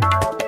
[0.00, 0.47] you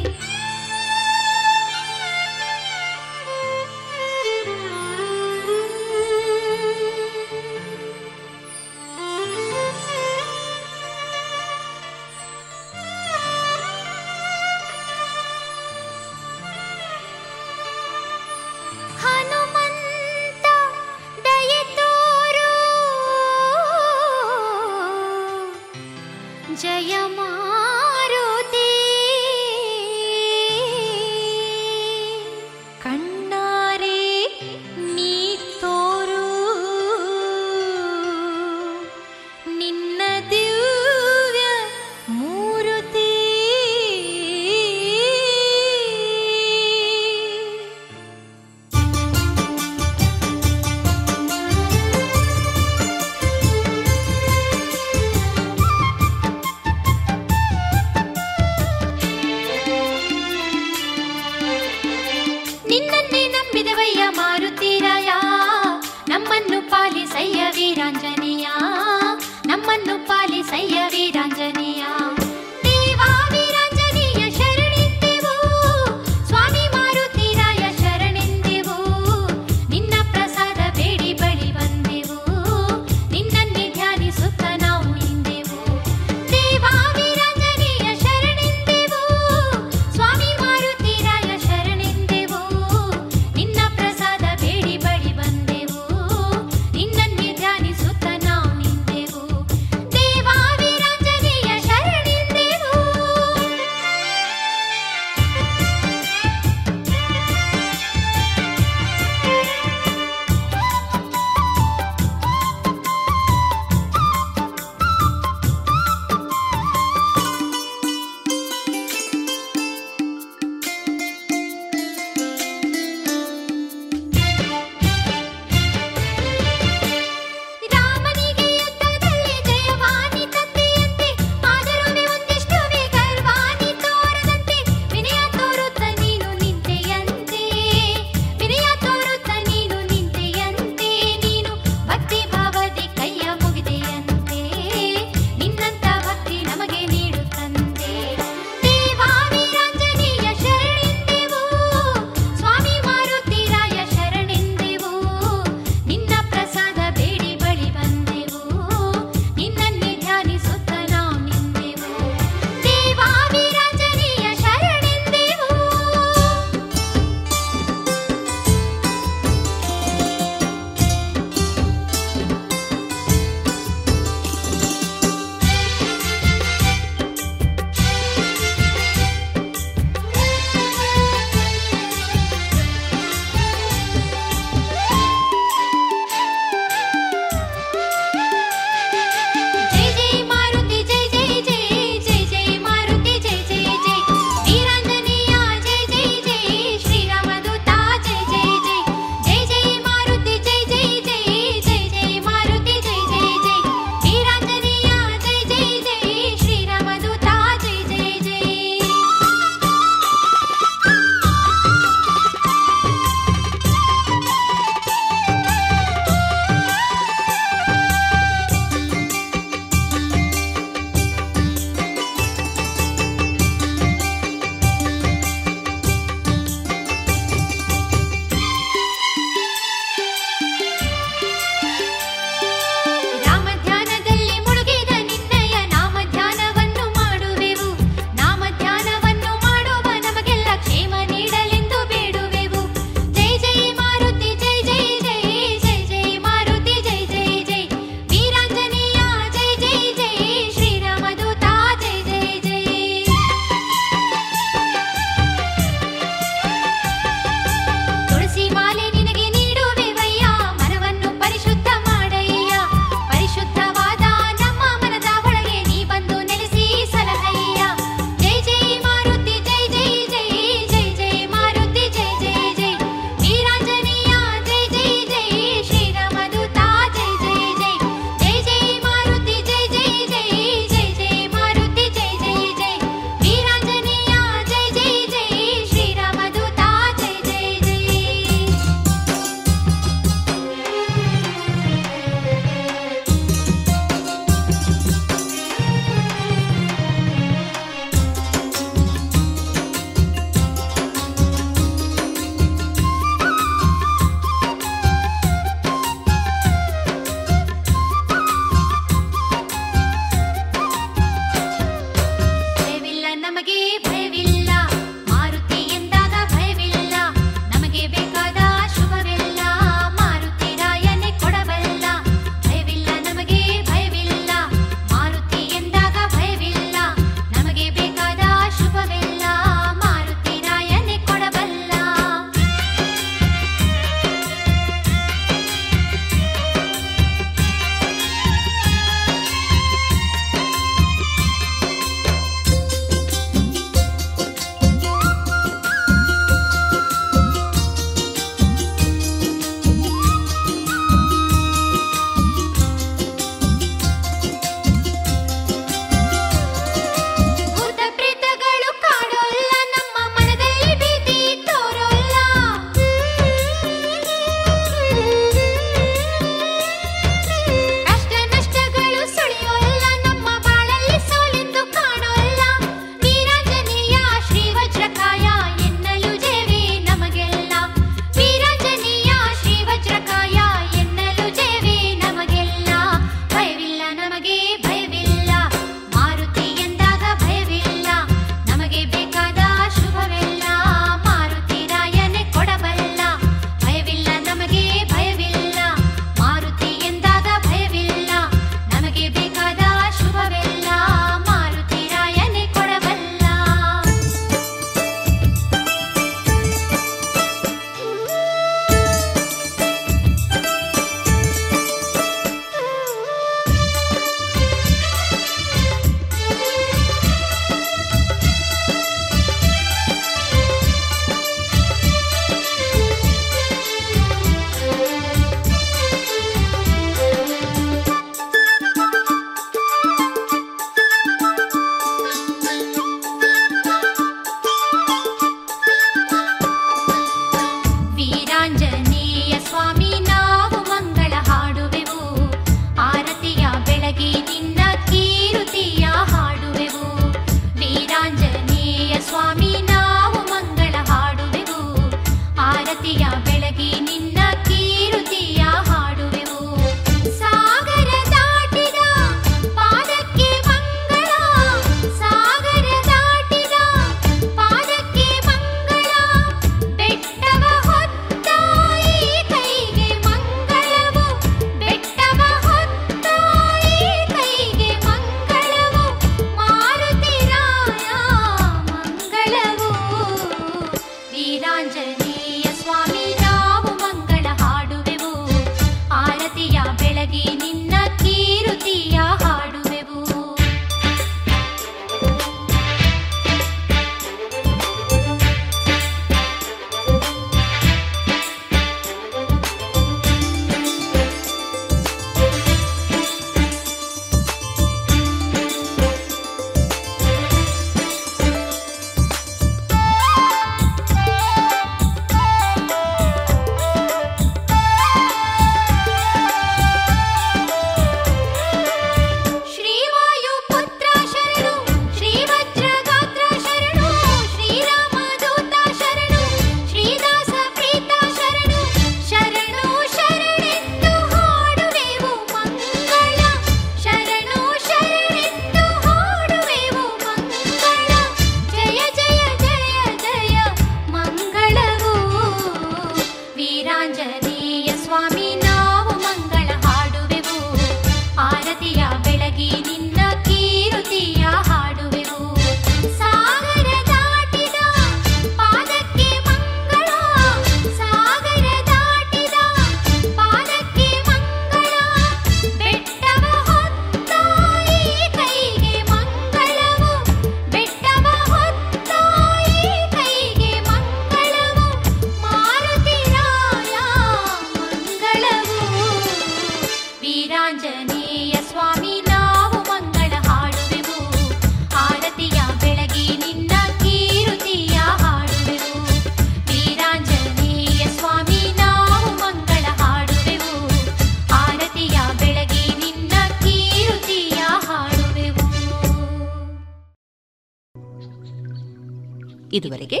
[599.52, 600.00] ಇದುವರೆಗೆ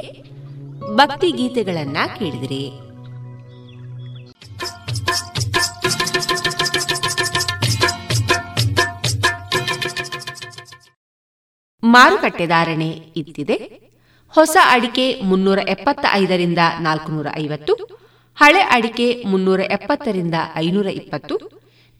[0.94, 2.62] ಭಕ್ತಿ ಗೀತೆಗಳನ್ನ ಕೇಳಿದಿರಿ.
[11.82, 13.56] ಮಾರುಕಟ್ಟೆ ಧಾರಣೆ ಇತ್ತಿದೆ.
[14.28, 17.74] ಹೊಸ ಅಡಿಕೆ ಮುನ್ನೂರ ಎಪ್ಪತ್ತ ಐದರಿಂದ ನಾಲ್ಕುನೂರ ಐವತ್ತು,
[18.36, 21.36] ಹಳೆ ಅಡಿಕೆ ಮುನ್ನೂರ ಎಪ್ಪತ್ತರಿಂದ ಐನೂರ ಇಪ್ಪತ್ತು,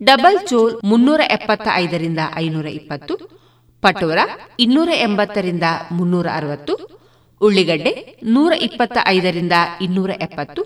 [0.03, 3.15] ಡಬಲ್ ಚೋಲ್ ಮುನ್ನೂರ ಎಪ್ಪತ್ತ ಐದರಿಂದ ಐನೂರ ಇಪ್ಪತ್ತು,
[3.83, 4.19] ಪಟೋರ
[4.59, 7.02] ಇನ್ನೂರ ಎಂಬತ್ತರಿಂದ ಮುನ್ನೂರ ಅರವತ್ತು
[7.43, 10.63] ಉಳ್ಳಿಗಡ್ಡೆ ನೂರ ಇಪ್ಪತ್ತ ಐದರಿಂದ ಇನ್ನೂರ ಎಪ್ಪತ್ತು,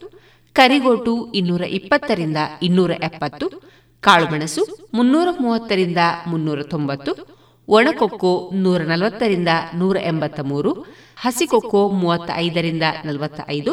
[0.57, 3.47] ಕರಿಗೋಟು ಇನ್ನೂರ ಇಪ್ಪತ್ತರಿಂದ ಇನ್ನೂರ ಎಪ್ಪತ್ತು,
[4.03, 4.62] ಕಾಳುಮೆಣಸು
[4.95, 7.12] ಮುನ್ನೂರ ಮೂವತ್ತರಿಂದ ಮುನ್ನೂರ ತೊಂಬತ್ತು,
[7.68, 10.72] ಒಣಕೊಕ್ಕೋ ನೂರ ನಲವತ್ತರಿಂದ ನೂರ ಎಂಬತ್ತ ಮೂರು
[11.16, 13.72] ಹಸಿಕೊಕ್ಕೋ ಮೂವತ್ತ ಐದರಿಂದ ನಲವತ್ತ ಐದು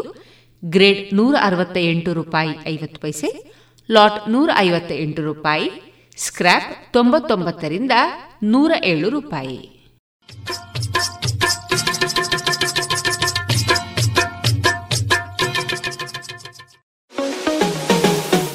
[0.63, 3.29] ಗ್ರೇಡ್ ನೂರ ಅರವತ್ತ ಎಂಟು ರೂಪಾಯಿ ಐವತ್ತು ಪೈಸೆ,
[3.89, 5.67] ಲಾಟ್ ನೂರ ಐವತ್ತ ಎಂಟು ರೂಪಾಯಿ,
[6.17, 7.91] ಸ್ಕ್ರ್ಯಾಪ್ ತೊಂಬತ್ತೊಂಬತ್ತರಿಂದ
[8.43, 9.57] ನೂರ ಏಳು ರೂಪಾಯಿ.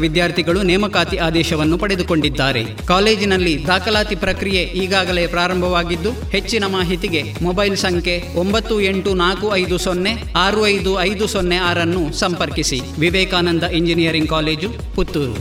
[0.00, 2.64] ವಿದ್ಯಾರ್ಥಿಗಳು ನೇಮಕಾತಿ ಆದೇಶವನ್ನು ಪಡೆದುಕೊಂಡಿದ್ದಾರೆ.
[2.86, 10.66] ಕಾಲೇಜಿನಲ್ಲಿ ದಾಖಲಾತಿ ಪ್ರಕ್ರಿಯೆ ಈಗಾಗಲೇ ಪ್ರಾರಂಭವಾಗಿದ್ದು, ಹೆಚ್ಚಿನ ಮಾಹಿತಿಗೆ ಮೊಬೈಲ್ ಸಂಖ್ಯೆ ಒಂಬತ್ತು ಎಂಟು ನಾಲ್ಕು ಐದು ಸೊನ್ನೆ ಆರು
[10.66, 12.80] ಐದು ಐದು ಸೊನ್ನೆ ಆರನ್ನು ಸಂಪರ್ಕಿಸಿ.
[13.00, 15.36] Vivekananda engineering college, Puttur.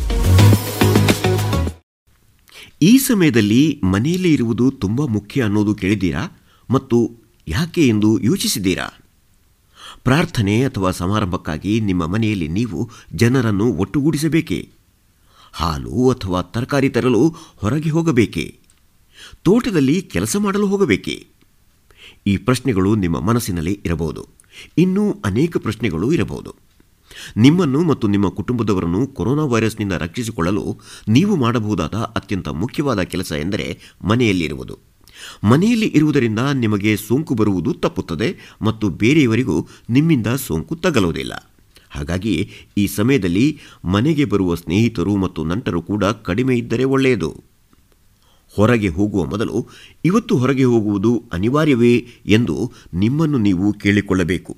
[2.82, 6.24] ಈ ಸಮಯದಲ್ಲಿ ಮನೆಯಲ್ಲಿ ಇರುವುದು ತುಂಬ ಮುಖ್ಯ ಅನ್ನೋದು ಕೇಳಿದ್ದೀರಾ?
[6.70, 6.98] ಮತ್ತು
[7.48, 8.99] ಯಾಕೆ ಎಂದು ಯೋಚಿಸಿದ್ದೀರಾ?
[10.04, 14.70] ಪ್ರಾರ್ಥನೆ ಅಥವಾ ಸಮಾರಂಭಕ್ಕಾಗಿ ನಿಮ್ಮ ಮನೆಯಲ್ಲಿ ನೀವು ಜನರನ್ನು ಒಟ್ಟುಗೂಡಿಸಬೇಕೇ?
[15.54, 18.60] ಹಾಲು ಅಥವಾ ತರಕಾರಿ ತರಲು ಹೊರಗೆ ಹೋಗಬೇಕೇ?
[19.44, 21.28] ತೋಟದಲ್ಲಿ ಕೆಲಸ ಮಾಡಲು ಹೋಗಬೇಕೇ?
[22.28, 24.28] ಈ ಪ್ರಶ್ನೆಗಳು ನಿಮ್ಮ ಮನಸ್ಸಿನಲ್ಲಿ ಇರಬಹುದು.
[24.78, 26.56] ಇನ್ನೂ ಅನೇಕ ಪ್ರಶ್ನೆಗಳು ಇರಬಹುದು.
[27.38, 34.89] ನಿಮ್ಮನ್ನು ಮತ್ತು ನಿಮ್ಮ ಕುಟುಂಬದವರನ್ನು ಕೊರೋನಾ ವೈರಸ್ನಿಂದ ರಕ್ಷಿಸಿಕೊಳ್ಳಲು ನೀವು ಮಾಡಬಹುದಾದ ಅತ್ಯಂತ ಮುಖ್ಯವಾದ ಕೆಲಸ ಎಂದರೆ ಮನೆಯಲ್ಲಿರುವುದು.
[35.44, 41.54] ಮನೆಯಲ್ಲಿ ಇರುವುದರಿಂದ ನಿಮಗೆ ಸೋಂಕು ಬರುವುದು ತಪ್ಪುತ್ತದೆ ಮತ್ತು ಬೇರೆಯವರಿಗೂ ನಿಮ್ಮಿಂದ ಸೋಂಕು ತಗಲುವುದಿಲ್ಲ.
[41.90, 47.44] ಹಾಗಾಗಿ ಈ ಸಮಯದಲ್ಲಿ ಮನೆಗೆ ಬರುವ ಸ್ನೇಹಿತರು ಮತ್ತು ನಂಟರು ಕೂಡ ಕಡಿಮೆ ಇದ್ದರೆ ಒಳ್ಳೆಯದು.
[48.56, 49.68] ಹೊರಗೆ ಹೋಗುವ ಮೊದಲು
[50.06, 54.58] ಇವತ್ತು ಹೊರಗೆ ಹೋಗುವುದು ಅನಿವಾರ್ಯವೇ ಎಂದು ನಿಮ್ಮನ್ನು ನೀವು ಕೇಳಿಕೊಳ್ಳಬೇಕು.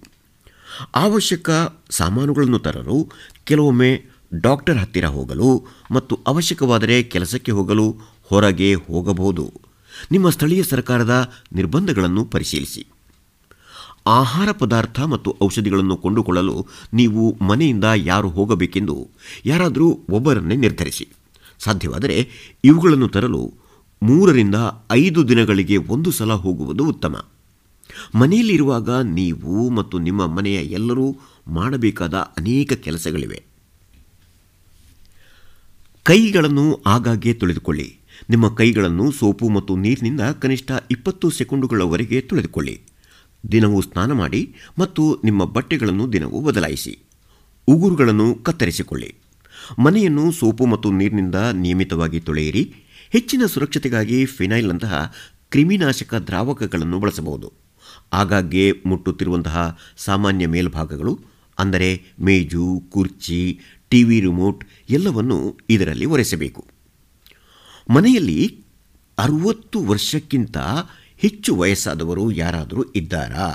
[0.95, 1.49] ಅವಶ್ಯಕ
[1.89, 3.09] ಸಾಮಾನುಗಳನ್ನು ತರಲು,
[3.43, 9.70] ಕೆಲವೊಮ್ಮೆ ಡಾಕ್ಟರ್ ಹತ್ತಿರ ಹೋಗಲು ಮತ್ತು ಅವಶ್ಯಕವಾದರೆ ಕೆಲಸಕ್ಕೆ ಹೋಗಲು ಹೊರಗೆ ಹೋಗಬಹುದು.
[10.11, 12.87] ನಿಮ್ಮ ಸ್ಥಳೀಯ ಸರ್ಕಾರದ ನಿರ್ಬಂಧಗಳನ್ನು ಪರಿಶೀಲಿಸಿ.
[14.07, 19.09] ಆಹಾರ ಪದಾರ್ಥ ಮತ್ತು ಔಷಧಿಗಳನ್ನು ಕೊಂಡುಕೊಳ್ಳಲು ನೀವು ಮನೆಯಿಂದ ಯಾರು ಹೋಗಬೇಕೆಂದು
[19.45, 21.07] ಯಾರಾದರೂ ಒಬ್ಬರನ್ನೇ ನಿರ್ಧರಿಸಿ.
[21.59, 22.29] ಸಾಧ್ಯವಾದರೆ
[22.63, 23.53] ಇವುಗಳನ್ನು ತರಲು
[24.03, 24.55] ಮೂರರಿಂದ
[24.91, 27.25] ಐದು ದಿನಗಳಿಗೆ ಒಂದು ಸಲ ಹೋಗುವುದು ಉತ್ತಮ.
[28.15, 33.43] ಮನೆಯಲ್ಲಿರುವಾಗ ನೀವು ಮತ್ತು ನಿಮ್ಮ ಮನೆಯ ಎಲ್ಲರೂ ಮಾಡಬೇಕಾದ ಅನೇಕ ಕೆಲಸಗಳಿವೆ.
[36.03, 38.00] ಕೈಗಳನ್ನು ಆಗಾಗ್ಗೆ ತೊಳೆದುಕೊಳ್ಳಿ.
[38.29, 42.81] ನಿಮ್ಮ ಕೈಗಳನ್ನು ಸೋಪು ಮತ್ತು ನೀರಿನಿಂದ ಕನಿಷ್ಠ ಇಪ್ಪತ್ತು ಸೆಕೆಂಡುಗಳವರೆಗೆ ತೊಳೆದುಕೊಳ್ಳಿ.
[43.51, 46.99] ದಿನವೂ ಸ್ನಾನ ಮಾಡಿ ಮತ್ತು ನಿಮ್ಮ ಬಟ್ಟೆಗಳನ್ನು ದಿನವೂ ಬದಲಾಯಿಸಿ.
[47.67, 49.15] ಉಗುರುಗಳನ್ನು ಕತ್ತರಿಸಿಕೊಳ್ಳಿ.
[49.79, 52.73] ಮನೆಯನ್ನು ಸೋಪು ಮತ್ತು ನೀರಿನಿಂದ ನಿಯಮಿತವಾಗಿ ತೊಳೆಯಿರಿ.
[53.09, 55.13] ಹೆಚ್ಚಿನ ಸುರಕ್ಷತೆಗಾಗಿ ಫಿನೈಲ್ನಂತಹ
[55.49, 57.51] ಕ್ರಿಮಿನಾಶಕ ದ್ರಾವಕಗಳನ್ನು ಬಳಸಬಹುದು.
[58.13, 61.19] ಆಗಾಗ್ಗೆ ಮುಟ್ಟುತ್ತಿರುವಂತಹ ಸಾಮಾನ್ಯ ಮೇಲ್ಭಾಗಗಳು,
[61.59, 63.59] ಅಂದರೆ ಮೇಜು, ಕುರ್ಚಿ,
[63.89, 66.80] ಟಿವಿ ರಿಮೋಟ್ ಎಲ್ಲವನ್ನು ಇದರಲ್ಲಿ ಒರೆಸಬೇಕು.
[67.93, 68.63] ಮನೆಯಲ್ಲಿ
[69.17, 70.57] ಅರುವತ್ತು ವರ್ಷಕ್ಕಿಂತ
[71.17, 73.47] ಹೆಚ್ಚು ವಯಸ್ಸಾದವರು ಯಾರಾದರೂ ಇದ್ದಾರಾ?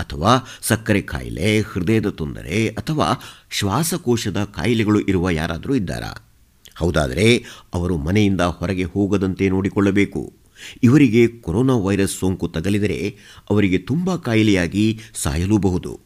[0.00, 6.28] ಅಥವಾ ಸಕ್ಕರೆ ಕಾಯಿಲೆ ಹೃದಯದ ತೊಂದರೆ, ಅಥವಾ ಶ್ವಾಸಕೋಶದ ಕಾಯಿಲೆಗಳು ಇರುವ ಯಾರಾದರೂ ಇದ್ದಾರಾ?
[6.76, 7.44] ಹೌದಾದರೆ
[7.74, 10.32] ಅವರು ಮನೆಯಿಂದ ಹೊರಗೆ ಹೋಗದಂತೆ ನೋಡಿಕೊಳ್ಳಬೇಕು.
[10.82, 13.16] ಇವರಿಗೆ ಕೊರೋನಾ ವೈರಸ್ ಸೋಂಕು ತಗಲಿದರೆ
[13.50, 16.00] ಅವರಿಗೆ ತುಂಬ ಕಾಯಿಲೆಯಾಗಿ ಸಾಯಲೂಬಹುದು.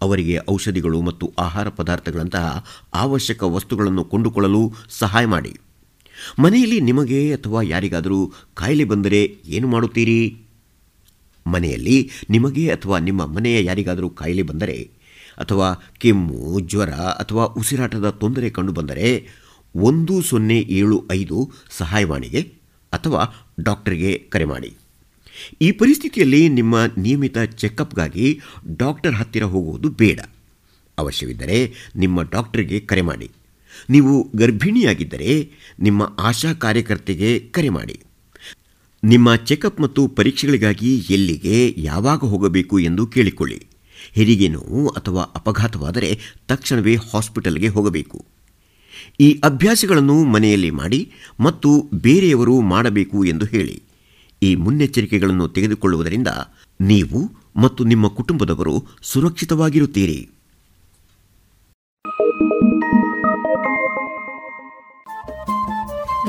[0.00, 5.58] ಅವರಿಗೆ ಔಷಧಿಗಳು ಮತ್ತು ಆಹಾರ ಪದಾರ್ಥಗಳಂತಹ ಅವಶ್ಯಕ ವಸ್ತುಗಳನ್ನು ಕೊಂಡುಕೊಳ್ಳಲು ಸಹಾಯ ಮಾಡಿ.
[6.38, 10.36] ಮನೆಯಲ್ಲಿ ನಿಮಗೆ ಅಥವಾ ಯಾರಿಗಾದರೂ ಕಾಯಿಲೆ ಬಂದರೆ ಏನು ಮಾಡುತ್ತೀರಿ?
[11.46, 14.90] ಮನೆಯಲ್ಲಿ ನಿಮಗೆ ಅಥವಾ ನಿಮ್ಮ ಮನೆಯ ಯಾರಿಗಾದರೂ ಕಾಯಿಲೆ ಬಂದರೆ
[15.38, 19.28] ಅಥವಾ ಕೆಮ್ಮು, ಜ್ವರ ಅಥವಾ ಉಸಿರಾಟದ ತೊಂದರೆ ಕಂಡುಬಂದರೆ
[19.76, 22.52] ಒಂದು ಸೊನ್ನೆ ಏಳು ಐದು ಸಹಾಯವಾಣಿಗೆ
[22.92, 24.74] ಅಥವಾ ಡಾಕ್ಟರ್ಗೆ ಕರೆ ಮಾಡಿ.
[25.62, 28.40] ಈ ಪರಿಸ್ಥಿತಿಯಲ್ಲಿ ನಿಮ್ಮ ನಿಯಮಿತ ಚೆಕಪ್ಗಾಗಿ
[28.76, 30.20] ಡಾಕ್ಟರ್ ಹತ್ತಿರ ಹೋಗುವುದು ಬೇಡ.
[30.98, 33.30] ಅವಶ್ಯವಿದ್ದರೆ ನಿಮ್ಮ ಡಾಕ್ಟರ್ಗೆ ಕರೆ ಮಾಡಿ.
[33.90, 38.00] ನೀವು ಗರ್ಭಿಣಿಯಾಗಿದ್ದರೆ ನಿಮ್ಮ ಆಶಾ ಕಾರ್ಯಕರ್ತೆಗೆ ಕರೆ ಮಾಡಿ.
[39.04, 43.66] ನಿಮ್ಮ ಚೆಕಪ್ ಮತ್ತು ಪರೀಕ್ಷೆಗಳಿಗಾಗಿ ಎಲ್ಲಿಗೆ, ಯಾವಾಗ ಹೋಗಬೇಕು ಎಂದು ಕೇಳಿಕೊಳ್ಳಿ.
[44.12, 46.18] ಹೆರಿಗೆ ನೋವು ಅಥವಾ ಅಪಘಾತವಾದರೆ
[46.48, 48.24] ತಕ್ಷಣವೇ ಹಾಸ್ಪಿಟಲ್ಗೆ ಹೋಗಬೇಕು.
[49.20, 53.82] ಈ ಅಭ್ಯಾಸಗಳನ್ನು ಮನೆಯಲ್ಲಿ ಮಾಡಿ ಮತ್ತು ಬೇರೆಯವರು ಮಾಡಬೇಕು ಎಂದು ಹೇಳಿ.
[54.42, 56.28] ಈ ಮುನ್ನೆಚ್ಚರಿಕೆಗಳನ್ನು ತೆಗೆದುಕೊಳ್ಳುವುದರಿಂದ
[56.80, 60.30] ನೀವು ಮತ್ತು ನಿಮ್ಮ ಕುಟುಂಬದವರು ಸುರಕ್ಷಿತವಾಗಿರುತ್ತೀರಿ.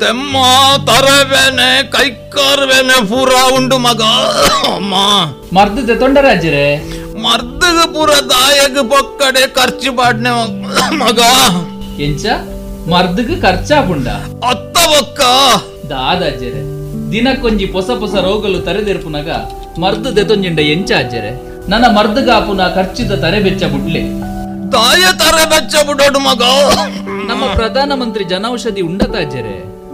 [0.00, 0.36] ತೆಮ್ಮ
[0.88, 4.02] ತರವೇನೆ ಕೈಕಾರ್ಬೇನೆ ಪೂರ ಉಂಡು ಮಗ.
[4.70, 4.94] ಅಮ್ಮ.
[5.52, 6.66] ಮರ್ದದ ತೊಂಡರಾಜ್ಜರೆ
[7.24, 10.32] ಮರ್ದಗ ಪೂರ ದಾಯಗ ಪೊಕ್ಕಡೆ ಖರ್ಚು ಪಾಡ್ನೆ
[10.98, 11.20] ಮಗ.
[11.98, 12.24] ಎಂಚ?
[12.88, 14.08] ಮರ್ದಗ ಖರ್ಚಾಪುಂಡ
[14.44, 15.20] ಅತ್ತ ಬೊಕ್ಕ
[15.90, 16.60] ದಾದಾಜ್ಜರೆ
[17.12, 19.30] ದಿನಕ್ಕೊಂಜಿ ಹೊಸ ಹೊಸ ರೋಗಲು ತರೆದಿರ್ಪುನಗ
[19.78, 21.30] ಮರ್ದು ದೆತೊಂಜಿಂಡ ಎಂಚ ಅಜ್ಜರೆ
[21.68, 24.02] ನನ್ನ ಮರ್ದಗ ಆಪುನ ಖರ್ಚಿದ ತರೆ ಬೆಚ್ಚ ಬುಡ್ಲೆ.
[24.72, 26.42] ತಾಯ ತರೆ ಬೆಚ್ಚ ಬಿಡೋಡು ಮಗ.
[27.30, 29.56] ನಮ್ಮ ಪ್ರಧಾನ ಮಂತ್ರಿ ಜನೌಷಧಿ ಉಂಡ ಅಜ್ಜರೆ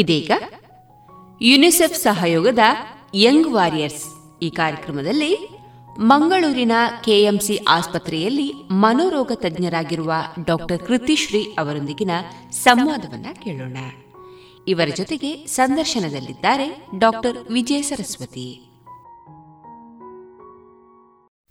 [0.00, 0.30] ಇದೀಗ
[1.42, 2.58] ಯುನಿಸೆಫ್ ಸಹಯೋಗದ
[3.14, 5.36] ಯಂಗ್ ವಾರಿಯರ್ಸ್ ಈ ಕಾರ್ಯಕ್ರಮದಲ್ಲಿ
[5.98, 6.72] ಮಂಗಳೂರಿನ
[7.04, 10.12] ಕೆಎಂಸಿ ಆಸ್ಪತ್ರೆಯಲ್ಲಿ ಮನೋರೋಗ ತಜ್ಞರಾಗಿರುವ
[10.44, 12.10] ಡಾಕ್ಟರ್ ಕೃತಿಶ್ರೀ ಅವರೊಂದಿಗಿನ
[12.50, 13.76] ಸಂವಾದವನ್ನ ಕೇಳೋಣ.
[14.68, 18.66] ಇವರ ಜೊತೆಗೆ ಸಂದರ್ಶನದಲ್ಲಿದ್ದಾರೆ ಡಾಕ್ಟರ್ ವಿಜಯ ಸರಸ್ವತಿ.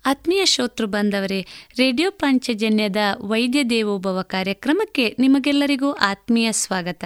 [0.06, 1.46] ಆತ್ಮೀಯ ಶ್ರೋತೃ ಬಂದವರೇ
[1.78, 7.06] ರೇಡಿಯೋ ಪಾಂಚಜನ್ಯದ ವೈದ್ಯ ದೇವೋಭವ ಕಾರ್ಯಕ್ರಮಕ್ಕೆ ನಿಮಗೆಲ್ಲರಿಗೂ ಆತ್ಮೀಯ ಸ್ವಾಗತ.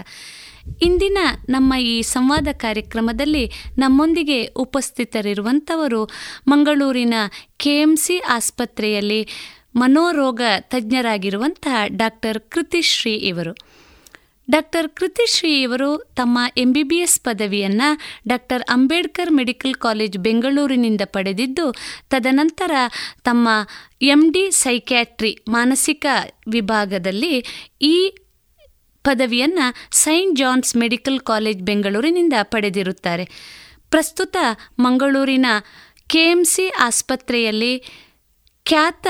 [0.81, 1.17] ಇಂದಿನ
[1.49, 6.09] ನಮ್ಮ ಈ ಸಂವಾದ ಕಾರ್ಯಕ್ರಮದಲ್ಲಿ ನಮ್ಮೊಂದಿಗೆ ಉಪಸ್ಥಿತರಿರುವಂಥವರು
[6.47, 7.13] ಮಂಗಳೂರಿನ
[7.57, 9.27] ಕೆ ಎಂ ಸಿ ಆಸ್ಪತ್ರೆಯಲ್ಲಿ
[9.75, 13.53] ಮನೋರೋಗ ತಜ್ಞರಾಗಿರುವಂತಹ ಡಾಕ್ಟರ್ ಕೃತಿಶ್ರೀ ಇವರು.
[14.49, 21.71] ಡಾಕ್ಟರ್ ಕೃತಿಶ್ರೀ ಇವರು ತಮ್ಮ ಎಂ ಬಿ ಬಿ ಎಸ್ ಪದವಿಯನ್ನು ಡಾಕ್ಟರ್ ಅಂಬೇಡ್ಕರ್ ಮೆಡಿಕಲ್ ಕಾಲೇಜ್ ಬೆಂಗಳೂರಿನಿಂದ ಪಡೆದಿದ್ದು,
[22.09, 22.71] ತದನಂತರ
[23.23, 23.49] ತಮ್ಮ
[24.01, 26.05] ಎಂ ಡಿ ಸೈಕ್ಯಾಟ್ರಿ ಮಾನಸಿಕ
[26.47, 27.45] ವಿಭಾಗದಲ್ಲಿ
[27.81, 28.15] ಈ
[29.03, 33.25] ಪದವಿಯನ್ನು ಸೈಂಟ್ ಜಾನ್ಸ್ ಮೆಡಿಕಲ್ ಕಾಲೇಜ್ ಬೆಂಗಳೂರಿನಿಂದ ಪಡೆದಿರುತ್ತಾರೆ.
[33.89, 34.37] ಪ್ರಸ್ತುತ
[34.79, 35.45] ಮಂಗಳೂರಿನ
[36.07, 37.73] ಕೆಎಂಸಿ ಆಸ್ಪತ್ರೆಯಲ್ಲಿ
[38.65, 39.07] ಖ್ಯಾತ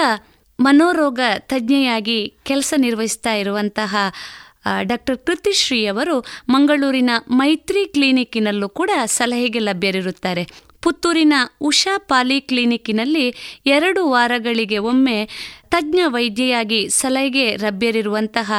[0.59, 3.95] ಮನೋರೋಗ ತಜ್ಞೆಯಾಗಿ ಕೆಲಸ ನಿರ್ವಹಿಸ್ತಾ ಇರುವಂತಹ
[4.81, 10.43] ಡಾಕ್ಟರ್ ಕೃತಿಶ್ರೀ ಅವರು ಮಂಗಳೂರಿನ ಮೈತ್ರಿ ಕ್ಲಿನಿಕ್ನಲ್ಲೂ ಕೂಡ ಸಲಹೆಗೆ ಲಭ್ಯರಿರುತ್ತಾರೆ.
[10.81, 13.25] ಪುತ್ತೂರಿನ ಉಷಾ ಪಾಲಿ ಕ್ಲಿನಿಕ್ನಲ್ಲಿ
[13.65, 15.17] ಎರಡು ವಾರಗಳಿಗೆ ಒಮ್ಮೆ
[15.73, 18.51] ತಜ್ಞ ವೈದ್ಯೆಯಾಗಿ ಸಲಹೆಗೆ ಲಭ್ಯರಿರುವಂತಹ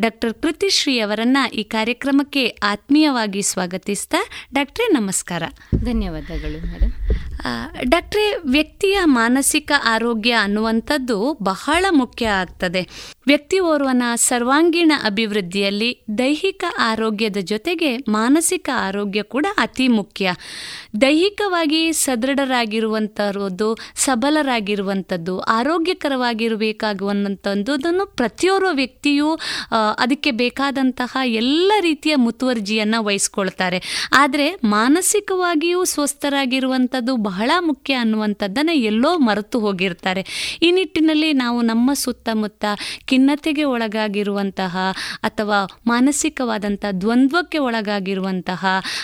[0.00, 4.20] ಡಾಕ್ಟರ್ ಕೃತಿಶ್ರೀ ಅವರನ್ನ ಈ ಕಾರ್ಯಕ್ರಮಕ್ಕೆ ಆತ್ಮೀಯವಾಗಿ ಸ್ವಾಗತಿಸ್ತಾ,
[4.54, 5.42] ಡಾಕ್ಟ್ರೇ ನಮಸ್ಕಾರ.
[5.84, 6.92] ಧನ್ಯವಾದಗಳು ಮೇಡಮ್
[7.82, 13.12] ಡಾಕ್ಟ್ರೇ, ವ್ಯಕ್ತಿಯ ಮಾನಸಿಕ ಆರೋಗ್ಯ ಅನ್ನುವಂಥದ್ದು ಬಹಳ ಮುಖ್ಯ ಆಗ್ತದೆ.
[13.26, 20.32] ವ್ಯಕ್ತಿ ಓರ್ವನ ಸರ್ವಾಂಗೀಣ ಅಭಿವೃದ್ಧಿಯಲ್ಲಿ ದೈಹಿಕ ಆರೋಗ್ಯದ ಜೊತೆಗೆ ಮಾನಸಿಕ ಆರೋಗ್ಯ ಕೂಡ ಅತಿ ಮುಖ್ಯ.
[21.00, 29.38] ದೈಹಿಕವಾಗಿ ಸದೃಢರಾಗಿರುವಂಥದ್ದು ಸಬಲರಾಗಿರುವಂಥದ್ದು ಆರೋಗ್ಯಕರವಾಗಿರಬೇಕಾಗುವಂಥದ್ದನ್ನು ಪ್ರತಿಯೋರ್ವ ವ್ಯಕ್ತಿಯೂ
[29.98, 34.10] ಅದಕ್ಕೆ ಬೇಕಾದಂತಹ ಎಲ್ಲ ರೀತಿಯ ಮುತುವರ್ಜಿಯನ್ನು ವಹಿಸ್ಕೊಳ್ತಾರೆ.
[34.12, 40.22] ಆದರೆ ಮಾನಸಿಕವಾಗಿಯೂ ಸ್ವಸ್ಥರಾಗಿರುವಂಥದ್ದು ಬಹಳ ಮುಖ್ಯ ಅನ್ನುವಂಥದ್ದನ್ನು ಎಲ್ಲೋ ಮರೆತು ಹೋಗಿರ್ತಾರೆ.
[40.62, 42.64] ಈ ನಿಟ್ಟಿನಲ್ಲಿ ನಾವು ನಮ್ಮ ಸುತ್ತಮುತ್ತ
[43.08, 44.76] ಖಿನ್ನತೆಗೆ ಒಳಗಾಗಿರುವಂತಹ
[45.22, 48.62] ಅಥವಾ ಮಾನಸಿಕವಾದಂಥ ದ್ವಂದ್ವಕ್ಕೆ ಒಳಗಾಗಿರುವಂತಹ,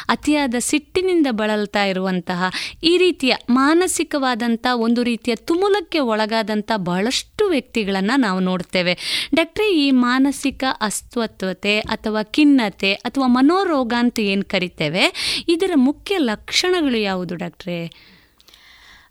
[0.08, 2.42] ಅತಿಯಾದ ಸಿಟ್ಟಿನಿಂದ ಬಳಲ್ತಾ ಇರುವಂತಹ,
[2.82, 8.94] ಈ ರೀತಿಯ ಮಾನಸಿಕವಾದಂಥ ಒಂದು ರೀತಿಯ ತುಮುಲಕ್ಕೆ ಒಳಗಾದಂಥ ಬಹಳಷ್ಟು ವ್ಯಕ್ತಿಗಳನ್ನು ನಾವು ನೋಡ್ತೇವೆ.
[9.34, 15.04] ಡಾಕ್ಟ್ರೆ, ಈ ಮಾನಸಿಕ ಅಸ್ವತ್ವತೆ ಅಥವಾ ಖಿನ್ನತೆ ಅಥವಾ ಮನೋರೋಗ ಅಂತ ಏನು ಕರಿತೇವೆ?
[15.48, 17.80] ಇದರ ಮುಖ್ಯ ಲಕ್ಷಣಗಳು ಯಾವುದು ಡಾಕ್ಟ್ರೇ?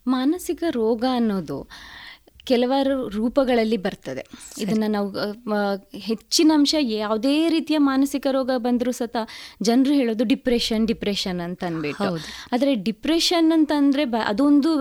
[0.08, 1.68] ಮಾನಸಿಕ ರೋಗ ಅನ್ನೋದು
[2.46, 4.24] ಕೆಲವಾರು ರೂಪಗಳಲ್ಲಿ ಬರ್ತದೆ.
[4.60, 5.10] ಇದನ್ನು ನಾವು
[6.00, 9.18] ಹೆಚ್ಚಿನ ಅಂಶ ಯಾವುದೇ ರೀತಿಯ ಮಾನಸಿಕ ರೋಗ ಬಂದರೂ ಸತ
[9.62, 12.10] ಜನರು ಹೇಳೋದು ಡಿಪ್ರೆಷನ್ ಡಿಪ್ರೆಷನ್ ಅಂತ ಅಂದ್ಬಿಟ್ಟು.
[12.54, 14.72] ಆದರೆ ಡಿಪ್ರೆಷನ್ ಅಂತಂದರೆ ಬ ಅದೊಂದು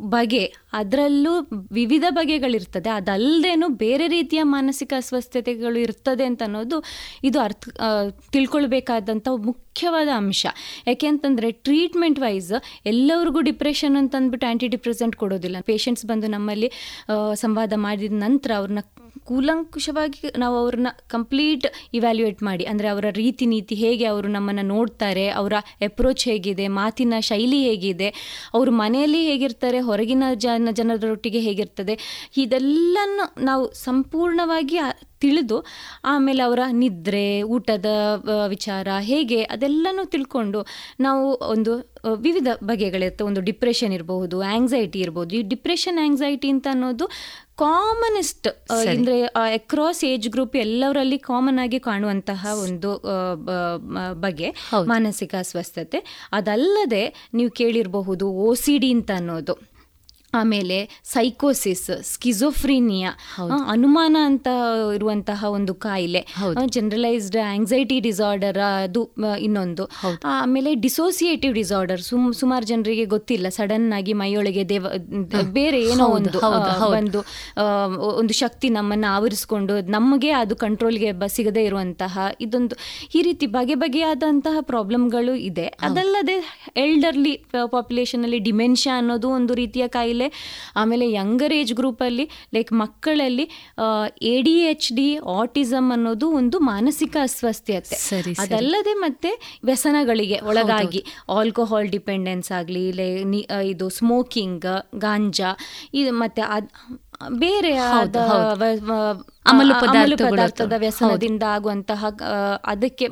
[0.00, 0.44] ಬಗೆ.
[0.80, 1.32] ಅದರಲ್ಲೂ
[1.78, 2.90] ವಿವಿಧ ಬಗೆಗಳಿರ್ತದೆ.
[2.98, 6.78] ಅದಲ್ಲದೇನು ಬೇರೆ ರೀತಿಯ ಮಾನಸಿಕ ಅಸ್ವಸ್ಥತೆಗಳು ಇರ್ತದೆ ಅಂತ ಅನ್ನೋದು
[7.30, 7.68] ಇದು ಅರ್ಥ
[8.36, 10.44] ತಿಳ್ಕೊಳ್ಬೇಕಾದಂಥ ಮುಖ್ಯವಾದ ಅಂಶ.
[10.88, 12.52] ಯಾಕೆ ಅಂತಂದರೆ ಟ್ರೀಟ್ಮೆಂಟ್ ವೈಸ್
[12.92, 15.60] ಎಲ್ಲರಿಗೂ ಡಿಪ್ರೆಷನ್ ಅಂತ ಅಂದ್ಬಿಟ್ಟು ಆ್ಯಂಟಿ ಡಿಪ್ರೆಸೆಂಟ್ ಕೊಡೋದಿಲ್ಲ.
[15.70, 16.70] ಪೇಷಂಟ್ಸ್ ಬಂದು ನಮ್ಮಲ್ಲಿ
[17.44, 18.82] ಸಂವಾದ ಮಾಡಿದ ನಂತರ ಅವ್ರನ್ನ
[19.28, 21.66] ಕೂಲಂಕುಷವಾಗಿ ನಾವು ಅವ್ರನ್ನ ಕಂಪ್ಲೀಟ್
[21.96, 22.64] ಇವ್ಯಾಲ್ಯೂಯೇಟ್ ಮಾಡಿ.
[22.70, 25.54] ಅಂದರೆ ಅವರ ರೀತಿ ನೀತಿ ಹೇಗೆ ಅವರು ನಮ್ಮನ್ನು ನೋಡ್ತಾರೆ, ಅವರ
[25.86, 28.08] ಅಪ್ರೋಚ್ ಹೇಗಿದೆ, ಮಾತಿನ ಶೈಲಿ ಹೇಗಿದೆ,
[28.56, 31.96] ಅವರು ಮನೆಯಲ್ಲಿ ಹೇಗಿರ್ತಾರೆ, ಹೊರಗಿನ ಜನ ಜನರೊಟ್ಟಿಗೆ ಹೇಗಿರ್ತದೆ
[32.44, 34.78] ಇದೆಲ್ಲನೂ ನಾವು ಸಂಪೂರ್ಣವಾಗಿ
[35.22, 35.56] ತಿಳಿದು
[36.04, 37.86] ಆಮೇಲೆ ಅವರ ನಿದ್ರೆ ಊಟದ
[38.48, 40.60] ವಿಚಾರ ಹೇಗೆ ಅದೆಲ್ಲನೂ ತಿಳ್ಕೊಂಡು
[41.00, 41.72] ನಾವು ಒಂದು
[42.24, 43.22] ವಿವಿಧ ಬಗೆಗಳಿರುತ್ತೆ.
[43.24, 47.06] ಒಂದು ಡಿಪ್ರೆಷನ್ ಇರಬಹುದು ಆಂಗ್ಸೈಟಿ ಇರ್ಬೋದು ಈ ಡಿಪ್ರೆಷನ್ ಆಂಗ್ಸೈಟಿ ಅಂತ ಅನ್ನೋದು
[47.62, 48.48] ಕಾಮನೆಸ್ಟ್.
[48.92, 49.16] ಅಂದರೆ
[49.58, 52.90] ಅಕ್ರಾಸ್ ಏಜ್ ಗ್ರೂಪ್ ಎಲ್ಲವರಲ್ಲಿ ಕಾಮನ್ ಆಗಿ ಕಾಣುವಂತಹ ಒಂದು
[54.24, 54.50] ಬಗೆ
[54.92, 56.00] ಮಾನಸಿಕ ಅಸ್ವಸ್ಥತೆ.
[56.32, 57.04] ಅದಲ್ಲದೆ
[57.34, 59.54] ನೀವು ಕೇಳಿರಬಹುದು ಓ ಸಿ ಡಿ ಅಂತ ಅನ್ನೋದು.
[60.40, 63.10] ಆಮೇಲೆ ಸೈಕೋಸಿಸ್ ಸ್ಕಿಜೋಫ್ರೀನಿಯಾ
[63.74, 64.48] ಅನುಮಾನ ಅಂತ
[64.96, 66.22] ಇರುವಂತಹ ಒಂದು ಕಾಯಿಲೆ
[66.76, 69.02] ಜನರಲೈಸ್ಡ್ ಆಂಗ್ಸೈಟಿ ಡಿಸಾರ್ಡರ್ ಅದು
[69.38, 69.84] ಇನ್ನೊಂದು.
[70.34, 74.86] ಆಮೇಲೆ ಡಿಸೋಸಿಯೇಟಿವ್ ಡಿಸಾರ್ಡರ್ ಸುಮ್ ಸುಮಾರು ಜನರಿಗೆ ಗೊತ್ತಿಲ್ಲ ಸಡನ್ ಆಗಿ ಮೈಯೊಳಗೆ ದೇವ
[75.58, 76.38] ಬೇರೆ ಏನೋ ಒಂದು.
[76.98, 77.20] ಒಂದು
[78.20, 82.76] ಒಂದು ಶಕ್ತಿ ನಮ್ಮನ್ನು ಆವರಿಸ್ಕೊಂಡು ನಮಗೆ ಅದು ಕಂಟ್ರೋಲ್ಗೆ ಬ ಸಿಗದೇ ಇರುವಂತಹ ಇದೊಂದು
[83.14, 85.66] ಈ ರೀತಿ ಬಗೆ ಬಗೆಯಾದಂತಹ ಪ್ರಾಬ್ಲಮ್ಗಳು ಇದೆ.
[85.82, 86.36] ಅದಲ್ಲದೆ
[86.76, 87.34] ಎಲ್ಡರ್ಲಿ
[87.70, 90.21] ಪಾಪ್ಯುಲೇಷನಲ್ಲಿ ಡಿಮೆನ್ಷಿಯಾ ಅನ್ನೋದು ಒಂದು ರೀತಿಯ ಕಾಯಿಲೆ
[90.76, 93.48] ಆಮೇಲೆ ಯಂಗರ್ ಏಜ್ ಗ್ರೂಪಲ್ಲಿ ಲೈಕ್ ಮಕ್ಕಳಲ್ಲಿ
[94.22, 97.16] A D H D autism ಅನ್ನೋದು ಒಂದು ಮಾನಸಿಕ
[97.94, 98.34] ಸರಿ.
[98.34, 99.30] ಅದಲ್ಲದೆ ಮತ್ತೆ
[99.64, 102.92] ವ್ಯಸನಗಳಿಗೆ ಒಳಗಾಗಿ ಆಲ್ಕೋಹಾಲ್ ಡಿಪೆಂಡೆನ್ಸ್ ಆಗಲಿ
[103.64, 104.66] ಇದು ಸ್ಮೋಕಿಂಗ್
[104.98, 105.50] ಗಾಂಜಾ
[105.94, 106.42] ಇದು ಮತ್ತೆ
[107.38, 107.72] ಬೇರೆ
[109.46, 112.10] ಅಮಲು ಪದಾರ್ಥದ ವ್ಯಸನದಿಂದ ಆಗುವಂತಹ
[112.72, 113.06] ಅದಕ್ಕೆ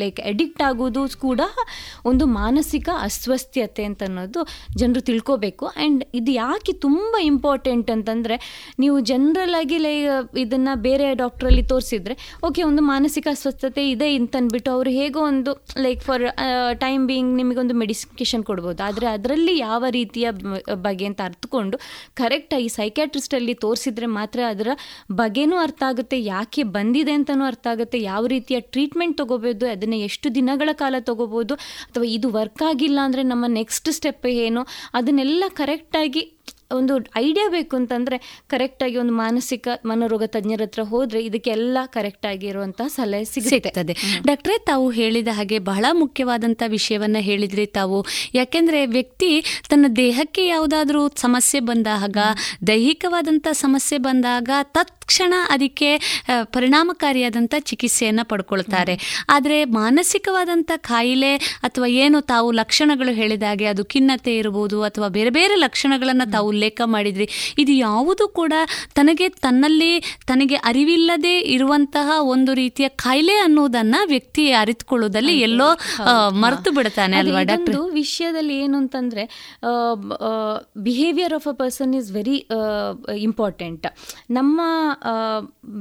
[0.00, 1.42] ಲೈಕ್ ಅಡಿಕ್ಟ್ ಆಗುವುದು ಕೂಡ
[2.10, 4.40] ಒಂದು ಮಾನಸಿಕ ಅಸ್ವಸ್ಥತೆ ಅಂತ ಅನ್ನೋದು
[4.80, 5.66] ಜನರು ತಿಳ್ಕೋಬೇಕು.
[5.66, 8.36] ಆ್ಯಂಡ್ ಇದು ಯಾಕೆ ತುಂಬ ಇಂಪಾರ್ಟೆಂಟ್ ಅಂತಂದರೆ
[8.78, 9.94] ನೀವು ಜನರಲ್ ಆಗಿ ಲೈ
[10.44, 15.54] ಇದನ್ನು ಬೇರೆ ಡಾಕ್ಟ್ರಲ್ಲಿ ತೋರಿಸಿದ್ರೆ ಓಕೆ ಒಂದು ಮಾನಸಿಕ ಅಸ್ವಸ್ಥತೆ ಇದೆ ಅಂತನ್ಬಿಟ್ಟು ಅವರು ಹೇಗೋ ಒಂದು
[15.86, 16.24] ಲೈಕ್ ಫಾರ್
[16.80, 18.80] ಟೈಮ್ ಬೀಯಿಂಗ್ ನಿಮ್ಗೊಂದು ಮೆಡಿಸಿಕೇಷನ್ ಕೊಡ್ಬೋದು.
[18.88, 21.76] ಆದರೆ ಅದರಲ್ಲಿ ಯಾವ ರೀತಿಯ ಬಗ್ಗೆ ಬಗೆ ಅಂತ ಅರ್ಥಕೊಂಡು
[22.14, 24.68] ಕರೆಕ್ಟಾಗಿ ಸೈಕ್ಯಾಟ್ರಿಸ್ಟಲ್ಲಿ ತೋರಿಸಿದ್ರೆ ಮಾತ್ರ ಅದರ
[25.12, 30.70] ಬಗ್ಗೆನೂ ಅರ್ಥ ಆಗುತ್ತೆ, ಯಾಕೆ ಬಂದಿದೆ ಅಂತಲೂ ಅರ್ಥ ಆಗುತ್ತೆ, ಯಾವ ರೀತಿಯ ಟ್ರೀಟ್ಮೆಂಟ್ ತೊಗೋಬೋದು, ಅದನ್ನು ಎಷ್ಟು ದಿನಗಳ
[30.82, 31.56] ಕಾಲ ತೊಗೋಬೋದು,
[31.88, 34.64] ಅಥವಾ ಇದು ವರ್ಕ್ ಆಗಿಲ್ಲ ಅಂದರೆ ನಮ್ಮ ನೆಕ್ಸ್ಟ್ ಸ್ಟೆಪ್ ಏನು,
[35.00, 36.24] ಅದನ್ನೆಲ್ಲ ಕರೆಕ್ಟಾಗಿ
[36.76, 38.16] ಒಂದು ಐಡಿಯಾ ಬೇಕು ಅಂತಂದರೆ
[38.52, 43.94] ಕರೆಕ್ಟಾಗಿ ಒಂದು ಮಾನಸಿಕ ಮನೋರೋಗ ತಜ್ಞರ ಹತ್ರ ಹೋದರೆ ಇದಕ್ಕೆಲ್ಲ ಕರೆಕ್ಟಾಗಿ ಇರುವಂತಹ ಸಲಹೆ ಸಿಗುತ್ತೆ.
[44.28, 48.00] ಡಾಕ್ಟ್ರೆ, ತಾವು ಹೇಳಿದ ಹಾಗೆ ಬಹಳ ಮುಖ್ಯವಾದಂಥ ವಿಷಯವನ್ನ ಹೇಳಿದ್ರಿ ತಾವು.
[48.34, 49.30] ಯಾಕೆಂದ್ರೆ ವ್ಯಕ್ತಿ
[49.70, 52.18] ತನ್ನ ದೇಹಕ್ಕೆ ಯಾವುದಾದ್ರೂ ಸಮಸ್ಯೆ ಬಂದಾಗ
[52.72, 54.50] ದೈಹಿಕವಾದಂಥ ಸಮಸ್ಯೆ ಬಂದಾಗ
[55.08, 55.90] ತತ್ಕ್ಷಣ ಅದಕ್ಕೆ
[56.54, 58.94] ಪರಿಣಾಮಕಾರಿಯಾದಂಥ ಚಿಕಿತ್ಸೆಯನ್ನು ಪಡ್ಕೊಳ್ತಾರೆ.
[59.28, 61.30] ಆದರೆ ಮಾನಸಿಕವಾದಂಥ ಕಾಯಿಲೆ
[61.66, 67.26] ಅಥವಾ ಏನು ತಾವು ಲಕ್ಷಣಗಳು ಹೇಳಿದಾಗೆ ಅದು ಖಿನ್ನತೆ ಇರ್ಬೋದು ಅಥವಾ ಬೇರೆ ಬೇರೆ ಲಕ್ಷಣಗಳನ್ನು ತಾವು ಉಲ್ಲೇಖ ಮಾಡಿದ್ರಿ
[67.58, 68.52] ಇದು ಯಾವುದು ಕೂಡ
[68.94, 69.90] ತನಗೆ ತನ್ನಲ್ಲಿ
[70.26, 75.70] ತನಗೆ ಅರಿವಿಲ್ಲದೆ ಇರುವಂತಹ ಒಂದು ರೀತಿಯ ಕಾಯಿಲೆ ಅನ್ನೋದನ್ನ ವ್ಯಕ್ತಿ ಅರಿತುಕೊಳ್ಳೋದಲ್ಲಿ ಎಲ್ಲೋ
[76.40, 77.78] ಮರೆತು ಬಿಡ್ತಾನೆ ಅಲ್ವಾ ಡಾಕ್ಟರ್?
[77.94, 79.24] ವಿಷಯದಲ್ಲಿ ಏನು ಅಂತಂದ್ರೆ
[80.82, 82.36] behaviour of a person is very
[83.22, 83.86] important
[84.30, 84.54] ನಮ್ಮ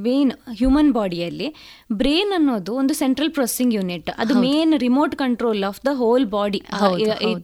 [0.03, 1.47] ಮೇನ್ ಹ್ಯೂಮನ್ ಬಾಡಿಯಲ್ಲಿ
[1.93, 6.61] ಬ್ರೇನ್ ಅನ್ನೋದು ಒಂದು ಸೆಂಟ್ರಲ್ ಪ್ರೊಸೆಸಿಂಗ್ ಯೂನಿಟ್ ಅದು main remote control of the whole body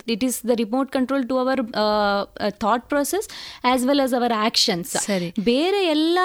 [0.07, 1.61] it is the remote control to our
[2.57, 3.27] thought process
[3.63, 5.29] as well as our actions ಸರಿ.
[5.43, 6.17] ಬೇರೆ ಎಲ್ಲ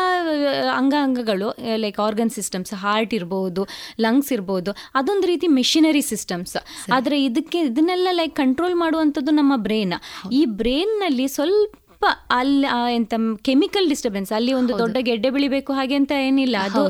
[0.78, 3.64] ಅಂಗಾಂಗಗಳು like organ systems heart ಇರ್ಬೋದು
[4.00, 6.56] lungs ಇರ್ಬೋದು ಅದೊಂದು ರೀತಿ ಮೆಷಿನರಿ ಸಿಸ್ಟಮ್ಸ್
[6.92, 9.94] ಆದರೆ ಇದಕ್ಕೆ ಇದನ್ನೆಲ್ಲ ಲೈಕ್ ಕಂಟ್ರೋಲ್ ಮಾಡುವಂಥದ್ದು ನಮ್ಮ ಬ್ರೈನ್
[10.32, 11.76] ಈ ಬ್ರೈನ್ನಲ್ಲಿ ಸ್ವಲ್ಪ
[12.30, 16.56] ಅಲ್ಲಿ ಆ, ಎಂತ ಕೆಮಿಕಲ್ ಡಿಸ್ಟರ್ಬೆನ್ಸ್ ಅಲ್ಲಿ ಒಂದು ದೊಡ್ಡ ಗೆಡ್ಡೆ ಬೆಳಿಬೇಕು ಹಾಗೆ ಅಂತ ಏನಿಲ್ಲ.
[16.58, 16.82] ಅದು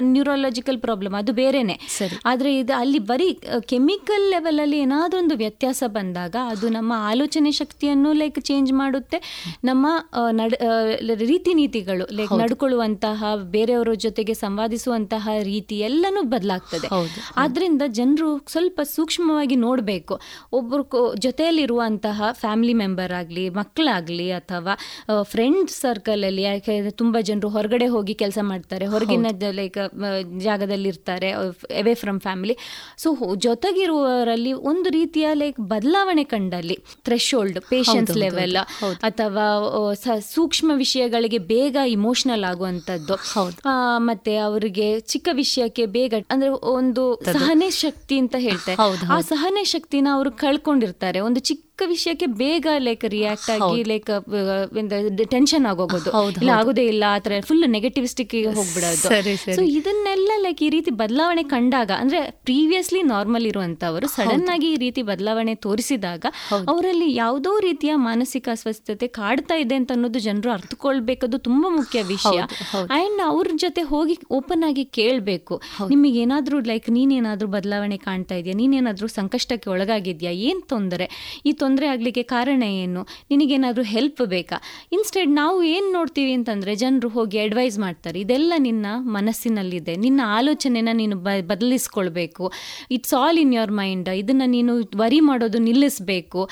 [0.00, 1.76] ನ್ಯೂರಾಲಜಿಕಲ್ ಪ್ರಾಬ್ಲಮ್ ಅದು ಬೇರೆನೆ.
[2.24, 3.28] ಆದ್ರೆ ಇದು ಅಲ್ಲಿ ಬರೀ
[3.66, 9.20] ಕೆಮಿಕಲ್ ಲೆವೆಲ್ ಅಲ್ಲಿ ಏನಾದ್ರೂ ಒಂದು ವ್ಯತ್ಯಾಸ ಬಂದಾಗ ಅದು ನಮ್ಮ ಆಲೋಚನೆ ಶಕ್ತಿಯನ್ನು ಲೈಕ್ ಚೇಂಜ್ ಮಾಡುತ್ತೆ.
[9.64, 9.86] ನಮ್ಮ
[10.30, 10.52] ನಡ
[11.14, 16.88] ರೀತಿ ನೀತಿಗಳು ಲೈಕ್ ನಡ್ಕೊಳ್ಳುವಂತಹ ಬೇರೆಯವರ ಜೊತೆಗೆ ಸಂವಾದಿಸುವಂತಹ ರೀತಿ ಎಲ್ಲನೂ ಬದಲಾಗ್ತದೆ.
[17.36, 20.14] ಆದ್ರಿಂದ ಜನರು ಸ್ವಲ್ಪ ಸೂಕ್ಷ್ಮವಾಗಿ ನೋಡಬೇಕು.
[20.52, 20.84] ಒಬ್ಬರು
[21.18, 24.49] ಜೊತೆಯಲ್ಲಿರುವಂತಹ ಫ್ಯಾಮಿಲಿ ಮೆಂಬರ್ ಆಗಲಿ ಮಕ್ಕಳಾಗಲಿ ಅಥವಾ
[25.22, 28.86] ಫ್ರೆಂಡ್ ಸರ್ಕಲಲ್ಲಿ ಯಾಕೆ ತುಂಬಾ ಜನರು ಹೊರಗಡೆ ಹೋಗಿ ಕೆಲಸ ಮಾಡ್ತಾರೆ.
[28.86, 29.78] ಹೊರಗಿನ ಲೈಕ್
[30.38, 32.56] ಜಾಗದಲ್ಲಿ ಇರ್ತಾರೆ ಅವೇ ಫ್ರಮ್ ಫ್ಯಾಮಿಲಿ
[32.98, 38.56] ಸೊ ಜೊತೆಗಿರುವವರಲ್ಲಿ ಒಂದು ರೀತಿಯ ಲೈಕ್ ಬದಲಾವಣೆ ಕಂಡಲ್ಲಿ ಥ್ರೆಶೋಲ್ಡ್ ಪೇಷನ್ಸ್ ಲೆವೆಲ್
[39.02, 39.46] ಅಥವಾ
[40.20, 43.16] ಸೂಕ್ಷ್ಮ ವಿಷಯಗಳಿಗೆ ಬೇಗ ಇಮೋಷನಲ್ ಆಗುವಂತದ್ದು
[43.96, 48.76] ಮತ್ತೆ ಅವರಿಗೆ ಚಿಕ್ಕ ವಿಷಯಕ್ಕೆ ಬೇಗ ಅಂದ್ರೆ ಒಂದು ಸಹನೆ ಶಕ್ತಿ ಅಂತ ಹೇಳ್ತಾರೆ.
[49.12, 51.20] ಆ ಸಹನೆ ಶಕ್ತಿನ ಅವರು ಕಳ್ಕೊಂಡಿರ್ತಾರೆ.
[51.20, 54.08] ಒಂದು ಚಿಕ್ಕ ಚಿಕ್ಕ ವಿಷಯಕ್ಕೆ ಬೇಗ ಲೈಕ್ ರಿಯಾಕ್ಟ್ ಆಗಿ ಲೈಕ್
[55.34, 56.10] ಟೆನ್ಷನ್ ಆಗೋಗೋದು.
[56.40, 56.50] ಇಲ್ಲ.
[56.58, 59.08] ಆಗೋದೇ ಇಲ್ಲ ಆತರ ಫುಲ್ ನೆಗೆಟಿವಿಸ್ಟಿಕ್ ಹೋಗ್ಬಿಡೋದು.
[59.56, 65.02] ಸೊ ಇದನ್ನೆಲ್ಲ ಲೈಕ್ ಈ ರೀತಿ ಬದಲಾವಣೆ ಕಂಡಾಗ ಅಂದ್ರೆ ಪ್ರೀವಿಯಸ್ಲಿ ನಾರ್ಮಲ್ ಇರುವಂತವರು ಸಡನ್ ಆಗಿ ಈ ರೀತಿ
[65.02, 66.24] ಬದಲಾವಣೆ ತೋರಿಸಿದಾಗ
[66.68, 72.40] ಅವರಲ್ಲಿ ಯಾವುದೋ ರೀತಿಯ ಮಾನಸಿಕ ಅಸ್ವಸ್ಥತೆ ಕಾಡ್ತಾ ಇದೆ ಅಂತ ಅನ್ನೋದು ಜನರು ಅರ್ಥಕೊಳ್ಬೇಕದು ತುಂಬಾ ಮುಖ್ಯ ವಿಷಯ.
[72.98, 75.56] ಅಂಡ್ ಅವ್ರ ಜೊತೆ ಹೋಗಿ ಓಪನ್ ಆಗಿ ಕೇಳಬೇಕು.
[75.88, 78.56] ನಿಮಗೆ ಏನಾದ್ರೂ ಲೈಕ್ ನೀನೇನಾದ್ರೂ ಬದಲಾವಣೆ ಕಾಣ್ತಾ ಇದೆಯಾ?
[78.56, 80.30] ನೀನೇನಾದ್ರೂ ಸಂಕಷ್ಟಕ್ಕೆ ಒಳಗಾಗಿದ್ಯಾ?
[80.48, 81.08] ಏನ್ ತೊಂದರೆ?
[81.46, 83.02] ಈ ತೊಂದರೆ ಆಗ್ಲಿಕ್ಕೆ ಕಾರಣ ಏನು?
[83.30, 84.58] ನಿನಗೇನಾದರೂ ಹೆಲ್ಪ್ ಬೇಕಾ?
[84.96, 89.94] ಇನ್ಸ್ಟೆಡ್ ನಾವು ಏನು ನೋಡ್ತೀವಿ ಅಂತಂದರೆ ಜನರು ಹೋಗಿ ಅಡ್ವೈಸ್ ಮಾಡ್ತಾರೆ, ಇದೆಲ್ಲ ನಿನ್ನ ಮನಸ್ಸಿನಲ್ಲಿದೆ.
[89.96, 92.46] ನಿನ್ನ ಆಲೋಚನೆನ ನೀನು ಬ, ಬದಲಿಸ್ಕೊಳ್ಬೇಕು.
[92.98, 96.42] It's all in your mind ಇದನ್ನು ನೀನು ವರಿ ಮಾಡೋದು ನಿಲ್ಲಿಸಬೇಕು.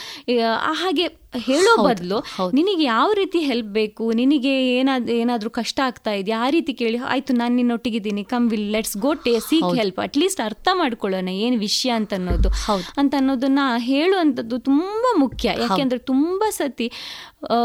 [0.82, 1.06] ಹಾಗೆ
[1.36, 2.24] ಹೇಳೋ ಬದಲು
[2.54, 4.12] ನಿನಗೆ ಯಾವ ರೀತಿ ಹೆಲ್ಪ್ ಬೇಕು?
[4.12, 6.38] ನಿನಗೆ ಏನಾದ್ ಏನಾದ್ರೂ ಕಷ್ಟ ಆಗ್ತಾ ಇದೆಯಾ?
[6.46, 8.24] ಆ ರೀತಿ ಕೇಳಿ ಆಯ್ತು ನಾನು ನಿನ್ನೊಟ್ಟಿಗಿದ್ದೀನಿ.
[8.24, 12.48] Come we'll let's go to seek help at least ಅರ್ಥ ಮಾಡ್ಕೊಳ್ಳೋಣ ಏನು ವಿಷಯ ಅಂತ ಅನ್ನೋದು.
[12.96, 15.48] ಅಂತ ಅನ್ನೋದನ್ನ ಹೇಳುವಂಥದ್ದು ತುಂಬಾ ಮುಖ್ಯ.
[15.60, 16.92] ಯಾಕೆಂದ್ರೆ ತುಂಬಾ ಸತಿ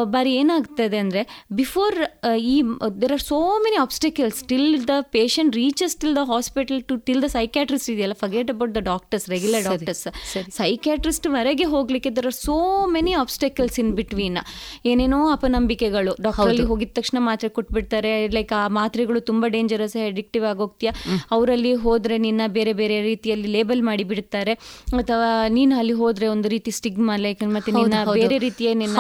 [0.06, 1.22] ಬಾರಿ ಏನಾಗ್ತದೆ ಅಂದ್ರೆ
[1.52, 1.96] ಬಿಫೋರ್
[2.38, 2.56] ಈ
[3.02, 7.26] there are so many obstacles till the patient reaches till the hospital to till the
[7.26, 10.04] psychiatrist ಇದೆಯಲ್ಲ forget about the doctors regular doctors
[10.58, 14.40] psychiatrist ವರೆಗೆ ಹೋಗ್ಲಿಕ್ಕೆ there are so many obstacles in between
[14.86, 16.14] ಏನೇನೋ ಅಪನಂಬಿಕೆಗಳು.
[16.22, 20.90] Doctor ಅಲ್ಲಿ ಹೋಗಿದ ತಕ್ಷಣ ಮಾತ್ರೆ ಕೊಟ್ಬಿಡ್ತಾರೆ ಲೈಕ್ ಆ ಮಾತ್ರೆಗಳು ತುಂಬಾ ಡೇಂಜರಸ್ ಅಡಿಕ್ಟಿವ್ ಆಗೋಗ್ತೀಯ?
[21.32, 24.54] ಅವರಲ್ಲಿ ಹೋದ್ರೆ ನಿನ್ನ ಬೇರೆ ಬೇರೆ ರೀತಿಯಲ್ಲಿ ಲೇಬಲ್ ಮಾಡಿ ಬಿಡ್ತಾರೆ
[25.02, 27.94] ಅಥವಾ ನೀನು ಅಲ್ಲಿ ಹೋದ್ರೆ ಒಂದು ರೀತಿ ಸ್ಟಿಗ್ಮಾ ಲೈಕ್ ಮತ್ತೆ ನಿನ್ನ.
[28.14, 28.98] ಬೇರೆ ರೀತಿಯ ನಿನ್ನ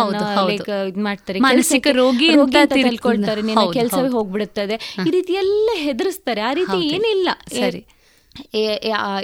[0.69, 1.39] ಇದ್ ಮಾಡ್ತಾರೆ.
[1.39, 3.41] ಮಾನಸಿಕ ರೋಗಿ ಅಂತ ತಿಳ್ಕೊಳ್ತಾರೆ
[3.73, 4.75] ಕೆಲಸವೇ ಹೋಗ್ಬಿಡುತ್ತದೆ.
[5.07, 6.41] ಈ ರೀತಿ ಎಲ್ಲ ಹೆದರಿಸ್ತಾರೆ.
[6.41, 7.29] ಆ ರೀತಿ ಏನಿಲ್ಲ.
[7.49, 7.85] ಸರಿ.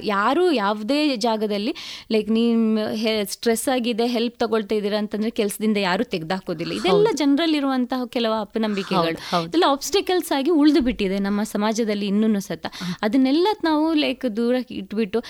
[0.04, 1.74] ಯಾರು ಯಾವುದೇ ಜಾಗದಲ್ಲಿ
[2.12, 2.80] ಲೈಕ್ ನಿಮ್ಮ
[3.24, 6.74] ಸ್ಟ್ರೆಸ್ ಆಗಿದೆ ಹೆಲ್ಪ್ ತಗೊಳ್ತಾ ಇದ್ದೀರಾ ಅಂತಂದ್ರೆ ಕೆಲಸದಿಂದ ಯಾರು ತೆಗೆದಾಕೋದಿಲ್ಲ.
[6.74, 9.44] ಇದೆಲ್ಲ ಜನರಲ್ಲಿರುವಂತಹ ಕೆಲವು ಅಪನಂಬಿಕೆಗಳು.
[9.48, 12.66] ಇದೆಲ್ಲ ಆಬ್ಸ್ಟಿಕಲ್ಸ್ ಆಗಿ ಉಳಿದು ಬಿಟ್ಟಿದೆ ನಮ್ಮ ಸಮಾಜದಲ್ಲಿ ಇನ್ನೂ ಸತ.
[13.02, 15.22] ಅದನ್ನೆಲ್ಲ ನಾವು ಲೈಕ್ ದೂರ ಇಟ್ಬಿಟ್ಟು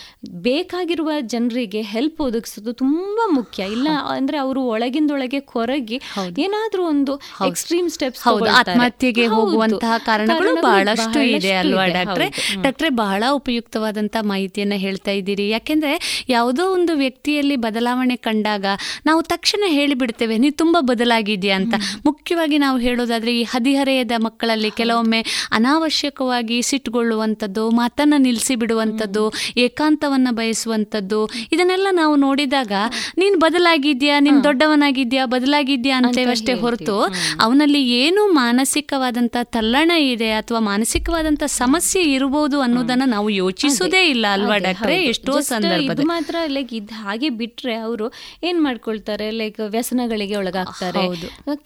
[0.49, 3.63] ಬೇಕಾಗಿರುವ ಜನರಿಗೆ ಹೆಲ್ಪ್ ಒದಗಿಸೋದು ತುಂಬಾ ಮುಖ್ಯ.
[3.63, 5.99] ಇಲ್ಲ ಅಂದ್ರೆ ಅವರು ಒಳಗಿಂದೊಳಗೆ ಕೊರಗಿ
[6.39, 7.15] ಏನಾದ್ರೂ ಒಂದು
[7.47, 8.27] ಎಕ್ಸ್ಟ್ರೀಮ್ ಸ್ಟೆಪ್ಸ್
[8.59, 12.29] ಆತ್ಮಹತ್ಯೆಗೆ ಹೋಗುವಂತಹ ಕಾರಣಗಳು ಬಹಳಷ್ಟು ಇದೆ ಅಲ್ವಾ ಡಾಕ್ಟ್ರೆ?
[12.61, 13.23] ಡಾಕ್ಟ್ರೆ ಬಹಳ
[13.69, 15.45] ಉಪಯುಕ್ತವಾದಂತಹ ಮಾಹಿತಿಯನ್ನು ಹೇಳ್ತಾ ಇದ್ದೀರಿ.
[15.49, 15.93] ಯಾಕೆಂದರೆ
[16.29, 18.65] ಯಾವುದೋ ಒಂದು ವ್ಯಕ್ತಿಯಲ್ಲಿ ಬದಲಾವಣೆ ಕಂಡಾಗ
[19.05, 21.75] ನಾವು ತಕ್ಷಣ ಹೇಳಿಬಿಡ್ತೇವೆ ನೀವು ತುಂಬಾ ಬದಲಾಗಿದೆಯಾ ಅಂತ.
[22.05, 25.19] ಮುಖ್ಯವಾಗಿ ನಾವು ಹೇಳೋದಾದ್ರೆ ಈ ಹದಿಹರೆಯದ ಮಕ್ಕಳಲ್ಲಿ ಕೆಲವೊಮ್ಮೆ
[25.51, 29.23] ಅನಾವಶ್ಯಕವಾಗಿ ಸಿಟ್ಟುಗೊಳ್ಳುವಂಥದ್ದು ಮಾತನ್ನ ನಿಲ್ಲಿಸಿ ಬಿಡುವಂಥದ್ದು
[29.57, 31.19] ಏಕಾಂತವನ್ನ ಬಯಸುವಂಥದ್ದು
[31.51, 32.73] ಇದನ್ನೆಲ್ಲ ನಾವು ನೋಡಿದಾಗ
[33.17, 36.97] ನೀನು ಬದಲಾಗಿದ್ಯಾ ನೀನು ದೊಡ್ಡವನಾಗಿದ್ಯಾ ಬದಲಾಗಿದ್ಯಾ ಅಂತೇವಷ್ಟೇ ಹೊರತು
[37.41, 43.29] ಅವನಲ್ಲಿ ಏನು ಮಾನಸಿಕವಾದಂತ ತಲ್ಲಣ ಇದೆ ಅಥವಾ ಮಾನಸಿಕವಾದಂಥ ಸಮಸ್ಯೆ ಇರಬಹುದು ಅನ್ನೋದನ್ನ ನಾವು
[43.59, 44.95] ಯೋಚಿಸುವುದೇ ಇಲ್ಲ ಅಲ್ವಾ ಡಾಕ್ಟ್ರೆ?
[45.03, 46.05] ಎಷ್ಟೋ ಸಂದರ್ಭದಲ್ಲಿ.
[46.11, 48.05] ಮಾತ್ರ ಲೈಕ್ ಇದ್ ಹಾಗೆ ಬಿಟ್ರೆ ಅವರು
[48.43, 49.25] ಏನ್ ಮಾಡ್ಕೊಳ್ತಾರೆ?
[49.39, 51.03] ಲೈಕ್ ವ್ಯಸನಗಳಿಗೆ ಒಳಗಾಗ್ತಾರೆ.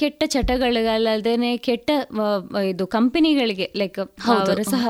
[0.02, 1.90] ಕೆಟ್ಟ ಚಟಗಳಿಗಲ್ಲದೇನೆ ಕೆಟ್ಟ
[2.70, 4.88] ಇದು ಕಂಪನಿಗಳಿಗೆ ಲೈಕ್ ಅವರ ಸಹ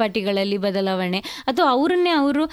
[0.00, 1.20] ಪಾರ್ಟಿಗಳಲ್ಲಿ ಬದಲಾವಣೆ.
[1.46, 2.44] ಅಥವಾ ಅವರನ್ನೇ ಅವರು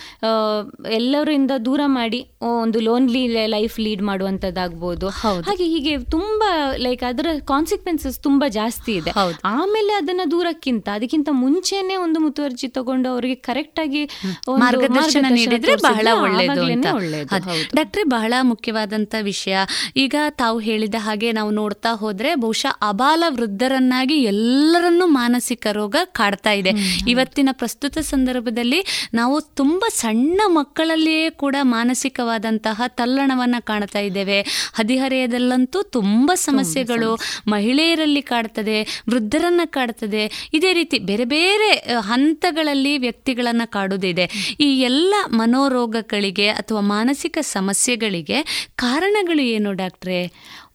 [0.92, 2.22] ಎಲ್ಲರಿಂದ ದೂರ ಮಾಡಿ
[2.62, 3.24] ಒಂದು ಲೋನ್ಲಿ
[3.56, 9.12] ಲೈಫ್ ಲೀಡ್ ಮಾಡುವಂತದ್ದಾಗ್ಬೋದು ಹಾಗೆ ಹೀಗೆ ತುಂಬಾ ಲೈಕ್ ಅದರ ಕಾನ್ಸಿಕ್ವೆನ್ಸಸ್ ತುಂಬಾ ಜಾಸ್ತಿ ಇದೆ.
[9.56, 14.04] ಆಮೇಲೆ ಅದನ್ನ ದೂರಕ್ಕಿಂತ ಅದಕ್ಕಿಂತ ಮುಂಚೆನೆ ಒಂದು ಮುತುವರ್ಜಿ ತಗೊಂಡು ಅವರಿಗೆ ಕರೆಕ್ಟ್ ಆಗಿ
[14.48, 17.76] ಒಂದು ಮಾರ್ಗದರ್ಶನ ನೀಡಿದ್ರೆ ಬಹಳ ಒಳ್ಳೆಯದು.
[17.76, 19.58] ಡಾಕ್ಟ್ರೆ ಬಹಳ ಮುಖ್ಯವಾದಂತ ವಿಷಯ.
[19.96, 26.72] ಈಗ ತಾವು ಹೇಳಿದ ಹಾಗೆ ನಾವು ನೋಡ್ತಾ ಹೋದ್ರೆ ಬಹುಶಃ ಅಬಾಲ ವೃದ್ಧರನ್ನಾಗಿ ಎಲ್ಲರನ್ನೂ ಮಾನಸಿಕ ರೋಗ ಕಾಡ್ತಾ ಇದೆ.
[27.08, 34.42] ಇವತ್ತಿನ ಪ್ರಸ್ತುತ ಸಂದರ್ಭದಲ್ಲಿ ನಾವು ತುಂಬಾ ಸಣ್ಣ ಮಕ್ಕಳಲ್ಲಿಯೇ ಕೂಡ ಮಾನಸಿಕವಾದಂತಹ ತಲ್ಲಣವನ್ನ ಕಾಣ್ತಾ ಇದ್ದೇವೆ.
[34.74, 40.50] ಹದಿಹರೆಯದಲ್ಲಂತೂ ತುಂಬಾ ಸಮಸ್ಯೆಗಳು ಮಹಿಳೆಯರಲ್ಲಿ ಕಾಡ್ತದೆ ವೃದ್ಧರನ್ನ ಕಾಡ್ತದೆ.
[40.54, 44.24] ಇದೇ ರೀತಿ ಬೇರೆ ಬೇರೆ ಹಂತಗಳಲ್ಲಿ ಹಂತಗಳಲ್ಲಿ ವ್ಯಕ್ತಿಗಳನ್ನ ಕಾಡುವುದಿದೆ
[44.60, 48.38] ಈ ಎಲ್ಲ ಮನೋರೋಗಗಳಿಗೆ ಅಥವಾ ಮಾನಸಿಕ ಸಮಸ್ಯೆಗಳಿಗೆ
[48.76, 50.20] ಕಾರಣಗಳು ಏನು ಡಾಕ್ಟ್ರೆ?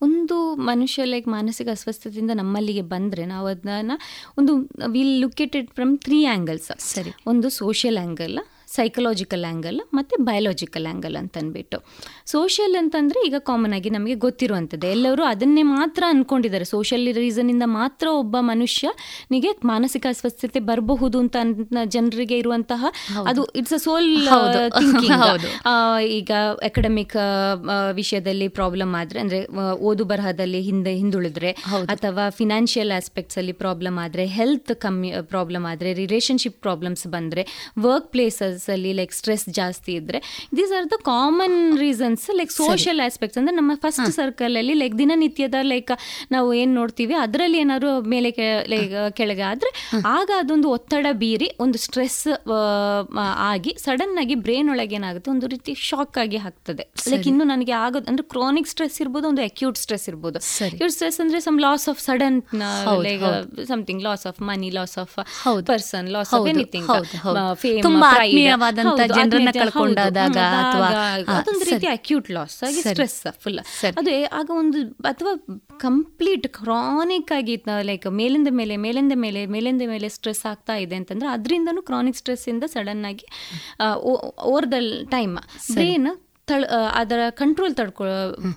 [0.02, 3.94] ಒಂದು ಮನುಷ್ಯ ಲೈಕ್ ಮಾನಸಿಕ ಅಸ್ವಸ್ಥತೆಯಿಂದ ನಮ್ಮಲ್ಲಿಗೆ ಬಂದರೆ ನಾವು ಅದನ್ನ
[4.38, 4.52] ಒಂದು
[4.86, 7.12] will look at it from three angles ಸರಿ.
[7.26, 8.38] ಒಂದು ಸೋಷಿಯಲ್ ಆ್ಯಂಗಲ್
[8.68, 11.78] ಸೈಕಲಾಜಿಕಲ್ ಆ್ಯಂಗಲ್ ಮತ್ತು ಬಯೋಲಾಜಿಕಲ್ ಆ್ಯಂಗಲ್ ಅಂತ ಅಂದ್ಬಿಟ್ಟು
[12.26, 14.86] ಸೋಷಿಯಲ್ ಅಂತಂದರೆ ಈಗ ಕಾಮನ್ ಆಗಿ ನಮಗೆ ಗೊತ್ತಿರುವಂಥದ್ದು.
[14.86, 17.08] ಎಲ್ಲರೂ ಅದನ್ನೇ ಮಾತ್ರ ಅಂದ್ಕೊಂಡಿದ್ದಾರೆ ಸೋಷಿಯಲ್
[17.50, 21.36] ಇಂದ ಮಾತ್ರ ಒಬ್ಬ ಮನುಷ್ಯನಿಗೆ ಮಾನಸಿಕ ಅಸ್ವಸ್ಥತೆ ಬರಬಹುದು ಅಂತ
[21.86, 22.84] ಜನರಿಗೆ ಇರುವಂತಹ
[23.26, 24.08] ಅದು ಇಟ್ಸ್ ಅ ಸೋಲ್.
[26.18, 26.30] ಈಗ
[26.62, 27.16] ಅಕಾಡೆಮಿಕ್
[27.92, 29.40] ವಿಷಯದಲ್ಲಿ ಪ್ರಾಬ್ಲಮ್ ಆದ್ರೆ ಅಂದ್ರೆ
[29.90, 31.50] ಓದು ಬರಹದಲ್ಲಿ ಹಿಂದೆ ಹಿಂದುಳಿದ್ರೆ
[31.88, 37.44] ಅಥವಾ ಫಿನಾನ್ಷಿಯಲ್ ಆಸ್ಪೆಕ್ಟ್ಸ್ ಅಲ್ಲಿ ಪ್ರಾಬ್ಲಮ್ ಆದ್ರೆ ಹೆಲ್ತ್ ಕಮ್ಮಿ ಪ್ರಾಬ್ಲಮ್ ಆದ್ರೆ ರಿಲೇಶನ್ಶಿಪ್ ಪ್ರಾಬ್ಲಮ್ಸ್ ಬಂದ್ರೆ
[37.78, 40.20] ವರ್ಕ್ ಪ್ಲೇಸಸ್ ಅಲ್ಲಿ ಲೈಕ್ ಸ್ಟ್ರೆಸ್ ಜಾಸ್ತಿ ಇದ್ರೆ
[40.56, 45.60] these are the common reasons like social aspects ಅಂದ್ರೆ ನಮ್ಮ ಫಸ್ಟ್ ಸರ್ಕಲ್ ಅಲ್ಲಿ ಲೈಕ್ ದಿನನಿತ್ಯದ
[45.72, 45.92] ಲೈಕ್
[46.32, 48.30] ನಾವು ಏನ್ ನೋಡ್ತೀವಿ ಅದರಲ್ಲಿ ಏನಾದ್ರು ಮೇಲೆ
[48.74, 49.70] ಲೈಕ್ ಕೆಳಗೆ ಆದ್ರೆ
[50.14, 52.20] ಆಗ ಅದೊಂದು ಒತ್ತಡ ಬೀರಿ ಒಂದು ಸ್ಟ್ರೆಸ್
[53.50, 58.08] ಆಗಿ ಸಡನ್ ಆಗಿ ಬ್ರೈನ್ ಒಳಗೆ ಏನಾಗುತ್ತೆ ಒಂದು ರೀತಿ ಶಾಕ್ ಆಗಿ ಹಾಕ್ತದೆ ಲೈಕ್ ಇನ್ನು ನನಗೆ ಆಗೋದು
[58.12, 60.38] ಅಂದ್ರೆ ಕ್ರಾನಿಕ್ ಸ್ಟ್ರೆಸ್ ಇರ್ಬೋದು ಒಂದು ಅಕ್ಯೂಟ್ ಸ್ಟ್ರೆಸ್ ಇರ್ಬೋದು.
[60.68, 62.38] ಅಕ್ಯೂಟ್ ಸ್ಟ್ರೆಸ್ ಅಂದ್ರೆ some loss of sudden
[63.06, 63.24] like
[63.68, 65.14] something loss of money loss of
[65.70, 66.88] person loss of anything.
[67.62, 67.82] Fame
[69.18, 70.38] ಜನರನ್ನ ಕಳ್ಕೊಂಡಾದಾಗ
[71.36, 73.58] ಅದೊಂದು ರೀತಿ ಅಕ್ಯೂಟ್ ಲಾಸ್ ಆಗಿ ಸ್ಟ್ರೆಸ್ ಫುಲ್.
[73.98, 75.32] ಅದು ಆಗ ಒಂದು ಅಥವಾ
[75.80, 81.82] ಕಂಪ್ಲೀಟ್ ಕ್ರಾನಿಕ್ ಆಗಿ ಲೈಕ್ ಮೇಲಿಂದ ಮೇಲೆ ಮೇಲಿಂದ ಮೇಲೆ ಮೇಲಿಂದ ಮೇಲೆ ಸ್ಟ್ರೆಸ್ ಆಗ್ತಾ ಇದೆ ಅಂತಂದ್ರೆ ಅದರಿಂದನೂ
[81.82, 83.26] ಕ್ರಾನಿಕ್ ಸ್ಟ್ರೆಸ್ ಇಂದ ಸಡನ್ ಆಗಿ
[84.44, 84.80] ಓವರ್ ದ
[85.10, 85.34] ಟೈಮ್
[85.74, 86.08] ಬ್ರೇನ್
[86.50, 86.64] ತಳ್
[87.00, 88.04] ಅದರ ಕಂಟ್ರೋಲ್ ತಡ್ಕೊ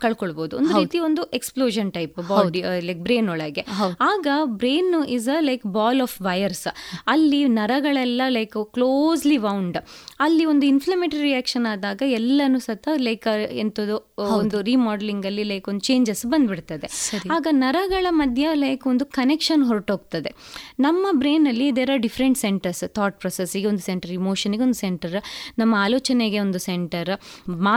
[0.04, 3.64] ಕಳ್ಕೊಳ್ಬಹುದು ಒಂದು ರೀತಿ ಒಂದು explosion type body like brain ಒಳಗೆ.
[4.10, 4.28] ಆಗ
[4.62, 6.68] brain is a like ball of wires
[7.14, 9.78] ಅಲ್ಲಿ ನರಗಳೆಲ್ಲ ಲೈಕ್ ಕ್ಲೋಸ್ಲಿ ವೌಂಡ್
[10.20, 13.28] ಅಲ್ಲಿ ಒಂದು ಇನ್ಫ್ಲಮೇಟರಿ ರಿಯಾಕ್ಷನ್ ಆದಾಗ ಎಲ್ಲನೂ ಸತ ಲೈಕ್
[13.64, 13.98] ಎಂಥದ್ದು
[14.38, 16.88] ಒಂದು ರಿಮಾಡೆಲಿಂಗ್ ಅಲ್ಲಿ ಲೈಕ್ ಒಂದು ಚೇಂಜಸ್ ಬಂದ್ಬಿಡ್ತದೆ.
[17.32, 20.32] ಆಗ ನರಗಳ ಮಧ್ಯ ಲೈಕ್ ಒಂದು ಕನೆಕ್ಷನ್ ಹೊರಟೋಗ್ತದೆ.
[20.80, 25.18] ನಮ್ಮ ಬ್ರೈನ್ ಅಲ್ಲಿ there are different centres thought ಪ್ರೊಸೆಸ್ಗೆ ಒಂದು ಸೆಂಟರ್ ಇಮೋಷನ್ಗೆ ಒಂದು ಸೆಂಟರ್
[25.60, 27.12] ನಮ್ಮ ಆಲೋಚನೆಗೆ ಒಂದು ಸೆಂಟರ್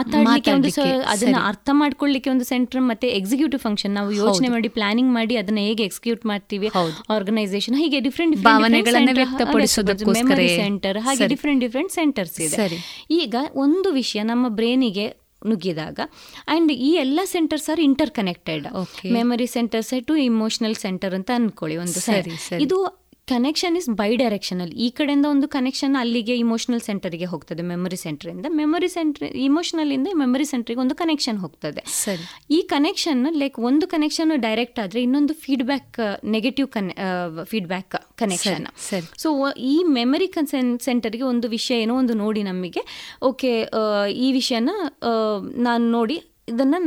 [0.06, 5.36] ಮಾತಾಡ್ಲಿಕ್ಕೆ ಒಂದು ಅದನ್ನ ಅರ್ಥ ಮಾಡ್ಕೊಳ್ಳಿಕ್ಕೆ ಒಂದು ಸೆಂಟರ್ ಮತ್ತೆ ಎಕ್ಸಿಕ್ಯೂಟಿವ್ ಫಂಕ್ಷನ್ ನಾವು ಯೋಚನೆ ಮಾಡಿ ಪ್ಲಾನಿಂಗ್ ಮಾಡಿ
[5.36, 6.70] ಅದನ್ನ ಹೇಗೆ ಎಕ್ಸಿಕ್ಯೂಟ್ ಮಾಡ್ತೀವಿ
[7.10, 8.36] ಆರ್ಗನೈಸೇಷನ್ ಹೀಗೆ ಡಿಫ್ರೆಂಟ್
[10.06, 11.26] ಮೆಮೊರಿ ಸೆಂಟರ್ ಹಾಗೆ.
[11.26, 12.84] ಡಿಫ್ರೆಂಟ್ ಡಿಫ್ರೆಂಟ್ ಸೆಂಟರ್ಸ್ ಇದೆ.
[13.10, 16.00] ಈಗ ಒಂದು ವಿಷಯ ನಮ್ಮ ಬ್ರೈನಿಗೆ ನುಗ್ಗಿದಾಗ
[16.46, 17.80] ಅಂಡ್ ಈ ಎಲ್ಲ centres are
[18.10, 18.66] interconnected
[19.12, 21.92] memory centres to emotional centre ಅಂತ ಅನ್ಕೊಳ್ಳಿ ಒಂದು.
[21.92, 22.62] ಸರಿ.
[22.62, 28.46] ಇದು ಕನೆಕ್ಷನ್ ಇಸ್ ಬೈ ಡೈರೆಕ್ಷನಲ್ ಈ ಕಡೆಯಿಂದ ಒಂದು ಕನೆಕ್ಷನ್ ಅಲ್ಲಿಗೆ ಇಮೋಷನಲ್ ಸೆಂಟರ್ಗೆ ಹೋಗ್ತದೆ ಮೆಮೊರಿ ಸೆಂಟರಿಂದ
[28.60, 31.82] ಮೆಮೊರಿ ಸೆಂಟರ್ ಇಮೋಷನಲ್ ಇಂದ ಮೆಮೊರಿ ಸೆಂಟರ್ಗೆ ಒಂದು ಕನೆಕ್ಷನ್ ಹೋಗ್ತದೆ.
[32.04, 32.24] ಸರಿ.
[32.56, 36.00] ಈ ಕನೆಕ್ಷನ್ ಲೈಕ್ ಒಂದು ಕನೆಕ್ಷನ್ ಡೈರೆಕ್ಟ್ ಆದ್ರೆ ಇನ್ನೊಂದು ಫೀಡ್ಬ್ಯಾಕ್
[36.36, 36.94] ನೆಗೆಟಿವ್ ಕನೆ
[37.52, 39.06] ಫೀಡ್ಬ್ಯಾಕ್ ಕನೆಕ್ಷನ್ ಸರಿ.
[39.24, 39.30] ಸೊ
[39.72, 42.84] ಈ ಮೆಮೊರಿ ಕನ್ಸೆನ್ ಸೆಂಟರ್ಗೆ ಒಂದು ವಿಷಯ ಏನೋ ಒಂದು ನೋಡಿ ನಮಗೆ
[43.30, 43.52] ಓಕೆ
[44.26, 44.70] ಈ ವಿಷಯನ
[45.68, 46.18] ನಾನು ನೋಡಿ
[46.48, 46.78] ಇದನ್ನು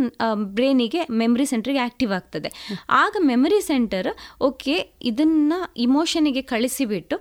[0.58, 2.50] ಬ್ರೈನಿಗೆ ಮೆಮರಿ ಸೆಂಟರ್ಗೆ ಆ್ಯಕ್ಟಿವ್ ಆಗ್ತದೆ.
[2.90, 4.10] ಆಗ ಮೆಮರಿ ಸೆಂಟರ್
[4.50, 4.76] ಓಕೆ
[5.12, 7.18] ಇದನ್ನು ಇಮೋಷನಿಗೆ ಕಳಿಸಿಬಿಟ್ಟು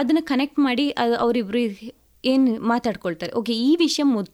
[0.00, 0.86] ಅದನ್ನು ಕನೆಕ್ಟ್ ಮಾಡಿ
[1.24, 1.62] ಅವರಿಬ್ಬರು
[2.24, 3.32] ಏನು ಮಾತಾಡ್ಕೊಳ್ತಾರೆ.
[3.32, 4.32] ಓಕೆ ಈ ವಿಷಯ ಮೊದ್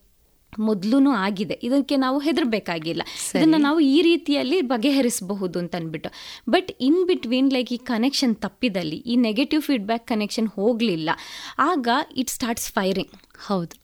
[0.53, 1.55] ಮೊದಲು ಆಗಿದೆ.
[1.67, 3.03] ಇದಕ್ಕೆ ನಾವು ಹೆದರ್ಬೇಕಾಗಿಲ್ಲ.
[3.37, 6.11] ಇದನ್ನು ನಾವು ಈ ರೀತಿಯಲ್ಲಿ ಬಗೆಹರಿಸಬಹುದು ಅಂತ ಅಂದ್ಬಿಟ್ಟು.
[6.55, 11.11] ಬಟ್ ಇನ್ ಬಿಟ್ವೀನ್ ಲೈಕ್ ಈ ಕನೆಕ್ಷನ್ ತಪ್ಪಿದಲ್ಲಿ ಈ ನೆಗೆಟಿವ್ ಫೀಡ್ಬ್ಯಾಕ್ ಕನೆಕ್ಷನ್ ಹೋಗಲಿಲ್ಲ.
[11.71, 11.89] ಆಗ
[12.23, 13.15] ಇಟ್ ಸ್ಟಾರ್ಟ್ಸ್ ಫೈರಿಂಗ್
[13.49, 13.75] ಹೌದು.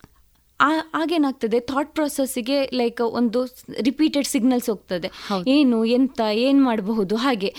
[0.60, 1.60] ಆ- ಆಗೇನಾಗ್ತದೆ?
[1.60, 3.44] ಥಾಟ್ ಪ್ರೊಸೆಸ್ಸಿಗೆ ಲೈಕ್ ಒಂದು
[3.80, 5.10] ರಿಪೀಟೆಡ್ ಸಿಗ್ನಲ್ಸ್ ಹೋಗ್ತದೆ.
[5.50, 7.16] ಏನು ಎಂತ ಏನು ಮಾಡಬಹುದು?
[7.16, 7.54] ಹಾಗೆ.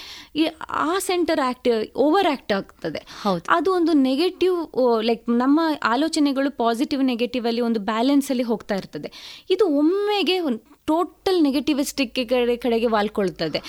[0.70, 3.06] ಆ ಸೆಂಟರ್ ಆಕ್ಟ್ ಓವರ್ ಆಕ್ಟ್ ಆಗ್ತದೆ
[3.50, 9.12] ಅದು ಒಂದು ನೆಗೆಟಿವ್ ಲೈಕ್ ನಮ್ಮ ಆಲೋಚನೆಗಳು ಪಾಸಿಟಿವ್ ನೆಗೆಟಿವ್ ಅಲ್ಲಿ ಒಂದು ಬ್ಯಾಲೆನ್ಸ್ ಅಲ್ಲಿ ಹೋಗ್ತಾ ಇರ್ತದೆ.
[9.50, 10.40] ಇದು ಒಮ್ಮೆಗೆ
[10.86, 13.60] ಟೋಟಲ್ ನೆಗೆಟಿವಿಸ್ಟಿಕ್ ಕಡೆ ಕಡೆಗೆ ವಾಲ್ಕೊಳ್ತದೆ.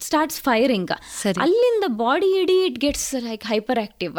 [0.00, 0.90] Starts firing.
[1.42, 4.18] ಅಲ್ಲಿಂದ ಬಾಡಿ ಇಡೀ it gets like hyperactive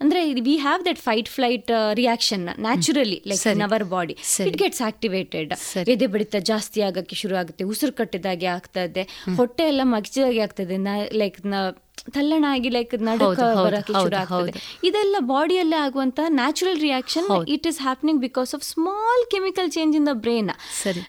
[0.00, 1.70] ಅಂದ್ರೆ we have that fight flight
[2.00, 4.16] reaction naturally like in our body
[4.48, 5.52] it gets activated
[5.94, 9.04] ಎದೆ ಬಡಿತ ಜಾಸ್ತಿ ಆಗಕ್ಕೆ ಶುರು ಆಗುತ್ತೆ ಉಸಿರು ಕಟ್ಟಿದಾಗೆ ಆಗ್ತದೆ
[9.40, 10.78] ಹೊಟ್ಟೆ ಎಲ್ಲ ಮಗಚಿದಾಗೆ ಆಗ್ತದೆ
[11.22, 11.38] ಲೈಕ್
[12.14, 14.52] ತಲ್ಲಣ ಆಗಿ ಲೈಕ್ ನಡುಕ ಬರಕ್ಕೆ ಶುರು ಆಗ್ತದೆ.
[14.88, 20.14] ಇದೆಲ್ಲ ಬಾಡಿಯಲ್ಲೇ ಆಗುವಂತ natural reaction it is happening because of small chemical change in the
[20.24, 20.50] brain.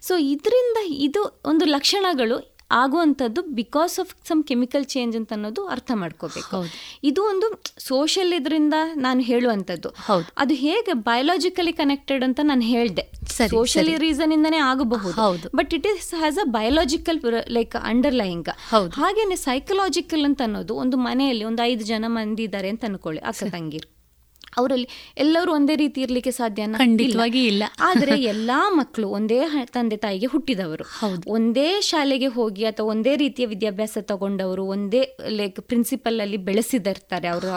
[0.08, 0.78] So ಇದರಿಂದ
[1.08, 2.38] ಇದು ಒಂದು ಲಕ್ಷಣಗಳು
[2.72, 6.66] ಆಗುವಂಥದ್ದು because of some chemical change ಅಂತ ಅನ್ನೋದು ಅರ್ಥ ಮಾಡ್ಕೋಬೇಕು.
[7.04, 9.90] ಇದು ಒಂದು ಸೋಷಿಯಲ್ ಇದರಿಂದ ನಾನು ಹೇಳುವಂಥದ್ದು.
[9.90, 10.26] ಹೌದು.
[10.38, 13.12] ಅದು ಹೇಗೆ ಬಯೋಲಾಜಿಕಲಿ ಕನೆಕ್ಟೆಡ್ ಅಂತ ನಾನು ಹೇಳಿದೆ.
[13.28, 15.12] ಸೋಷಿಯಲ್ ರೀಸನ್ ಇಂದಾನೇ ಆಗಬಹುದು.
[15.12, 15.50] ಹೌದು.
[15.56, 17.20] But it is has a biological
[17.50, 18.50] like underlying.
[18.94, 24.01] ಹಾಗೇನೆ ಸೈಕಲಾಜಿಕಲ್ ಅಂತ ಅನ್ನೋದು ಒಂದು ಮನೆಯಲ್ಲಿ ಒಂದು ಐದು ಜನ ಮಂದಿ ಇದ್ದಾರೆ ಅಂತ ಅನ್ಕೊಳ್ಳಿ ಅಕ್ಕ ತಂಗಿರು
[24.58, 24.88] ಅವರಲ್ಲಿ
[25.18, 27.64] ಎಲ್ಲರೂ ಒಂದೇ ರೀತಿ ಇರಲಿಕ್ಕೆ ಸಾಧ್ಯ ಖಂಡಿತವಾಗಿ ಇಲ್ಲ.
[27.80, 29.38] ಆದರೆ ಎಲ್ಲಾ ಮಕ್ಕಳು ಒಂದೇ
[29.72, 30.86] ತಂದೆ ತಾಯಿಗೆ ಹುಟ್ಟಿದವರು.
[31.28, 37.52] ಒಂದೇ ಶಾಲೆಗೆ ಹೋಗಿ ಅಥವಾ ಒಂದೇ ರೀತಿಯ ವಿದ್ಯಾಭ್ಯಾಸ ತಗೊಂಡವರು ಒಂದೇ ಲೈಕ್ ಪ್ರಿನ್ಸಿಪಲ್ ಅಲ್ಲಿ ಬೆಳೆಸಿದಿರ್ತಾರೆ ಅವರು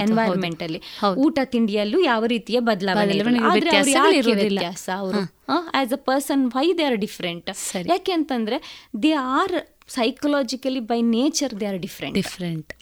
[0.00, 0.82] ಎನ್ವೈರನ್ಮೆಂಟ್ ಅಲ್ಲಿ.
[1.16, 3.14] ಊಟ ತಿಂಡಿಯಲ್ಲೂ ಯಾವ ರೀತಿಯ ಬದಲಾವಣೆ.
[4.32, 4.88] ವ್ಯತ್ಯಾಸ?
[4.96, 5.22] ಅವರು
[5.80, 7.50] as a person why they are different.
[7.88, 8.58] ಯಾಕೆ ಅಂತಂದ್ರೆ
[9.02, 9.56] they are
[9.88, 12.72] psychologically by nature they are different different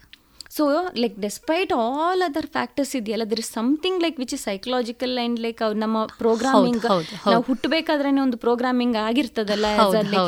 [0.56, 0.64] so
[1.02, 5.62] like despite all other factors ಇದೆಯಲ್ಲ there is something like which is psychological and like
[5.82, 6.84] ನಮ್ಮ programming.
[7.32, 9.66] ನಾವು ಹುಟ್ಟಬೇಕಾದ್ರೆ ಒಂದು programming ಆಗಿರ್ತದಲ್ಲ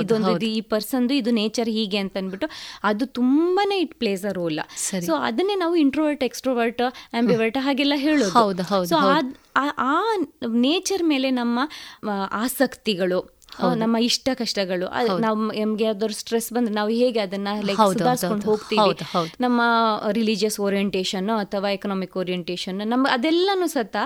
[0.05, 2.49] ಇದೊಂದು ಇದು ಈ ಪರ್ಸನ್ದು ಇದು ನೇಚರ್ ಹೀಗೆ ಅಂತ ಅಂದ್ಬಿಟ್ಟು
[2.91, 4.63] ಅದು ತುಂಬಾನೇ it plays a role.
[5.09, 6.83] So ಅದನ್ನೇ ನಾವು ಇಂಟ್ರೋವರ್ಟ್ ಎಕ್ಸ್ಟ್ರೋವರ್ಟ್
[7.21, 8.33] ಆಂಬಿವರ್ಟ್ ಹಾಗೆಲ್ಲ ಹೇಳೋದು.
[8.41, 8.97] ಹೌದು, ಹೌದು, ಸೊ
[9.91, 9.95] ಆ
[10.67, 11.59] ನೇಚರ್ ಮೇಲೆ ನಮ್ಮ
[12.45, 13.21] ಆಸಕ್ತಿಗಳು
[13.77, 14.87] ನಮ್ಮ ಇಷ್ಟ ಕಷ್ಟಗಳು.
[15.19, 18.93] ನಾವು ನಮ್ಗೆ ಯಾವ್ದಾದ್ರು ಸ್ಟ್ರೆಸ್ ಬಂದ್ರೆ ನಾವು ಹೇಗೆ ಅದನ್ನ ಲೈಕ್ ಸುಧಾರಿಸ್ಕೊಂಡು ಹೋಗ್ತೀವಿ.
[19.41, 19.61] ನಮ್ಮ
[20.13, 23.97] ರಿಲಿಜಿಯಸ್ ಓರಿಯಂಟೇಷನ್ ಅಥವಾ ಎಕನಾಮಿಕ್ ಓರಿಯಂಟೇಷನ್ ನಮ್ಮ ಅದೆಲ್ಲಾನು ಸತ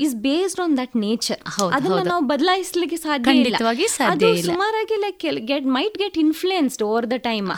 [0.00, 1.40] is based on that nature
[1.72, 3.56] ಅದನ್ನ ನಾವು ಬದಲಾಯಿಸ್ಲಿಕ್ಕೆ ಸಾಧ್ಯ ಇಲ್ಲ.
[4.06, 4.42] ಅದು.
[4.42, 7.50] ಸುಮಾರಾಗಿ like get might get influenced over the time.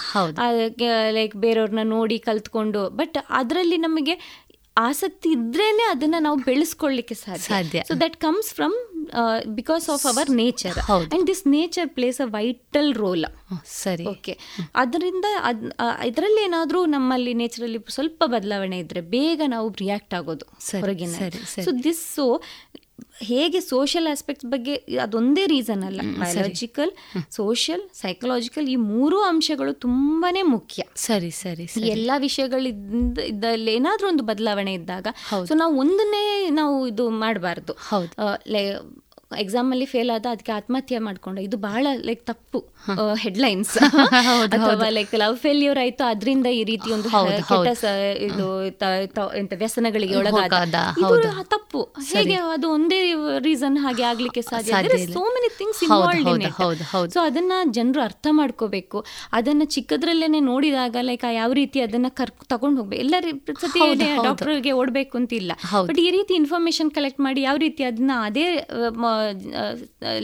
[1.11, 4.45] Like ಬೇರೆಯವ್ರನ್ನ ನೋಡಿ ಕಲ್ತ್ಕೊಂಡು ಬಟ್ ಅದರಲ್ಲಿ ನಮಗೆ
[4.79, 7.43] ಆಸಕ್ತಿ ಇದ್ರೇನೆ ಅದನ್ನ ನಾವು ಬೆಳೆಸ್ಕೊಳ್ಳಿಕ್ಕೆ ಸಾಧ್ಯ.
[7.43, 7.83] ಸಾಧ್ಯ.
[7.89, 8.98] So that comes from
[9.59, 10.79] because of our nature.
[11.15, 13.25] And this nature plays a vital role
[13.67, 14.07] ಸರಿ.
[14.07, 14.35] ಓಕೆ
[14.75, 15.65] ಅದರಿಂದ ಅದ್
[16.07, 20.47] ಇದರಲ್ಲಿ ಏನಾದರೂ ನಮ್ಮಲ್ಲಿ ನೇಚರಲ್ಲಿ ಸ್ವಲ್ಪ ಬದಲಾವಣೆ ಇದ್ರೆ ಬೇಗ ನಾವು ರಿಯಾಕ್ಟ್ ಆಗೋದು
[20.81, 21.15] ಹೊರಗಿನ.
[21.65, 22.27] ಸೊ ದಿಸ್ ಸೊ
[23.21, 26.01] ಹೇಗೆ ಸೋಷಿಯಲ್ ಆಸ್ಪೆಕ್ಟ್ಸ್ ಬಗ್ಗೆ ಅದೊಂದೇ ರೀಸನ್ ಅಲ್ಲ.
[26.21, 26.91] ಬಯಾಲಜಿಕಲ್
[27.31, 30.83] ಸೋಷಿಯಲ್ ಸೈಕಲಾಜಿಕಲ್ ಈ ಮೂರು ಅಂಶಗಳು ತುಂಬಾನೇ ಮುಖ್ಯ.
[30.97, 35.07] ಸರಿ ಸರಿ ಎಲ್ಲ ಎಲ್ಲಾ ವಿಷಯಗಳಿಂದ ಇದ್ದಲ್ಲಿ ಏನಾದ್ರೂ ಒಂದು ಬದಲಾವಣೆ ಇದ್ದಾಗ
[35.45, 37.73] ಸೊ ನಾವು ಒಂದನ್ನೇ ನಾವು ಇದು ಮಾಡಬಾರ್ದು.
[37.73, 38.13] ಹೌದು.
[39.31, 41.39] ಎಕ್ಸಾಮ್ ಅಲ್ಲಿ ಫೇಲ್ ಆದ ಅದಕ್ಕೆ ಆತ್ಮಹತ್ಯೆ ಮಾಡ್ಕೊಂಡ.
[41.39, 42.59] ಇದು ಬಹಳ ಲೈಕ್ ತಪ್ಪು
[43.15, 43.73] ಹೆಡ್ಲೈನ್ಸ್
[44.55, 47.09] ಅಥವಾ ಲೈಕ್ ಲವ್ ಫೇಲ್ಯೂರ್ ಆಯ್ತು ಅದರಿಂದ ಈ ರೀತಿ ಒಂದು
[48.29, 48.47] ಇದು
[49.35, 50.75] ಎಂತ ವ್ಯಸನಗಳಿಗೆ ಒಳಗಾದ.
[51.55, 51.83] ತಪ್ಪು.
[52.13, 53.01] ಹೇಗೆ ಅದು ಒಂದೇ
[53.39, 54.73] ರೀಸನ್ ಹಾಗೆ ಆಗ್ಲಿಕ್ಕೆ ಸಾಧ್ಯ.
[55.17, 55.83] So many things.
[57.15, 59.05] ಸೊ ಅದನ್ನ ಜನರು ಅರ್ಥ ಮಾಡ್ಕೋಬೇಕು.
[59.33, 63.03] ಅದನ್ನ ಚಿಕ್ಕದ್ರಲ್ಲೇನೆ ನೋಡಿದಾಗ ಲೈಕ್ ಯಾವ ರೀತಿ ಅದನ್ನ ಕರ್ ತಗೊಂಡು ಹೋಗ್ಬೇಕು.
[63.05, 63.15] ಎಲ್ಲ
[63.61, 63.81] ಸತಿ.
[64.23, 65.53] ಡಾಕ್ಟರ್ಗೆ ಓಡ್ಬೇಕು ಅಂತ ಇಲ್ಲ
[65.89, 68.47] ಬಟ್ ಈ ರೀತಿ ಇನ್ಫಾರ್ಮೇಶನ್ ಕಲೆಕ್ಟ್ ಮಾಡಿ ಯಾವ ರೀತಿ ಅದನ್ನ ಅದೇ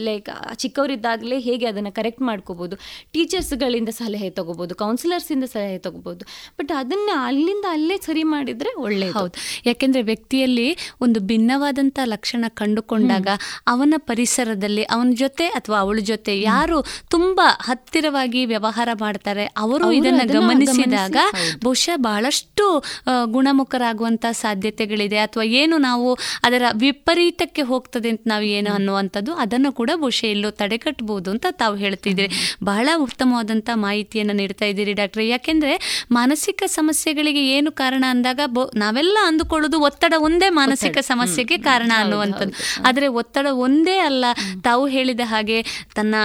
[0.05, 2.75] ಲೈಕ್ ಚಿಕ್ಕವರಿದ್ದಾಗಲೇ ಹೇಗೆ ಅದನ್ನ ಕರೆಕ್ಟ್ ಮಾಡ್ಕೋಬೋದು.
[3.11, 6.23] ಟೀಚರ್ಸ್ಗಳಿಂದ ಸಲಹೆ ತಗೋಬಹುದು ಕೌನ್ಸಿಲರ್ಸಿಂದ ಸಲಹೆ ತಗೋಬಹುದು
[6.59, 9.35] ಬಟ್ ಅದನ್ನ ಅಲ್ಲಿಂದ ಅಲ್ಲೇ ಸರಿ ಮಾಡಿದ್ರೆ ಒಳ್ಳೆಯ ಹೌದು.
[9.65, 10.67] ಯಾಕೆಂದರೆ ವ್ಯಕ್ತಿಯಲ್ಲಿ
[11.01, 13.27] ಒಂದು ಭಿನ್ನವಾದಂಥ ಲಕ್ಷಣ ಕಂಡುಕೊಂಡಾಗ
[13.67, 16.77] ಅವನ ಪರಿಸರದಲ್ಲಿ ಅವನ ಜೊತೆ ಅಥವಾ ಅವಳ ಜೊತೆ ಯಾರು
[17.09, 21.17] ತುಂಬಾ ಹತ್ತಿರವಾಗಿ ವ್ಯವಹಾರ ಮಾಡ್ತಾರೆ ಅವರು ಇದನ್ನು ಗಮನಿಸಿದಾಗ
[21.63, 22.65] ಬಹುಶಃ ಬಹಳಷ್ಟು
[23.31, 25.17] ಗುಣಮುಖರಾಗುವಂಥ ಸಾಧ್ಯತೆಗಳಿದೆ.
[25.19, 26.09] ಅಥವಾ ಏನು ನಾವು
[26.43, 32.55] ಅದರ ವಿಪರೀತಕ್ಕೆ ಹೋಗ್ತದೆ ಅಂತ ನಾವು ಏನು ಅನ್ನುವಂಥದ್ದು ಅದನ್ನು ಕೂಡ ಬಹುಶಃ ಎಲ್ಲೋ ತಡೆಗಟ್ಟಬಹುದು ಅಂತ ತಾವು ಹೇಳ್ತಿದ್ದೀರಿ.
[32.63, 35.27] ಬಹಳ ಉತ್ತಮವಾದಂಥ ಮಾಹಿತಿಯನ್ನು ನೀಡ್ತಾ ಇದ್ದೀರಿ ಡಾಕ್ಟ್ರೆ.
[35.27, 42.53] ಯಾಕೆಂದರೆ ಮಾನಸಿಕ ಸಮಸ್ಯೆಗಳಿಗೆ ಏನು ಕಾರಣ ಅಂದಾಗ ಬೊ- ನಾವೆಲ್ಲ ಅಂದುಕೊಳ್ಳೋದು ಒತ್ತಡ ಒಂದೇ ಮಾನಸಿಕ ಸಮಸ್ಯೆಗೆ ಕಾರಣ ಅನ್ನುವಂಥದ್ದು.
[42.87, 44.25] ಆದರೆ ಒತ್ತಡ ಒಂದೇ ಅಲ್ಲ
[44.63, 45.61] ತಾವು ಹೇಳಿದ ಹಾಗೆ
[45.95, 46.15] ತನ್ನ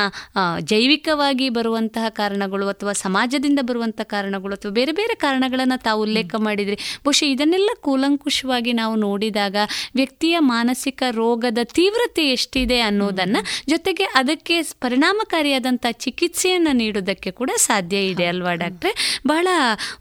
[0.60, 6.76] ಜೈವಿಕವಾಗಿ ಬರುವಂತಹ ಕಾರಣಗಳು ಅಥವಾ ಸಮಾಜದಿಂದ ಬರುವಂತಹ ಕಾರಣಗಳು ಅಥವಾ ಬೇರೆ ಬೇರೆ ಕಾರಣಗಳನ್ನು ತಾವು ಉಲ್ಲೇಖ ಮಾಡಿದ್ರಿ.
[6.76, 9.56] ಬಹುಶಃ ಇದನ್ನೆಲ್ಲ ಕೂಲಂಕುಷವಾಗಿ ನಾವು ನೋಡಿದಾಗ
[9.94, 18.52] ವ್ಯಕ್ತಿಯ ಮಾನಸಿಕ ರೋಗದ ತೀವ್ರತೆ ಎಷ್ಟಿದೆ ಅನ್ನೋದನ್ನ ಜೊತೆಗೆ ಅದಕ್ಕೆ ಪರಿಣಾಮಕಾರಿಯಾದಂತಹ ಚಿಕಿತ್ಸೆಯನ್ನು ನೀಡೋದಕ್ಕೆ ಕೂಡ ಸಾಧ್ಯ ಇದೆ ಅಲ್ವಾ
[18.54, 19.20] ಡಾಕ್ಟ್ರೆ?
[19.26, 19.48] ಬಹಳ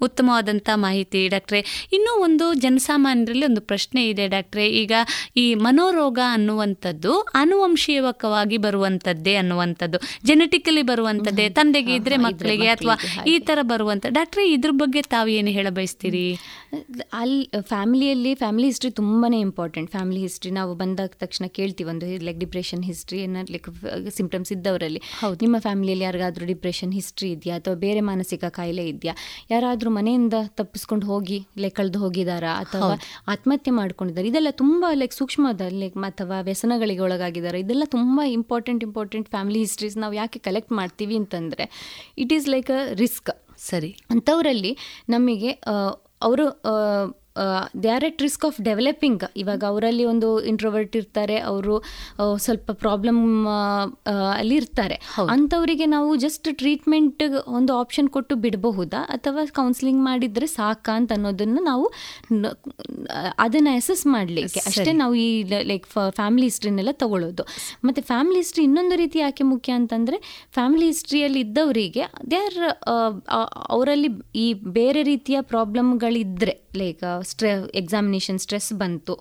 [0.02, 1.60] ಉತ್ತಮವಾದಂತ ಮಾಹಿತಿ ಡಾಕ್ಟ್ರೆ.
[1.94, 4.66] ಇನ್ನೂ ಒಂದು ಜನಸಾಮಾನ್ಯರಲ್ಲಿ ಒಂದು ಪ್ರಶ್ನೆ ಇದೆ ಡಾಕ್ಟ್ರೆ.
[4.82, 4.94] ಈಗ
[5.38, 10.00] ಈ ಮನೋರೋಗ ಅನ್ನುವಂಥದ್ದು ಆನುವಂಶೀಯವಾಗಿ ಬರುವಂತದ್ದೇ ಅನ್ನುವಂಥದ್ದು.
[10.26, 12.98] ಜೆನೆಟಿಕಲಿ ಬರುವಂತದ್ದೇ ತಂದೆಗೆ ಇದ್ರೆ ಮಕ್ಕಳಿಗೆ ಅಥವಾ
[13.28, 16.26] ಈ ತರ ಬರುವಂಥ ಡಾಕ್ಟ್ರೆ ಇದ್ರ ಬಗ್ಗೆ ತಾವು ಏನು ಹೇಳ ಬಯಸ್ತೀರಿ?
[17.14, 22.84] ಅಲ್ಲಿ ಫ್ಯಾಮಿಲಿಯಲ್ಲಿ ಫ್ಯಾಮಿಲಿ ಹಿಸ್ಟ್ರಿ ತುಂಬಾನೇ ಇಂಪಾರ್ಟೆಂಟ್ ಫ್ಯಾಮಿಲಿ ಹಿಸ್ಟ್ರಿ ನಾವು ಬಂದಾಗ ತಕ್ಷಣ ಕೇಳ್ತೀವಿ ಒಂದು like depression
[22.90, 23.20] history
[23.56, 23.70] like
[24.18, 25.02] symptoms ಇದ್ದವರಲ್ಲಿ.
[25.22, 25.40] ಹೌದು.
[25.46, 27.56] ನಿಮ್ಮ ಫ್ಯಾಮಿಲಿಯಲ್ಲಿ ಯಾರಿಗಾದ್ರೂ ಡಿಪ್ರೆಷನ್ ಹಿಸ್ಟ್ರಿ ಇದೆಯಾ?
[27.62, 29.16] ಅಥವಾ ಬೇರೆ ಮಾನಸಿಕ ಕಾಯಿಲೆ ಇದೆಯಾ?
[29.54, 32.54] ಯಾರಾದರೂ ಮನೆಯಿಂದ ತಪ್ಪಿಸ್ಕೊಂಡು ಹೋಗಿ ಲೈಕ್ ಕಳೆದು ಹೋಗಿದ್ದಾರಾ?
[32.64, 32.94] ಅಥವಾ
[33.36, 34.28] ಆತ್ಮಹತ್ಯೆ ಮಾಡ್ಕೊಂಡಿದ್ದಾರೆ?
[34.34, 37.60] ಇದೆಲ್ಲ ತುಂಬ ಲೈಕ್ ಸೂಕ್ಷ್ಮದ ಲೈಕ್ ಅಥವಾ ವ್ಯಸನಗಳಿಗೆ ಒಳಗಾಗಿದ್ದಾರೆ?
[37.66, 41.68] ಇದೆಲ್ಲ ತುಂಬ ಇಂಪಾರ್ಟೆಂಟ್ ಇಂಪಾರ್ಟೆಂಟ್ ಫ್ಯಾಮಿಲಿ ಹಿಸ್ಟ್ರೀಸ್ ನಾವು ಯಾಕೆ ಕಲೆಕ್ಟ್ ಮಾಡ್ತೀವಿ ಅಂತಂದರೆ
[42.24, 43.32] it is like a risk
[43.70, 43.92] ಸರಿ.
[44.10, 44.72] ಅಂಥವರಲ್ಲಿ
[45.10, 45.52] ನಮಗೆ
[46.28, 46.46] ಅವರು
[47.84, 51.76] they are at risk of developing ಇವಾಗ ಅವರಲ್ಲಿ ಒಂದು ಇಂಟ್ರೋವರ್ಟ್ ಇರ್ತಾರೆ ಅವರು
[52.46, 53.22] ಸ್ವಲ್ಪ ಪ್ರಾಬ್ಲಮ್
[54.40, 54.98] ಅಲ್ಲಿ ಇರ್ತಾರೆ.
[55.36, 57.24] ಅಂಥವರಿಗೆ ನಾವು ಜಸ್ಟ್ ಟ್ರೀಟ್ಮೆಂಟ್
[57.58, 59.02] ಒಂದು ಆಪ್ಷನ್ ಕೊಟ್ಟು ಬಿಡಬಹುದಾ?
[59.16, 61.86] ಅಥವಾ ಕೌನ್ಸಿಲಿಂಗ್ ಮಾಡಿದರೆ ಸಾಕಾ ಅಂತ ಅನ್ನೋದನ್ನು ನಾವು
[63.46, 64.62] ಅದನ್ನು ಅಸೆಸ್ ಮಾಡಲಿಕ್ಕೆ.
[64.72, 65.30] ಅಷ್ಟೇ ನಾವು ಈ
[65.72, 65.88] ಲೈಕ್
[66.20, 67.46] ಫ್ಯಾಮಿಲಿ ಹಿಸ್ಟ್ರಿನೆಲ್ಲ ತಗೊಳ್ಳೋದು
[67.88, 70.20] ಮತ್ತು ಫ್ಯಾಮಿಲಿ ಹಿಸ್ಟ್ರಿ ಇನ್ನೊಂದು ರೀತಿ ಯಾಕೆ ಮುಖ್ಯ ಅಂತಂದರೆ
[70.58, 72.60] ಫ್ಯಾಮಿಲಿ ಹಿಸ್ಟ್ರಿಯಲ್ಲಿ ಇದ್ದವರಿಗೆ ದೇ ಆರ್
[73.70, 74.10] ಅವರಲ್ಲಿ
[74.46, 74.48] ಈ
[74.80, 77.52] ಬೇರೆ ರೀತಿಯ ಪ್ರಾಬ್ಲಮ್ಗಳಿದ್ದರೆ ಲೈಕ್ ಸ್ಟ್ರೆ
[77.82, 79.16] ಎಕ್ಸಾಮಿನೇಷನ್ ಸ್ಟ್ರೆಸ್ ಬಂತು.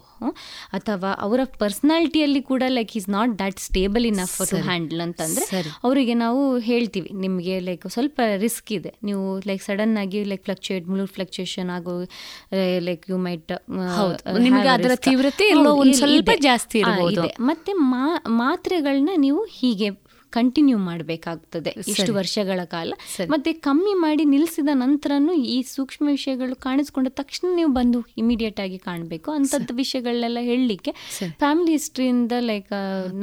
[0.78, 5.46] ಅಥವಾ ಅವರ ಪರ್ಸ್ನಾಲಿಟಿಯಲ್ಲಿ ಕೂಡ like is not that stable enough to handle ಅಂತಂದರೆ
[5.84, 8.92] ಅವರಿಗೆ ನಾವು ಹೇಳ್ತೀವಿ ನಿಮಗೆ ಲೈಕ್ ಸ್ವಲ್ಪ ರಿಸ್ಕ್ ಇದೆ.
[9.08, 11.94] ನೀವು ಲೈಕ್ ಸಡನ್ ಆಗಿ ಲೈಕ್ ಫ್ಲಕ್ಚುಯೇಟ್ ಮೂಡ್ ಫ್ಲಕ್ಚುಯೇಷನ್ ಆಗೋ
[12.88, 13.52] ಲೈಕ್ ಯು ಮೈಟ್
[14.48, 15.48] ನಿಮಗೆ ಅದರ ತೀವ್ರತೆ
[16.02, 17.24] ಸ್ವಲ್ಪ ಜಾಸ್ತಿ ಇರ್ಬೋದು.
[17.50, 17.72] ಮತ್ತೆ
[18.42, 19.90] ಮಾತ್ರೆಗಳನ್ನ ನೀವು ಹೀಗೆ
[20.36, 21.70] ಕಂಟಿನ್ಯೂ ಮಾಡಬೇಕಾಗ್ತದೆ.
[21.92, 22.90] ಇಷ್ಟು ವರ್ಷಗಳ ಕಾಲ.
[23.32, 29.28] ಮತ್ತೆ ಕಮ್ಮಿ ಮಾಡಿ ನಿಲ್ಲಿಸಿದ ನಂತರನೂ ಈ ಸೂಕ್ಷ್ಮ ವಿಷಯಗಳು ಕಾಣಿಸ್ಕೊಂಡ ತಕ್ಷಣ ನೀವು ಬಂದು ಇಮಿಡಿಯೇಟ್ ಆಗಿ ಕಾಣಬೇಕು.
[29.38, 30.92] ಅಂತದ್ದು ವಿಷಯಗಳನ್ನೆಲ್ಲ ಹೇಳಲಿಕ್ಕೆ
[31.42, 32.72] ಫ್ಯಾಮಿಲಿ ಹಿಸ್ಟ್ರಿಯಿಂದ ಲೈಕ್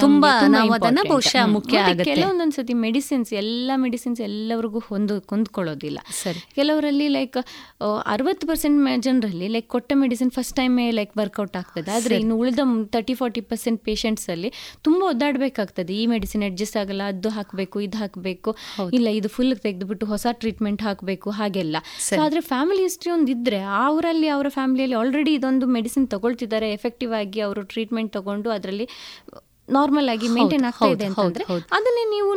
[0.04, 2.08] ತುಂಬಾ ನಾವು ಅದನ್ನ ಬಹುಶಃ ಮುಖ್ಯ ಆಗುತ್ತೆ.
[2.12, 6.00] ಕೆಲವೊಂದೊಂದ್ಸತಿ ಮೆಡಿಸಿನ್ಸ್ ಎಲ್ಲ ಮೆಡಿಸಿನ್ಸ್ ಎಲ್ಲರಿಗೂ ಹೊಂದ ಹೊಂದ್ಕೊಳ್ಳೋದಿಲ್ಲ
[6.58, 7.38] ಕೆಲವರಲ್ಲಿ ಲೈಕ್
[8.16, 11.90] ಅರವತ್ತು ಪರ್ಸೆಂಟ್ ಜನರಲ್ಲಿ ಲೈಕ್ ಕೊಟ್ಟ medicine first time like work out ಆಗ್ತದೆ.
[11.98, 12.60] ಆದರೆ ಇನ್ನು ಉಳಿದ
[12.96, 14.50] ತರ್ಟಿ ಫಾರ್ಟಿ ಪರ್ಸೆಂಟ್ ಪೇಷಂಟ್ಸಲ್ಲಿ
[14.86, 15.94] ತುಂಬಾ ಒದ್ದಾಡಬೇಕಾಗ್ತದೆ.
[16.02, 18.56] ಈ ಮೆಡಿಸಿನ್ ಅಡ್ಜಸ್ಟ್ ಆಗಲ್ಲ ಅದು ಹಾಕಬೇಕು ಇದು ಹಾಕಬೇಕು.
[18.94, 21.76] ಇಲ್ಲ ಇದು ಫುಲ್ ತೆಗೆದುಬಿಟ್ಟು ಹೊಸ ಟ್ರೀಟ್ಮೆಂಟ್ ಹಾಕಬೇಕು ಹಾಗೆಲ್ಲ.
[22.22, 26.72] ಆದರೆ ಫ್ಯಾಮಿಲಿ ಹಿಸ್ಟ್ರಿ ಒಂದು ಇದ್ದರೆ ಅವರಲ್ಲಿ ಅವರ ಫ್ಯಾಮಿಲಿಯಲ್ಲಿ ಆಲ್ರೆಡಿ ಇದೊಂದು ಮೆಡಿಸಿನ್ ತಗೊಳ್ತಿದ್ದಾರೆ.
[26.72, 28.88] ಎಫೆಕ್ಟಿವ್ ಆಗಿ ಅವರು ಟ್ರೀಟ್ಮೆಂಟ್ ತಗೊಂಡು ಅದರಲ್ಲಿ
[29.70, 31.44] ನಾರ್ಮಲ್ ಆಗಿ ಮೇಂಟೈನ್ ಆಗ್ತಾ ಇದೆ ಅಂತಂದ್ರೆ
[31.78, 32.32] ಅದನ್ನೇ ನೀವು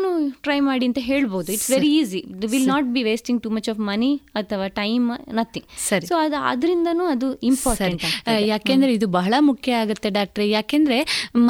[0.45, 1.49] ಟ್ರೈ ಮಾಡಿ ಅಂತ ಹೇಳ್ಬೋದು.
[1.53, 2.21] It's very easy
[2.53, 6.07] will not be wasting too much of money ಅಥವಾ ಟೈಮ್ ನಥಿಂಗ್ ಸರಿ.
[6.07, 8.05] ಸೊ ಅದು ಅದರಿಂದನೂ ಅದು ಇಂಪಾರ್ಟೆಂಟ್
[8.53, 10.47] ಯಾಕೆಂದ್ರೆ ಇದು ಬಹಳ ಮುಖ್ಯ ಆಗುತ್ತೆ ಡಾಕ್ಟ್ರೆ.
[10.51, 10.99] ಯಾಕೆಂದ್ರೆ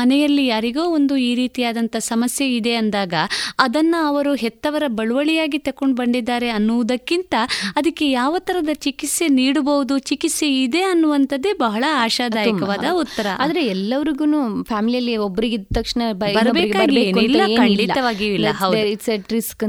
[0.01, 3.15] ಮನೆಯಲ್ಲಿ ಯಾರಿಗೋ ಒಂದು ಈ ರೀತಿಯಾದಂಥ ಸಮಸ್ಯೆ ಇದೆ ಅಂದಾಗ
[3.59, 7.35] ಅದನ್ನ ಅವರು ಹೆತ್ತವರ ಬಳುವಳಿಯಾಗಿ ತಕೊಂಡು ಬಂದಿದ್ದಾರೆ ಅನ್ನುವುದಕ್ಕಿಂತ
[7.77, 13.27] ಅದಕ್ಕೆ ಯಾವ ತರದ ಚಿಕಿತ್ಸೆ ನೀಡಬಹುದು ಚಿಕಿತ್ಸೆ ಇದೆ ಅನ್ನುವಂಥದ್ದೇ ಬಹಳ ಆಶಾದಾಯಕವಾದ ಉತ್ತರ.
[13.39, 14.27] ಆದ್ರೆ ಎಲ್ಲರಿಗೂ
[14.63, 16.03] ಫ್ಯಾಮಿಲಿಯಲ್ಲಿ ಒಬ್ಬರಿಗೆ ತಕ್ಷಣ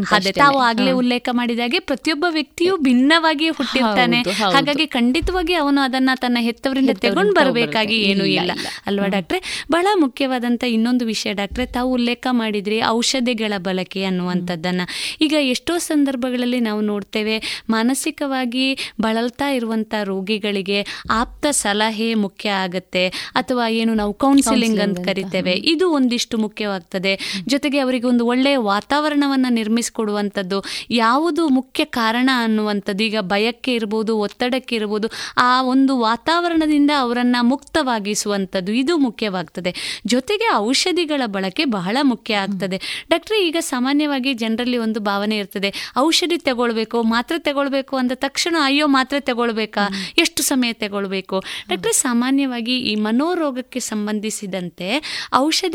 [0.03, 0.91] ಅಂತ ತಾವು ಆಗ್ಲೇ.
[0.91, 4.21] ಉಲ್ಲೇಖ ಮಾಡಿದಾಗೆ ಪ್ರತಿಯೊಬ್ಬ ವ್ಯಕ್ತಿಯು ಭಿನ್ನವಾಗಿ ಹುಟ್ಟಿರ್ತಾನೆ.
[4.21, 8.51] ಹಾಗಾಗಿ ಖಂಡಿತವಾಗಿ ಅವನು ಅದನ್ನ ತನ್ನ ಹೆತ್ತವರಿಂದ ತಗೊಂಡ್ ಬರಬೇಕಾಗಿ ಏನು ಇಲ್ಲ.
[8.87, 9.65] ಅಲ್ವಾ ಡಾಕ್ಟ್ರೆ?
[9.71, 14.81] ಬಹಳ ಮುಖ್ಯವಾದಂತ ಇನ್ನೊಂದು ವಿಷಯ ಡಾಕ್ಟ್ರೆ ತಾವು ಉಲ್ಲೇಖ ಮಾಡಿದ್ರಿ ಔಷಧಿಗಳ ಬಳಕೆ ಅನ್ನುವಂಥದ್ದನ್ನ.
[15.21, 23.93] ಈಗ ಎಷ್ಟೋ ಸಂದರ್ಭಗಳಲ್ಲಿ ನಾವು ನೋಡ್ತೇವೆ ಮಾನಸಿಕವಾಗಿ ಬಳಲ್ತಾ ಇರುವಂತ ರೋಗಿಗಳಿಗೆ ಆಪ್ತ ಸಲಹೆ ಮುಖ್ಯ ಆಗತ್ತೆ ಅಥವಾ ಏನು
[23.93, 25.51] ನಾವು ಕೌನ್ಸಿಲಿಂಗ್ ಅಂತ ಕರಿತೇವೆ.
[25.51, 27.13] ಇದು ಒಂದಿಷ್ಟು ಮುಖ್ಯವಾಗ್ತದೆ.
[27.47, 35.07] ಜೊತೆಗೆ ಅವರಿಗೆ ಒಂದು ಒಳ್ಳೆಯ ವಾತಾವರಣವನ್ನು ನಿರ್ಮಿಸಿಕೊಡುವಂಥದ್ದು, ಯಾವುದು ಮುಖ್ಯ ಕಾರಣ ಅನ್ನುವಂಥದ್ದು, ಈಗ ಭಯಕ್ಕೆ ಇರ್ಬೋದು, ಒತ್ತಡಕ್ಕೆ ಇರ್ಬೋದು,
[35.37, 40.01] ಆ ಒಂದು ವಾತಾವರಣದಿಂದ ಅವರನ್ನು ಮುಕ್ತವಾಗಿಸುವಂಥದ್ದು ಇದು ಮುಖ್ಯವಾಗ್ತದೆ.
[40.07, 42.77] ಜೊತೆಗೆ ಔಷಧಿಗಳ ಬಳಕೆ ಬಹಳ ಮುಖ್ಯ ಆಗ್ತದೆ.
[43.09, 49.19] ಡಾಕ್ಟ್ರೆ, ಈಗ ಸಾಮಾನ್ಯವಾಗಿ ಜನರಲ್ಲಿ ಒಂದು ಭಾವನೆ ಇರ್ತದೆ, ಔಷಧಿ ತಗೊಳ್ಬೇಕು, ಮಾತ್ರೆ ತಗೊಳ್ಬೇಕು ಅಂದ ತಕ್ಷಣ ಅಯ್ಯೋ, ಮಾತ್ರೆ
[49.19, 49.87] ತಗೊಳ್ಬೇಕಾ?
[50.17, 51.39] ಎಷ್ಟು ಸಮಯ ತಗೊಳ್ಬೇಕು?
[51.69, 54.87] ಡಾಕ್ಟ್ರೆ, ಸಾಮಾನ್ಯವಾಗಿ ಈ ಮನೋರೋಗಕ್ಕೆ ಸಂಬಂಧಿಸಿದಂತೆ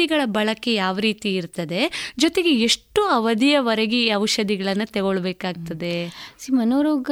[0.05, 1.82] ಔಷಧಿಗಳ ಬಳಕೆ ಯಾವ ರೀತಿ ಇರ್ತದೆ?
[2.18, 5.93] ಜೊತೆಗೆ ಎಷ್ಟು ಅವಧಿಯವರೆಗೆ ಈ ಔಷಧಿಗಳನ್ನು ತಗೊಳ್ಬೇಕಾಗ್ತದೆ?
[6.40, 7.10] ಸಿ ಮನೋರೋಗ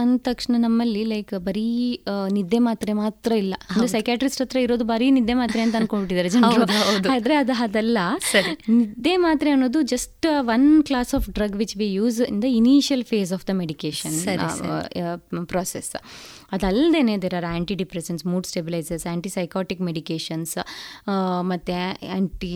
[0.00, 1.66] ಅಂದ ತಕ್ಷಣ ನಮ್ಮಲ್ಲಿ ಲೈಕ್ ಬರೀ
[2.32, 3.54] ನಿದ್ದೆ ಮಾತ್ರೆ ಮಾತ್ರ ಇಲ್ಲ.
[3.70, 6.66] ಅಂದ್ರೆ ಸೈಕ್ಯಾಟ್ರಿಸ್ಟ್ ಹತ್ರ ಇರೋದು ಬರೀ ನಿದ್ದೆ ಮಾತ್ರೆ ಅಂತ ಅನ್ಕೊಂಡ್ಬಿಟ್ಟಿದ್ದಾರೆ ಜನರು.
[7.14, 7.98] ಆದ್ರೆ ಅದು ಅದಲ್ಲ.
[8.78, 13.32] ನಿದ್ದೆ ಮಾತ್ರೆ ಅನ್ನೋದು just one class of drug which we use in the initial phase
[13.38, 14.18] of the medication
[15.54, 15.92] process
[16.54, 20.54] ಅದಲ್ಲದೆ there are antidepressants mood stabilisers antipsychotic medications
[21.42, 21.76] ಮತ್ತು
[22.08, 22.52] ಆ್ಯಂಟಿ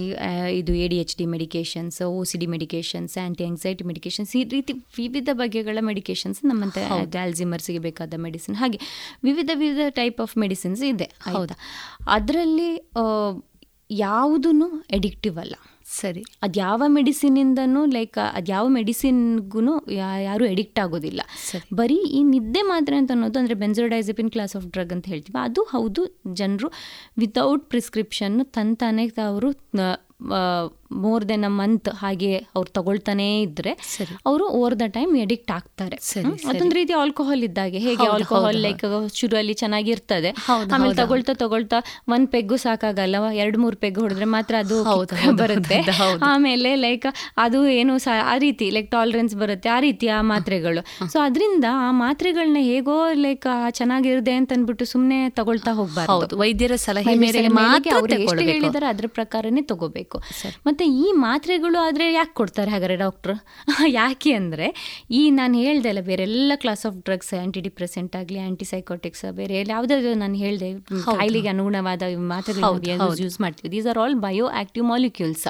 [0.59, 4.73] ಇದು A D H D medications O C D medications anti anxiety medications ಈ ರೀತಿ
[4.99, 6.83] ವಿವಿಧ ಬಗೆಗಳ medications ನಮ್ಮಂತೆ
[7.19, 8.81] ಆಲ್ಝಿಮರ್ಸ್ಗೆ ಬೇಕಾದ medicine ಹಾಗೆ
[9.25, 11.57] ವಿವಿಧ ವಿವಿಧ ಟೈಪ್ ಆಫ್ ಮೆಡಿಸಿನ್ಸ್ ಇದೆ ಹೌದಾ.
[12.09, 12.71] ಅದರಲ್ಲಿ
[13.91, 14.51] ಯಾವುದೂ
[14.91, 15.55] ಎಡಿಕ್ಟಿವ್ ಅಲ್ಲ.
[15.89, 16.25] ಸರಿ.
[16.43, 21.21] ಅದು ಯಾವ ಮೆಡಿಸಿನಿಂದನೂ ಲೈಕ್ ಅದು ಯಾವ ಮೆಡಿಸಿನ್ಗೂ ಯಾರು ಎಡಿಕ್ಟ್ ಆಗೋದಿಲ್ಲ.
[21.75, 25.45] ಬರೀ ಈ ನಿದ್ದೆ ಮಾತ್ರ ಅಂತ ಅನ್ನೋದು ಅಂದರೆ ಬೆನ್ಸೋಡೈಸಪಿನ್ ಕ್ಲಾಸ್ ಆಫ್ ಡ್ರಗ್ ಅಂತ ಹೇಳ್ತೀವಿ.
[25.45, 26.73] ಅದು ಹೌದು ಜನರು
[27.19, 29.51] ವಿತೌಟ್ ಪ್ರಿಸ್ಕ್ರಿಪ್ಷನ್ ತಂತಾನೆ ಅವರು
[30.91, 33.73] ಮೋರ್ ದೆನ್ ಅ ಮಂತ್ ಹಾಗೆ ಅವ್ರು ತಗೊಳ್ತಾನೇ ಇದ್ರೆ
[34.27, 35.97] ಅವರು ಓವರ್ ದ ಟೈಮ್ ಎಡಿಕ್ಟ್ ಆಗ್ತಾರೆ?
[36.51, 38.85] ಅದೊಂದು ರೀತಿ ಆಲ್ಕೋಹಾಲ್ ಇದ್ದಾಗೆ ಹೇಗೆ ಆಲ್ಕೋಹಾಲ್ ಲೈಕ್
[39.15, 40.31] ಶುರುವಲ್ಲಿ ಚೆನ್ನಾಗಿರ್ತದೆ.
[40.75, 41.79] ಆಮೇಲೆ ತಗೊಳ್ತಾ ತಗೊಳ್ತಾ
[42.09, 44.79] ಒಂದ್ ಪೆಗ್ಗು ಸಾಕಾಗಲ್ಲ ಎರಡ್ ಮೂರ್ ಪೆಗ್ ಹೊಡೆದ್ರೆ ಮಾತ್ರ ಅದು
[45.37, 45.79] ಬರುತ್ತೆ.
[46.23, 47.07] ಆಮೇಲೆ ಲೈಕ್
[47.37, 47.97] ಅದು ಏನು
[48.33, 50.83] ಆ ರೀತಿ ಲೈಕ್ ಟಾಲರೆನ್ಸ್ ಬರುತ್ತೆ ಆ ರೀತಿ ಆ ಮಾತ್ರೆಗಳು.
[51.13, 56.37] ಸೊ ಅದರಿಂದ ಆ ಮಾತ್ರೆಗಳನ್ನ ಹೇಗೋ ಲೈಕ್ ಚೆನ್ನಾಗಿರದೆ ಅಂತ ಅಂದ್ಬಿಟ್ಟು ಸುಮ್ನೆ ತಗೊಳ್ತಾ ಹೋಗ್ಬಾರ್ದು.
[56.37, 58.17] ವೈದ್ಯರ ಸಲಹೆ ಮೇರೆಗೆ ಮಾತ್ರ
[58.51, 60.19] ಹೇಳಿದಾರೆ ಅದ್ರ ಪ್ರಕಾರನೇ ತಗೋಬೇಕು.
[60.79, 63.35] ಮತ್ತೆ ಈ ಮಾತ್ರೆಗಳು ಆದ್ರೆ ಯಾಕೆ ಕೊಡ್ತಾರೆ ಹಾಗಾದ್ರೆ ಡಾಕ್ಟ್ರು
[63.97, 64.67] ಯಾಕೆ ಅಂದ್ರೆ
[65.19, 70.13] ಈ ನಾನು ಹೇಳ್ದೆ ಅಲ್ಲ ಬೇರೆ ಎಲ್ಲ class of drugs anti depressant ಆಗಲಿ ಆ್ಯಂಟಿಸೈಕೋಟಿಕ್ಸ್ ಬೇರೆ ಯಾವುದಾದ್ರು
[70.23, 70.69] ನಾನು ಹೇಳ್ದೆ
[71.09, 72.03] ಕಾಯಿಲೆಗೆ ಅನುಗುಣವಾದ
[72.35, 73.71] ಮಾತ್ರೆಗಳು ಯೂಸ್ ಮಾಡ್ತೀವಿ.
[73.75, 74.17] These are all
[74.63, 75.47] bioactive molecules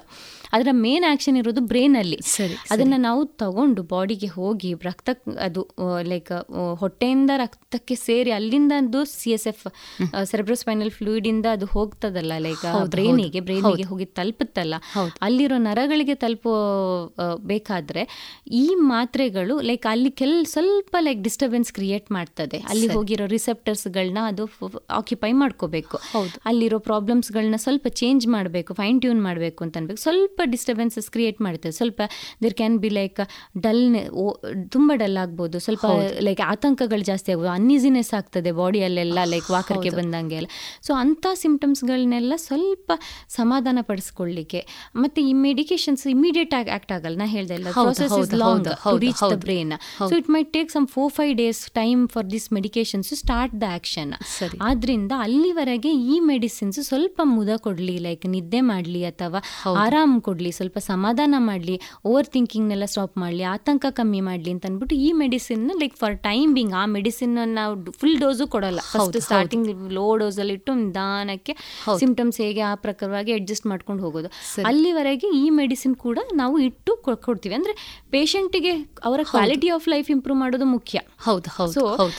[0.55, 2.57] ಅದರ ಮೇನ್ ಆಕ್ಷನ್ ಇರೋದು ಬ್ರೈನಲ್ಲಿ ಅಲ್ಲಿ.
[2.73, 5.09] ಅದನ್ನ ನಾವು ತಗೊಂಡು ಬಾಡಿಗೆ ಹೋಗಿ ರಕ್ತ
[5.49, 5.63] ಅದು
[6.13, 6.33] ಲೈಕ್
[6.83, 9.65] ಹೊಟ್ಟೆಯಿಂದ ರಕ್ತಕ್ಕೆ ಸೇರಿ ಅಲ್ಲಿಂದ ಅದು C S F
[10.33, 14.75] cerebrospinal fluid ಇಂದ ಅದು ಹೋಗ್ತದಲ್ಲ ಲೈಕ್ ಬ್ರೈನಿಗೆ ಬ್ರೈನಿಗೆ ಹೋಗಿ ತಲುಪುತ್ತಲ್ಲ.
[15.27, 16.53] ಅಲ್ಲಿರೋ ನರಗಳಿಗೆ ತಲುಪೋ
[17.51, 18.03] ಬೇಕಾದರೆ
[18.63, 22.59] ಈ ಮಾತ್ರೆಗಳು ಲೈಕ್ ಅಲ್ಲಿ ಕೆಲ್ ಸ್ವಲ್ಪ ಲೈಕ್ ಡಿಸ್ಟರ್ಬೆನ್ಸ್ ಕ್ರಿಯೇಟ್ ಮಾಡ್ತದೆ.
[22.73, 24.47] ಅಲ್ಲಿ ಹೋಗಿರೋ ರಿಸೆಪ್ಟರ್ಸ್ಗಳನ್ನ ಅದು
[25.01, 25.97] ಆಕ್ಯುಪೈ ಮಾಡ್ಕೋಬೇಕು.
[26.51, 30.01] ಅಲ್ಲಿರೋ ಪ್ರಾಬ್ಲಮ್ಸ್ಗಳನ್ನ ಸ್ವಲ್ಪ ಚೇಂಜ್ ಮಾಡಬೇಕು ಫೈನ್ ಟ್ಯೂನ್ ಮಾಡಬೇಕು ಅಂತ ಅನ್ಬೇಕು.
[30.07, 31.75] ಸ್ವಲ್ಪ ಡಿಸ್ಟರ್ಬೆನ್ಸಸ್ ಕ್ರಿಯೇಟ್ ಮಾಡ್ತದೆ.
[31.81, 32.01] ಸ್ವಲ್ಪ
[32.43, 33.21] there can be like
[33.67, 33.85] dull
[34.77, 35.59] ತುಂಬ ಡಲ್ ಆಗ್ಬೋದು.
[35.67, 35.87] ಸ್ವಲ್ಪ
[36.29, 37.53] ಲೈಕ್ ಆತಂಕಗಳು ಜಾಸ್ತಿ ಆಗ್ಬೋದು.
[37.59, 40.51] ಅನ್ಈಸಿನೆಸ್ ಆಗ್ತದೆ ಬಾಡಿಯಲ್ಲೆಲ್ಲ ಲೈಕ್ ವಾಕರ್ಗೆ ಬಂದಂಗೆ ಎಲ್ಲ
[40.87, 42.93] ಸೊ ಅಂಥ ಸಿಂಪ್ಟಮ್ಸ್ಗಳನ್ನೆಲ್ಲ ಸ್ವಲ್ಪ
[43.39, 44.61] ಸಮಾಧಾನ ಪಡಿಸ್ಕೊಳ್ಳಿಕ್ಕೆ.
[45.09, 47.17] ಮತ್ತೆ ಈ ಮೆಡಿಕೇಶನ್ಸ್ ಇಮಿಡಿಯೇಟ್ ಆಗಿ ಆಕ್ಟ್ ಆಗಲ್ಲ.
[47.23, 49.73] ನಾ ಹೇಳ್ದೆ process is long to reach the brain
[50.09, 54.13] so it may take some four five days time for this medications start the action
[54.69, 59.41] ಆದ್ರಿಂದ ಅಲ್ಲಿವರೆಗೆ ಈ ಮೆಡಿಸಿನ್ಸ್ ಸ್ವಲ್ಪ ಮುದ ಕೊಡ್ಲಿ ಲೈಕ್ ನಿದ್ದೆ ಮಾಡಲಿ ಅಥವಾ
[59.85, 61.77] ಆರಾಮ್ ಕೊಡ್ಲಿ ಸ್ವಲ್ಪ ಸಮಾಧಾನ ಮಾಡಲಿ
[62.11, 66.53] ಓವರ್ ಥಿಂಕಿಂಗ್ ನೆಲ್ಲ ಸ್ಟಾಪ್ ಮಾಡಲಿ ಆತಂಕ ಕಮ್ಮಿ ಮಾಡಲಿ ಅಂತ ಅಂದ್ಬಿಟ್ಟು ಈ medicine like for time
[66.59, 68.81] being ಆ ಮೆಡಿಸಿನ್ ನಾವು ಫುಲ್ ಡೋಸು ಕೊಡಲ್ಲ.
[68.93, 69.67] ಫಸ್ಟ್ ಸ್ಟಾರ್ಟಿಂಗ್
[69.99, 71.55] ಲೋ ಡೋಸಲ್ಲಿ ಇಟ್ಟು ನಿಧಾನಕ್ಕೆ
[72.03, 74.29] ಸಿಂಪ್ಟಮ್ಸ್ ಹೇಗೆ ಆ ಪ್ರಕಾರವಾಗಿ ಅಡ್ಜಸ್ಟ್ ಮಾಡ್ಕೊಂಡು ಹೋಗೋದು.
[74.99, 76.93] ಅಲ್ಲಿವರೆಗೆ ಈ ಮೆಡಿಸಿನ್ ಕೂಡ ನಾವು ಇಟ್ಟು
[77.27, 77.55] ಕೊಡ್ತೀವಿ.
[77.59, 77.73] ಅಂದ್ರೆ
[78.15, 78.73] ಪೇಷಂಟ್ಗೆ
[79.09, 80.99] ಅವರ ಕ್ವಾಲಿಟಿ ಆಫ್ ಲೈಫ್ ಇಂಪ್ರೂವ್ ಮಾಡೋದು ಮುಖ್ಯ.
[81.27, 82.19] ಹೌದು ಹೌದು ಸೊ ಹೌದು.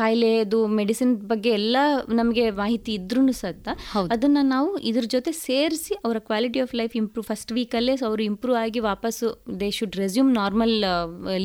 [0.00, 1.76] ಕಾಯಿಲೆದು ಮೆಡಿಸಿನ್ ಬಗ್ಗೆ ಎಲ್ಲ
[2.20, 3.68] ನಮಗೆ ಮಾಹಿತಿ ಇದ್ರೂ ಸತ್ತ
[4.14, 8.80] ಅದನ್ನ ನಾವು ಇದ್ರ ಜೊತೆ ಸೇರಿಸಿ ಅವರ quality of life improve first ವೀಕಲ್ಲೇ ಅವರು ಇಂಪ್ರೂವ್ ಆಗಿ
[8.90, 9.20] ವಾಪಸ್
[9.62, 10.76] they should resume normal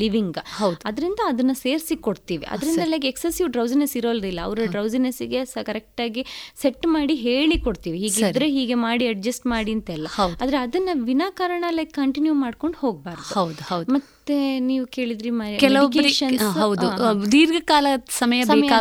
[0.01, 0.39] living
[0.91, 2.45] ಅದರಿಂದ ಅದನ್ನ ಸೇರಿಸಿ ಕೊಡ್ತೀವಿ.
[2.55, 4.39] ಅದರಿಂದ ಲೈಕ್ ಎಕ್ಸೆಸಿವ್ ಡ್ರೌಸಿನೆಸ್ ಇರೋದಿಲ್ಲ.
[4.49, 6.23] ಅವರ ಡ್ರೌಸಿನೆಸ್ಗೆ ಕರೆಕ್ಟಾಗಿ
[6.63, 7.97] ಸೆಟ್ ಮಾಡಿ ಹೇಳಿ ಕೊಡ್ತೀವಿ.
[8.05, 10.07] ಹೀಗಿದ್ರೆ ಹೀಗೆ ಮಾಡಿ ಅಡ್ಜಸ್ಟ್ ಮಾಡಿ ಅಂತೆಲ್ಲ.
[10.51, 13.25] ಆದ್ರೆ ಅದನ್ನ ವಿನಾಕಾರಣ ಲೈಕ್ ಕಂಟಿನ್ಯೂ ಮಾಡ್ಕೊಂಡು ಹೋಗ್ಬಾರ್ದು.
[13.33, 13.87] ಹೌದು ಹೌದು.
[13.91, 15.29] ಮತ್ತೆ ನೀವು ಕೇಳಿದ್ರಿ
[17.01, 17.25] ಹೌದು.
[17.31, 17.85] ದೀರ್ಘಕಾಲ
[18.17, 18.39] ಸಮಯ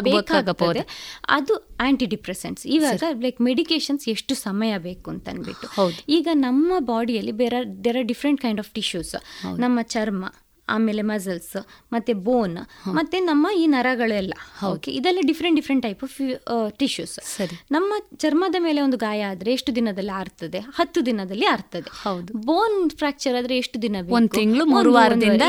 [0.09, 0.83] ಬೇಕಾಗಬಹುದು
[1.31, 2.91] ಅದು ಆಂಟಿ ಡಿಪ್ರೆಸೆಂಟ್ಸ್ ಇವಾಗ
[3.21, 5.69] ಲೈಕ್ ಮೆಡಿಕೇಶನ್ಸ್ ಎಷ್ಟು ಸಮಯ ಬೇಕು ಅಂತ ಅಂದ್ಬಿಟ್ಟು
[6.11, 9.15] ಈಗ ನಮ್ಮ ಬಾಡಿಯಲ್ಲಿ ಬೇರೆ there are different kind of tissues
[9.59, 10.23] ನಮ್ಮ ಚರ್ಮ
[10.71, 11.57] ಆಮೇಲೆ ಮಸಲ್ಸ್
[11.93, 12.59] ಮತ್ತೆ ಬೋನ್
[12.95, 14.35] ಮತ್ತೆ ನಮ್ಮ ಈ ನರಗಳೆಲ್ಲ.
[14.67, 16.41] ಓಕೆ ಇದೆಲ್ಲ different different type of
[16.79, 17.61] tissues ಸರಿ.
[17.71, 20.59] ನಮ್ಮ ಚರ್ಮದ ಮೇಲೆ ಒಂದು ಗಾಯ ಆದ್ರೆ ಎಷ್ಟು ದಿನದಲ್ಲಿ ಆರ್ತದೆ?
[20.59, 22.03] ಹತ್ತು ದಿನದಲ್ಲಿ ಆರ್ತದೆ.
[22.03, 22.33] ಹೌದು.
[22.33, 24.15] ಬೋನ್ ಫ್ರಾಕ್ಚರ್ ಆದ್ರೆ ಎಷ್ಟು ದಿನ ಬೇಕು?
[24.29, 25.43] ತಿಂಗಳು ಒಂದು ಮೂರು ವಾರದಿಂದ.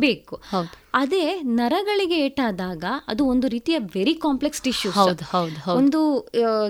[0.00, 0.36] ಬೇಕು.
[0.36, 0.83] ಹೌದು.
[0.94, 1.22] ಅದೇ
[1.58, 5.76] ನರಗಳಿಗೆ ಏಟಾದಾಗ ಅದು ಒಂದು ರೀತಿಯ ವೆರಿ ಕಾಂಪ್ಲೆಕ್ಸ್ ಟಿಶ್ಯೂ ಹೌದು, ಹೌದು, ಹೌದು.
[5.78, 6.00] ಒಂದು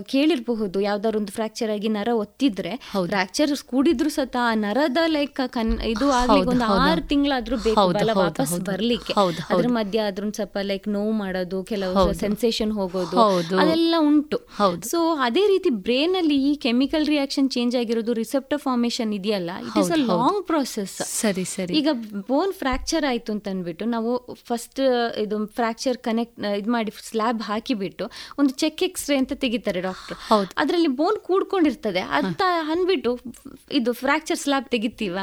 [0.08, 2.72] ಕೇಳಿರಬಹುದು ಯಾವ್ದಾದ್ರು ಒಂದು ಫ್ರಾಕ್ಚರ್ ಆಗಿ ನರ ಒತ್ತಿದ್ರೆ
[3.08, 6.68] ಫ್ರಾಕ್ಚರ್ ಕೂಡಿದ್ರು ಸತ ಆ ನರದ ಲೈಕ್ ಕನ್ ಇದು ಆಗ್ಲಿಕ್ಕೆ ಒಂದು.
[6.84, 7.84] ಆರು ತಿಂಗಳಾದ್ರೂ ಬೇಕು
[8.20, 9.14] ವಾಪಸ್ ಬರ್ಲಿಕ್ಕೆ
[9.50, 11.92] ಅದ್ರ ಮಧ್ಯ ಆದ್ರೂ ಸ್ವಲ್ಪ ಲೈಕ್ ನೋವು ಮಾಡೋದು ಕೆಲವು.
[12.20, 13.16] ಸೆನ್ಸೇಷನ್ ಹೋಗೋದು.
[13.62, 14.38] ಅದೆಲ್ಲ ಉಂಟು
[14.90, 19.92] ಸೊ ಅದೇ ರೀತಿ ಬ್ರೇನ್ ಅಲ್ಲಿ ಈ ಕೆಮಿಕಲ್ ರಿಯಾಕ್ಷನ್ ಚೇಂಜ್ ಆಗಿರೋದು ರಿಸೆಪ್ಟರ್ ಫಾರ್ಮೇಶನ್ ಇದೆಯಲ್ಲ it is
[19.92, 20.00] a.
[20.12, 21.88] Long process ಸರಿ ಸರಿ ಈಗ
[22.28, 24.10] ಬೋನ್ ಫ್ರಾಕ್ಚರ್ ಆಯ್ತು ಅಂತ ಅಂದ್ಬಿಟ್ಟು ನಾವು
[24.44, 24.80] ಫಸ್ಟ್
[25.18, 28.04] ಇದು ಫ್ರಾಕ್ಚರ್ ಕನೆಕ್ಟ್ ಇದು ಮಾಡಿ ಸ್ಲ್ಯಾಬ್ ಹಾಕಿಬಿಟ್ಟು
[28.38, 30.48] ಒಂದು ಚೆಕ್ ಎಕ್ಸ್ರೇ ಅಂತ ತೆಗಿತಾರೆ ಡಾಕ್ಟರ್ ಹೌದು.
[30.58, 32.00] ಅದರಲ್ಲಿ ಬೋನ್ ಕೂಡ್ಕೊಂಡಿರ್ತದೆ.
[32.00, 33.18] ಅಂತ ಅಂದ್ಬಿಟ್ಟು
[33.72, 35.18] ಇದು ಫ್ರಾಕ್ಚರ್ ಸ್ಲ್ಯಾಬ್ ತೆಗಿತೀವ.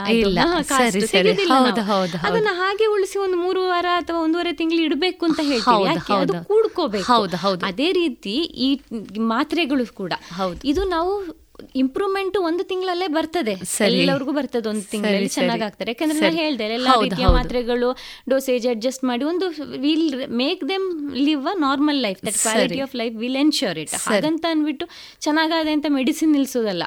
[2.23, 5.85] ಅದನ್ನ ಹಾಗೆ ಉಳಿಸಿ ಒಂದು ಮೂರು ವಾರ ಅಥವಾ ಒಂದೂವರೆ ತಿಂಗಳು ಇಡಬೇಕು ಅಂತ ಹೇಳ್ತೀವಿ.
[5.85, 6.13] ಯಾಕೆ?
[6.13, 7.13] ಅದು ಕೂಡ್ಕೋಬೇಕು.
[7.13, 7.65] ಹೌದು, ಹೌದು.
[7.65, 8.81] ಅದೇ ರೀತಿ ಈ
[9.17, 10.13] ಮಾತ್ರೆಗಳು ಕೂಡ.
[10.37, 10.67] ಹೌದು.
[10.67, 11.40] ಇದು ನಾವು
[11.75, 13.55] ಇಂಪ್ರೂವ್ಮೆಂಟ್ ಒಂದು ತಿಂಗಳಲ್ಲೇ ಬರ್ತದೆ.
[13.99, 15.63] ಎಲ್ಲರಿಗೂ ಬರ್ತದೆ ಒಂದು ತಿಂಗಳಲ್ಲಿ ಚೆನ್ನಾಗಿ.
[15.63, 16.19] ಆಗ್ತಾರೆ ಯಾಕಂದ್ರೆ.
[16.19, 17.89] ನಾನು ಹೇಳ್ದೆ ಎಲ್ಲ ರೀತಿಯ ಮಾತ್ರೆಗಳು
[18.29, 19.47] ಡೋಸೇಜ್ ಅಡ್ಜಸ್ಟ್ ಮಾಡಿ ಒಂದು
[19.77, 20.87] will make them
[21.27, 23.95] live a normal life that quality of life will ensure it.
[24.07, 24.87] ಹಾಗಂತ ಅಂದ್ಬಿಟ್ಟು
[25.19, 26.83] ಚೆನ್ನಾಗಾದೆ ಅಂತ ಮೆಡಿಸಿನ್ ನಿಲ್ಸೋದಲ್ಲ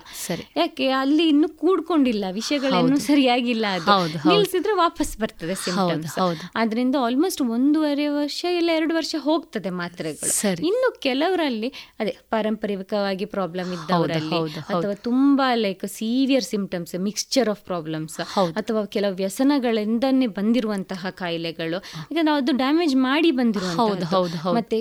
[0.56, 2.98] ಯಾಕೆ ಅಲ್ಲಿ ಇನ್ನು ಕೂಡ್ಕೊಂಡಿಲ್ಲ ವಿಷಯಗಳೇನು.
[3.09, 3.90] ಸರಿಯಾಗಿಲ್ಲ ಅದು.
[4.28, 6.42] ನಿಲ್ಸಿದ್ರೆ ವಾಪಸ್ ಬರ್ತದೆ ಸಿಂಪ್ಟಮ್ಸ್ ಹೌದು.
[6.56, 10.30] ಅದರಿಂದ ಆಲ್ಮೋಸ್ಟ್ ಒಂದೂವರೆ ವರ್ಷ ಇಲ್ಲ ಎರಡು ವರ್ಷ ಹೋಗ್ತದೆ ಮಾತ್ರೆಗಳು
[10.70, 11.68] ಇನ್ನು ಕೆಲವರಲ್ಲಿ
[12.01, 14.40] ಅದೇ ಪಾರಂಪರಿಕವಾಗಿ ಪ್ರಾಬ್ಲಮ್ ಇದ್ದವರಲ್ಲಿ.
[14.69, 18.16] ಅಥವಾ ತುಂಬಾ like severe symptoms mixture of problems
[18.57, 21.78] ಅಥವಾ ಕೆಲವು ವ್ಯಸನಗಳಿಂದನೇ ಬಂದಿರುವಂತಹ ಕಾಯಿಲೆಗಳು.
[22.12, 23.31] ಈಗ ನಾವು ಅದು ಡ್ಯಾಮೇಜ್ ಮಾಡಿ
[23.77, 24.55] ಹೌದು.
[24.55, 24.78] ಮತ್ತೆ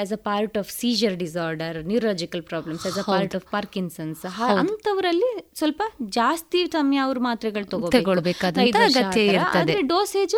[0.00, 4.24] as a part of seizure disorder neurological problems as a part of Parkinson's
[4.62, 8.10] ಅಂತವರಲ್ಲಿ ಸ್ವಲ್ಪ ಜಾಸ್ತಿ ಸಮಯ ಅವ್ರ ಮಾತ್ರೆಗಳು ತಗೋಬೇಕು.
[8.86, 9.74] ಅಗತ್ಯ ಇರ್ತದೆ.
[9.82, 10.36] ಡೋಸೇಜ್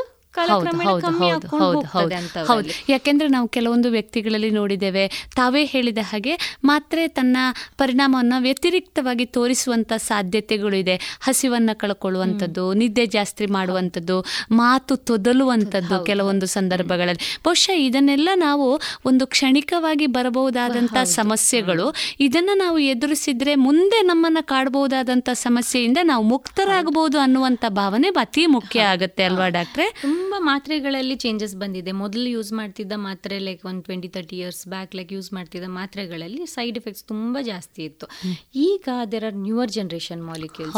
[2.46, 2.68] ಹೌದು.
[2.88, 5.08] ಯಾಕೆಂದ್ರೆ ನಾವು ಕೆಲವೊಂದು ವ್ಯಕ್ತಿಗಳಲ್ಲಿ ನೋಡಿದ್ದೇವೆ.
[5.36, 7.36] ತಾವೇ ಹೇಳಿದ ಹಾಗೆ ಮಾತ್ರೆ ತನ್ನ
[7.78, 17.38] ಪರಿಣಾಮವನ್ನು ವ್ಯತಿರಿಕ್ತವಾಗಿ ತೋರಿಸುವಂತ ಸಾಧ್ಯತೆಗಳು ಇದೆ ಹಸಿವನ್ನ ಕಳ್ಕೊಳ್ಳುವಂಥದ್ದು ನಿದ್ದೆ ಜಾಸ್ತಿ ಮಾಡುವಂಥದ್ದು ಮಾತು ತೊದಲುವಂಥದ್ದು ಕೆಲವೊಂದು ಸಂದರ್ಭಗಳಲ್ಲಿ.
[17.44, 21.94] ಬಹುಶಃ ಇದನ್ನೆಲ್ಲ ನಾವು ಒಂದು ಕ್ಷಣಿಕವಾಗಿ ಬರಬಹುದಾದಂಥ ಸಮಸ್ಯೆಗಳು.
[22.20, 29.48] ಇದನ್ನ ನಾವು ಎದುರಿಸಿದ್ರೆ ಮುಂದೆ ನಮ್ಮನ್ನ ಕಾಡಬಹುದಾದಂಥ ಸಮಸ್ಯೆಯಿಂದ ನಾವು ಮುಕ್ತರಾಗಬಹುದು ಅನ್ನುವಂಥ ಭಾವನೆ ಅತಿ ಮುಖ್ಯ ಆಗುತ್ತೆ ಅಲ್ವಾ
[29.48, 30.02] ಡಾಕ್ಟ್ರೆ?
[30.26, 31.92] ತುಂಬಾ ಮಾತ್ರೆಗಳಲ್ಲಿ ಚೇಂಜಸ್ ಬಂದಿದೆ.
[31.92, 36.78] ಮೊದಲು ಯೂಸ್ ಮಾಡ್ತಿದ್ದ ಮಾತ್ರೆ ಲೈಕ್ ಒಂದು twenty thirty years back like use ಮಾಡ್ತಿದ್ದ ಮಾತ್ರೆಗಳಲ್ಲಿ ಸೈಡ್
[36.78, 38.06] ಎಫೆಕ್ಟ್ಸ್ ತುಂಬಾ ಜಾಸ್ತಿ ಇತ್ತು.
[38.54, 40.76] ಈಗ there are newer generation molecules.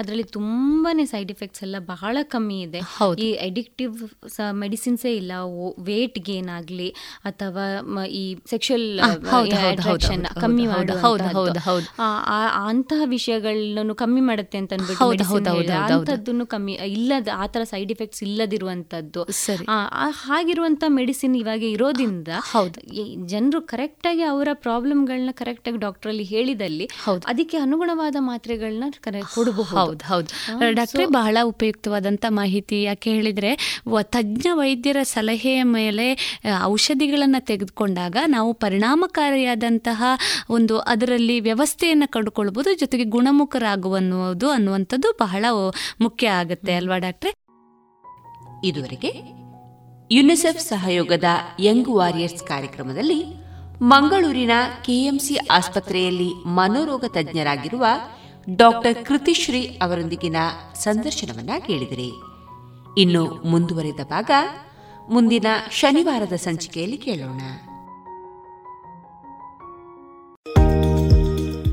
[0.00, 2.78] ಅದರಲ್ಲಿ ತುಂಬಾನೇ ಸೈಡ್ ಎಫೆಕ್ಟ್ಸ್ ಎಲ್ಲ ಬಹಳ ಕಮ್ಮಿ ಇದೆ.
[3.22, 4.08] ಈ ಅಡಿಕ್ಟಿವ್
[4.52, 5.32] ಮೆಡಿಸಿನ್ಸೇ ಇಲ್ಲ
[5.78, 6.88] ವೇಟ್ ಗೇನ್ ಆಗಲಿ
[7.24, 9.00] ಅಥವಾ ಈ ಸೆಕ್ಷುಯಲ್
[9.68, 10.66] ಅಟ್ರಾಕ್ಷನ್ ಕಮ್ಮಿ.
[11.98, 15.04] ಆ- ಅಂತಹ ವಿಷಯಗಳನ್ನು ಕಮ್ಮಿ ಮಾಡುತ್ತೆ ಅಂತ ಅಂದ್ಬಿಟ್ಟು
[16.46, 18.79] ಕಮ್ಮಿ ಇಲ್ಲದ ಆ ತರ ಸೈಡ್ ಎಫೆಕ್ಟ್ಸ್ ಇಲ್ಲದಿರುವಂಥದ್ದು
[19.40, 19.64] ಸರಿ.
[20.20, 22.78] ಹಾಗಿರುವಂತ ಮೆಡಿಸಿನ್ ಇವಾಗ ಇರೋದ್ರಿಂದ ಹೌದು.
[23.70, 27.22] ಕರೆಕ್ಟ್ ಕರೆಕ್ಟಾಗಿ ಅವರ ಪ್ರಾಬ್ಲಮ್ಗಳನ್ನ ಕರೆಕ್ಟಾಗಿ ಡಾಕ್ಟ್ರಲ್ಲಿ ಹೇಳಿದಲ್ಲಿ ಹೌದು.
[27.30, 28.84] ಅದಕ್ಕೆ ಅನುಗುಣವಾದ ಮಾತ್ರೆಗಳನ್ನ
[29.32, 30.30] ಕೊಡಬಹುದು ಹೌದು ಹೌದು
[30.76, 33.52] ಡಾಕ್ಟ್ರೆ ಬಹಳ ಉಪಯುಕ್ತವಾದಂತ ಮಾಹಿತಿ ಯಾಕೆ ಹೇಳಿದ್ರೆ
[34.12, 36.06] ತಜ್ಞ ವೈದ್ಯರ ಸಲಹೆಯ ಮೇಲೆ
[36.66, 40.00] ಔಷಧಿಗಳನ್ನ ಔಷಧಿಗಳನ್ನು ತೆಗೆದುಕೊಂಡಾಗ ನಾವು ಪರಿಣಾಮಕಾರಿಯಾದಂತಹ
[40.50, 45.44] ಒಂದು ಅದರಲ್ಲಿ ವ್ಯವಸ್ಥೆಯನ್ನು ಕಂಡುಕೊಳ್ಬೋದು ಜೊತೆಗೆ ಗುಣಮುಖರಾಗುವನ್ನುವುದು ಅನ್ನುವಂಥದ್ದು ಬಹಳ
[46.00, 47.32] ಮುಖ್ಯ ಆಗುತ್ತೆ ಅಲ್ವಾ ಡಾಕ್ಟ್ರೆ
[48.64, 49.12] ಇದುವರೆಗೆ
[50.14, 51.24] ಯುನಿಸೆಫ್ ಸಹಯೋಗದ
[51.60, 53.24] ಯಂಗ್ ವಾರಿಯರ್ಸ್ ಕಾರ್ಯಕ್ರಮದಲ್ಲಿ
[53.82, 54.50] ಮಂಗಳೂರಿನ
[54.84, 57.86] ಕೆಎಂಸಿ ಆಸ್ಪತ್ರೆಯಲ್ಲಿ ಮನೋರೋಗ ತಜ್ಞರಾಗಿರುವ
[58.56, 60.36] ಡಾಕ್ಟರ್ ಕೃತಿಶ್ರೀ ಅವರೊಂದಿಗಿನ
[60.74, 62.10] ಸಂದರ್ಶನವನ್ನ ಕೇಳಿದಿರಿ.
[63.00, 64.30] ಇನ್ನು ಮುಂದುವರಿದ ಭಾಗ
[65.10, 67.40] ಮುಂದಿನ ಶನಿವಾರದ ಸಂಚಿಕೆಯಲ್ಲಿ ಕೇಳೋಣ.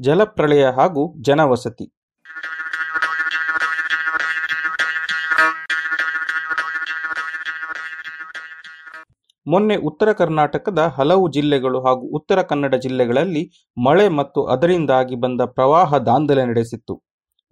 [0.00, 1.92] ಜಲಪ್ರಳಯ ಹಾಗೂ ಜನವಸತಿ.
[9.46, 13.42] ಮೊನ್ನೆ ಉತ್ತರ ಕರ್ನಾಟಕದ ಹಲವು ಜಿಲ್ಲೆಗಳು ಹಾಗೂ ಉತ್ತರ ಕನ್ನಡ ಜಿಲ್ಲೆಗಳಲ್ಲಿ
[13.84, 16.94] ಮಳೆ ಮತ್ತು ಅದರಿಂದಾಗಿ ಬಂದ ಪ್ರವಾಹ ದಾಂಧಲೆ ನಡೆಸಿತ್ತು.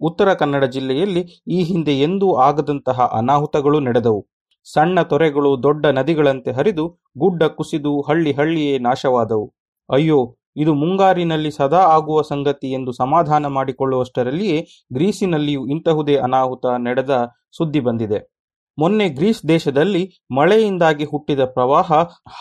[0.01, 4.27] ಉತ್ತರ ಕನ್ನಡ ಜಿಲ್ಲೆಯಲ್ಲಿ ಈ ಹಿಂದೆ ಎಂದೂ ಆಗದಂತಹ ಅನಾಹುತಗಳು ನಡೆದವು.
[4.73, 6.85] ಸಣ್ಣ ತೊರೆಗಳು ದೊಡ್ಡ ನದಿಗಳಂತೆ ಹರಿದು
[7.17, 9.53] ಗುಡ್ಡ ಕುಸಿದು ಹಳ್ಳಿ ಹಳ್ಳಿಯೇ ನಾಶವಾದವು.
[9.89, 18.35] ಅಯ್ಯೋ ಇದು ಮುಂಗಾರಿನಲ್ಲಿ ಸದಾ ಆಗುವ ಸಂಗತಿ ಎಂದು ಸಮಾಧಾನ ಮಾಡಿಕೊಳ್ಳುವಷ್ಟರಲ್ಲಿಯೇ ಗ್ರೀಸಿನಲ್ಲಿಯೂ ಇಂತಹುದೇ ಅನಾಹುತ ನಡೆದ ಸುದ್ದಿ ಬಂದಿದೆ.
[18.79, 21.93] ಮೊನ್ನೆ ಗ್ರೀಸ್ ದೇಶದಲ್ಲಿ ಮಳೆಯಿಂದಾಗಿ ಹುಟ್ಟಿದ ಪ್ರವಾಹ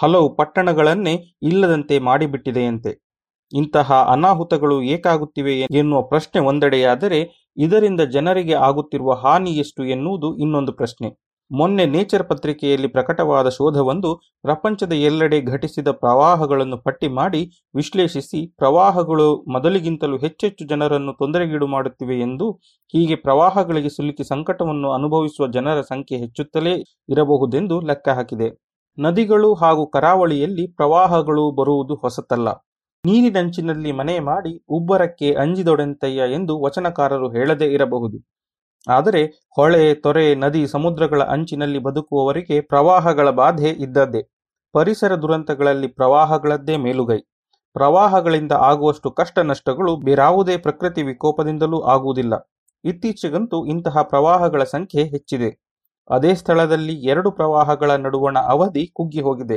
[0.03, 3.05] ಹಲವು ಪಟ್ಟಣಗಳನ್ನೇ ಇಲ್ಲದಂತೆ ಮಾಡಿಬಿಟ್ಟಿದೆಯಂತೆ.
[3.53, 11.24] ಇಂತಹ ಅನಾಹುತಗಳು ಏಕಾಗುತ್ತಿವೆ ಎನ್ನುವ ಪ್ರಶ್ನೆ ಒಂದೆಡೆಯಾದರೆ ಇದರಿಂದ ಜನರಿಗೆ ಆಗುತ್ತಿರುವ ಹಾನಿ ಎಷ್ಟು ಎನ್ನುವುದು ಇನ್ನೊಂದು ಪ್ರಶ್ನೆ.
[11.51, 14.11] ಮೊನ್ನೆ ನೇಚರ್ ಪತ್ರಿಕೆಯಲ್ಲಿ ಪ್ರಕಟವಾದ ಶೋಧವೊಂದು
[14.43, 17.41] ಪ್ರಪಂಚದ ಎಲ್ಲೆಡೆ ಘಟಿಸಿದ ಪ್ರವಾಹಗಳನ್ನು ಪಟ್ಟಿ ಮಾಡಿ
[17.75, 22.49] ವಿಶ್ಲೇಷಿಸಿ ಪ್ರವಾಹಗಳು ಮೊದಲಿಗಿಂತಲೂ ಹೆಚ್ಚೆಚ್ಚು ಜನರನ್ನು ತೊಂದರೆಗೀಡು ಮಾಡುತ್ತಿವೆ ಎಂದು
[22.95, 26.75] ಹೀಗೆ ಪ್ರವಾಹಗಳಿಗೆ ಸಿಲುಕಿ ಸಂಕಟವನ್ನು ಅನುಭವಿಸುವ ಜನರ ಸಂಖ್ಯೆ ಹೆಚ್ಚುತ್ತಲೇ
[27.09, 28.49] ಇರಬಹುದೆಂದು ಲೆಕ್ಕ ಹಾಕಿದೆ.
[28.99, 32.49] ನದಿಗಳು ಹಾಗೂ ಕರಾವಳಿಯಲ್ಲಿ ಪ್ರವಾಹಗಳು ಬರುವುದು ಹೊಸತಲ್ಲ.
[33.05, 38.19] ನೀರಿನಂಚಿನಲ್ಲಿ ಮನೆ ಮಾಡಿ ಉಬ್ಬರಕ್ಕೆ ಅಂಜಿದೊಡೆಂತಯ್ಯ ಎಂದು ವಚನಕಾರರು ಹೇಳದೇ ಇರಬಹುದು.
[38.89, 44.29] ಆದರೆ ಹೊಳೆ, ತೊರೆ, ನದಿ, ಸಮುದ್ರಗಳ ಅಂಚಿನಲ್ಲಿ ಬದುಕುವವರಿಗೆ ಪ್ರವಾಹಗಳ ಬಾಧೆ ಇದ್ದದ್ದೇ.
[44.73, 47.19] ಪರಿಸರ ದುರಂತಗಳಲ್ಲಿ ಪ್ರವಾಹಗಳದ್ದೇ ಮೇಲುಗೈ.
[47.73, 52.51] ಪ್ರವಾಹಗಳಿಂದ ಆಗುವಷ್ಟು ಕಷ್ಟ ನಷ್ಟಗಳು ಬೇರಾವುದೇ ಪ್ರಕೃತಿ ವಿಕೋಪದಿಂದಲೂ ಆಗುವುದಿಲ್ಲ.
[52.85, 55.65] ಇತ್ತೀಚೆಗಂತೂ ಇಂತಹ ಪ್ರವಾಹಗಳ ಸಂಖ್ಯೆ ಹೆಚ್ಚಿದೆ.
[56.11, 59.57] ಅದೇ ಸ್ಥಳದಲ್ಲಿ ಎರಡು ಪ್ರವಾಹಗಳ ನಡುವಣ ಅವಧಿ ಕುಗ್ಗಿ ಹೋಗಿದೆ.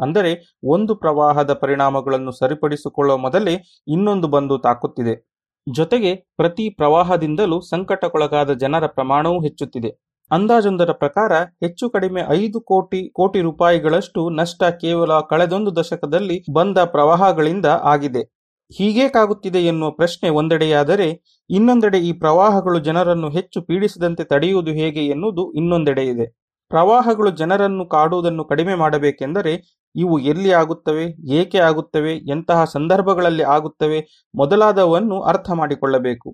[0.00, 5.27] ಅಂದರೆ ಒಂದು ಪ್ರವಾಹದ ಪರಿಣಾಮಗಳನ್ನು ಸರಿಪಡಿಸಿಕೊಳ್ಳುವ ಮೊದಲೇ ಇನ್ನೊಂದು ಬಂದು ತಾಕುತ್ತಿದೆ.
[5.72, 9.90] ಜೊತೆಗೆ ಪ್ರತಿ ಪ್ರವಾಹದಿಂದಲೂ ಸಂಕಟಕ್ಕೊಳಗಾದ ಜನರ ಪ್ರಮಾಣವೂ ಹೆಚ್ಚುತ್ತಿದೆ.
[10.32, 18.22] ಅಂದಾಜೊಂದರ ಪ್ರಕಾರ ಹೆಚ್ಚು ಕಡಿಮೆ ಐದು ಕೋಟಿ ಕೋಟಿ ರೂಪಾಯಿಗಳಷ್ಟು ನಷ್ಟ ಕೇವಲ ಕಳೆದೊಂದು ದಶಕದಲ್ಲಿ ಬಂದ ಪ್ರವಾಹಗಳಿಂದ ಆಗಿದೆ.
[18.78, 26.26] ಹೀಗೇಕಾಗುತ್ತಿದೆ ಎನ್ನುವ ಪ್ರಶ್ನೆ ಒಂದೆಡೆಯಾದರೆ, ಇನ್ನೊಂದೆಡೆ ಈ ಪ್ರವಾಹಗಳು ಜನರನ್ನು ಹೆಚ್ಚು ಪೀಡಿಸದಂತೆ ತಡೆಯುವುದು ಹೇಗೆ ಎನ್ನುವುದು ಇನ್ನೊಂದೆಡೆ ಇದೆ
[26.70, 29.52] ಪ್ರವಾಹಗಳು ಜನರನ್ನು ಕಾಡುವುದನ್ನು ಕಡಿಮೆ ಮಾಡಬೇಕೆಂದರೆ
[29.94, 33.98] ಇವು ಎಲ್ಲಿ ಆಗುತ್ತವೆ, ಏಕೆ ಆಗುತ್ತವೆ, ಎಂತಹ ಸಂದರ್ಭಗಳಲ್ಲಿ ಆಗುತ್ತವೆ
[34.34, 36.28] ಮೊದಲಾದವನ್ನು ಅರ್ಥ ಮಾಡಿಕೊಳ್ಳಬೇಕು.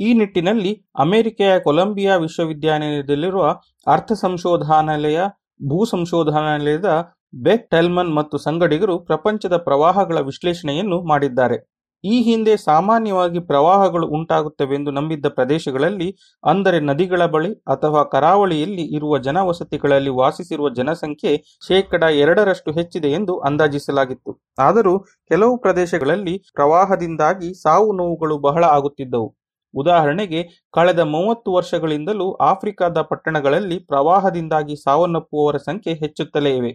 [0.00, 3.44] ಈ ನಿಟ್ಟಿನಲ್ಲಿ ಅಮೆರಿಕೆಯ ಕೊಲಂಬಿಯಾ ವಿಶ್ವವಿದ್ಯಾನಿಲಯದಲ್ಲಿರುವ
[3.86, 5.18] ಅರ್ಥ ಸಂಶೋಧನಾಲಯ
[5.62, 6.90] ಭೂ ಸಂಶೋಧನಾಲಯದ
[7.34, 11.58] ಬೆಕ್ ಟೆಲ್ಮನ್ ಮತ್ತು ಸಂಗಡಿಗರು ಪ್ರಪಂಚದ ಪ್ರವಾಹಗಳ ವಿಶ್ಲೇಷಣೆಯನ್ನು ಮಾಡಿದ್ದಾರೆ.
[12.04, 16.08] ಈ ಹಿಂದೆ ಸಾಮಾನ್ಯವಾಗಿ ಪ್ರವಾಹಗಳು ಉಂಟಾಗುತ್ತವೆಂದು ನಂಬಿದ್ದ ಪ್ರದೇಶಗಳಲ್ಲಿ,
[16.44, 24.40] ಅಂದರೆ ನದಿಗಳ ಬಳಿ ಅಥವಾ ಕರಾವಳಿಯಲ್ಲಿ ಇರುವ ಜನವಸತಿಗಳಲ್ಲಿ ವಾಸಿಸಿರುವ ಜನಸಂಖ್ಯೆ ಶೇಕಡ ಎರಡರಷ್ಟು ಹೆಚ್ಚಿದೆ ಎಂದು ಅಂದಾಜಿಸಲಾಗಿತ್ತು.
[24.58, 24.98] ಆದರೂ,
[25.28, 29.28] ಕೆಲವು ಪ್ರದೇಶಗಳಲ್ಲಿ ಪ್ರವಾಹದಿಂದಾಗಿ ಸಾವು ನೋವುಗಳು ಬಹಳ ಆಗುತ್ತಿದ್ದವು.
[29.74, 30.40] ಉದಾಹರಣೆಗೆ,
[30.72, 36.72] ಕಳೆದ ಮೂವತ್ತು ವರ್ಷಗಳಿಂದಲೂ ಆಫ್ರಿಕಾದ ಪಟ್ಟಣಗಳಲ್ಲಿ ಪ್ರವಾಹದಿಂದಾಗಿ ಸಾವನ್ನಪ್ಪುವವರ ಸಂಖ್ಯೆ ಹೆಚ್ಚುತ್ತಲೇ ಇವೆ.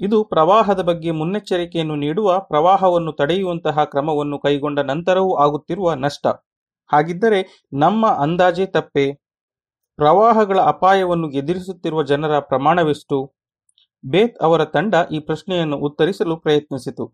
[0.00, 6.26] ಇದು ಪ್ರವಾಹದ ಬಗ್ಗೆ ಮುನ್ನೆಚ್ಚರಿಕೆಯನ್ನು ನೀಡುವ ಪ್ರವಾಹವನ್ನು ತಡೆಯುವಂತಹ ಕ್ರಮವನ್ನು ಕೈಗೊಂಡ ನಂತರವೂ ಆಗುತ್ತಿರುವ ನಷ್ಟ.
[6.92, 9.12] ಹಾಗಿದ್ದರೆ ನಮ್ಮ ಅಂದಾಜೇ ತಪ್ಪೆ?
[9.96, 13.34] ಪ್ರವಾಹಗಳ ಅಪಾಯವನ್ನು ಎದುರಿಸುತ್ತಿರುವ ಜನರ ಪ್ರಮಾಣವೆಷ್ಟು?
[14.06, 17.12] ಬೇತ್ ಅವರ ತಂಡ ಈ ಪ್ರಶ್ನೆಯನ್ನು ಉತ್ತರಿಸಲು ಪ್ರಯತ್ನಿಸಿತು.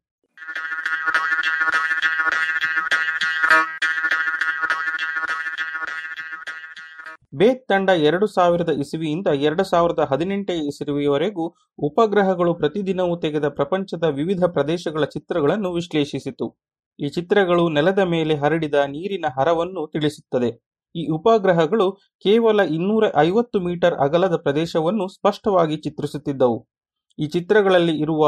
[7.33, 11.45] ಬೇತ್ ತಂಡ ಎರಡು ಸಾವಿರದ ಇಸವಿಯಿಂದ ಎರಡು ಸಾವಿರದ ಹದಿನೆಂಟನೇ ಇಸವಿಯವರೆಗೂ
[11.79, 16.47] ಉಪಗ್ರಹಗಳು ಪ್ರತಿದಿನವೂ ತೆಗೆದ ಪ್ರಪಂಚದ ವಿವಿಧ ಪ್ರದೇಶಗಳ ಚಿತ್ರಗಳನ್ನು ವಿಶ್ಲೇಷಿಸಿತು.
[16.99, 20.51] ಈ ಚಿತ್ರಗಳು ನೆಲದ ಮೇಲೆ ಹರಡಿದ ನೀರಿನ ಹರವನ್ನು ತಿಳಿಸುತ್ತದೆ.
[20.95, 21.87] ಈ ಉಪಗ್ರಹಗಳು
[22.25, 26.59] ಕೇವಲ ಇನ್ನೂರ ಐವತ್ತು ಮೀಟರ್ ಅಗಲದ ಪ್ರದೇಶವನ್ನು ಸ್ಪಷ್ಟವಾಗಿ ಚಿತ್ರಿಸುತ್ತಿದ್ದವು.
[27.19, 28.25] ಈ ಚಿತ್ರಗಳಲ್ಲಿ ಇರುವ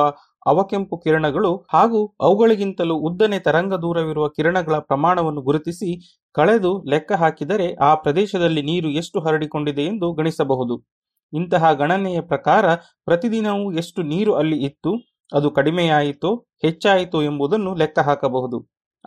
[0.47, 5.91] ಅವಕೆಂಪು ಕಿರಣಗಳು ಹಾಗೂ ಅವುಗಳಿಗಿಂತಲೂ ಉದ್ದನೆ ತರಂಗ ದೂರವಿರುವ ಕಿರಣಗಳ ಪ್ರಮಾಣವನ್ನು ಗುರುತಿಸಿ
[6.35, 10.75] ಕಳೆದು ಲೆಕ್ಕ ಹಾಕಿದರೆ ಆ ಪ್ರದೇಶದಲ್ಲಿ ನೀರು ಎಷ್ಟು ಹರಡಿಕೊಂಡಿದೆ ಎಂದು ಗಣಿಸಬಹುದು.
[11.33, 12.75] ಇಂತಹ ಗಣನೆಯ ಪ್ರಕಾರ
[13.05, 14.93] ಪ್ರತಿದಿನವೂ ಎಷ್ಟು ನೀರು ಅಲ್ಲಿ ಇತ್ತು,
[15.33, 18.59] ಅದು ಕಡಿಮೆಯಾಯಿತೋ, ಹೆಚ್ಚಾಯಿತೋ ಎಂಬುದನ್ನು ಲೆಕ್ಕ ಹಾಕಬಹುದು.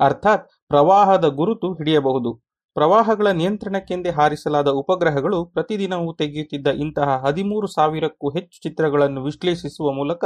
[0.01, 2.43] ಅರ್ಥಾತ್ ಪ್ರವಾಹದ ಗುರುತು ಹಿಡಿಯಬಹುದು.
[2.75, 10.25] ಪ್ರವಾಹಗಳ ನಿಯಂತ್ರಣಕ್ಕೆಂದೇ ಹಾರಿಸಲಾದ ಉಪಗ್ರಹಗಳು ಪ್ರತಿದಿನವೂ ತೆಗೆಯುತ್ತಿದ್ದ ಇಂತಹ ಹದಿಮೂರು ಸಾವಿರಕ್ಕೂ ಹೆಚ್ಚು ಚಿತ್ರಗಳನ್ನು ವಿಶ್ಲೇಷಿಸುವ ಮೂಲಕ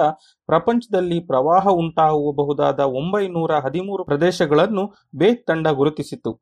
[0.50, 6.34] ಪ್ರಪಂಚದಲ್ಲಿ ಪ್ರವಾಹ ಉಂಟಾಗಬಹುದಾದ ಒಂಬೈನೂರ ಹದಿಮೂರು ಪ್ರದೇಶಗಳನ್ನು ಬೇಗ್ ತಂಡ ಗುರುತಿಸಿತು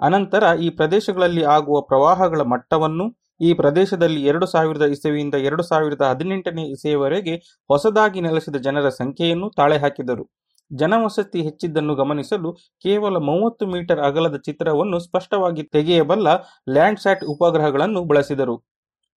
[0.00, 3.06] ಅನಂತರ ಈ ಪ್ರದೇಶಗಳಲ್ಲಿ ಆಗುವ ಪ್ರವಾಹಗಳ ಮಟ್ಟವನ್ನು
[3.40, 7.34] ಈ ಪ್ರದೇಶದಲ್ಲಿ ಎರಡು ಸಾವಿರದ ಇಸವಿಯಿಂದ ಎರಡು ಸಾವಿರದ ಹದಿನೆಂಟನೇ ಇಸೆಯವರೆಗೆ
[7.70, 10.24] ಹೊಸದಾಗಿ ನೆಲೆಸಿದ ಜನರ ಸಂಖ್ಯೆಯನ್ನು ತಾಳೆ ಹಾಕಿದರು
[10.70, 12.50] ಜನವಸತಿ ಹೆಚ್ಚಿದ್ದನ್ನು ಗಮನಿಸಲು
[12.84, 16.28] ಕೇವಲ ಮೂವತ್ತು ಮೀಟರ್ ಅಗಲದ ಚಿತ್ರವನ್ನು ಸ್ಪಷ್ಟವಾಗಿ ತೆಗೆಯಬಲ್ಲ
[16.68, 18.56] ಲ್ಯಾಂಡ್ಸ್ಯಾಟ್ ಉಪಗ್ರಹಗಳನ್ನು ಬಳಸಿದರು.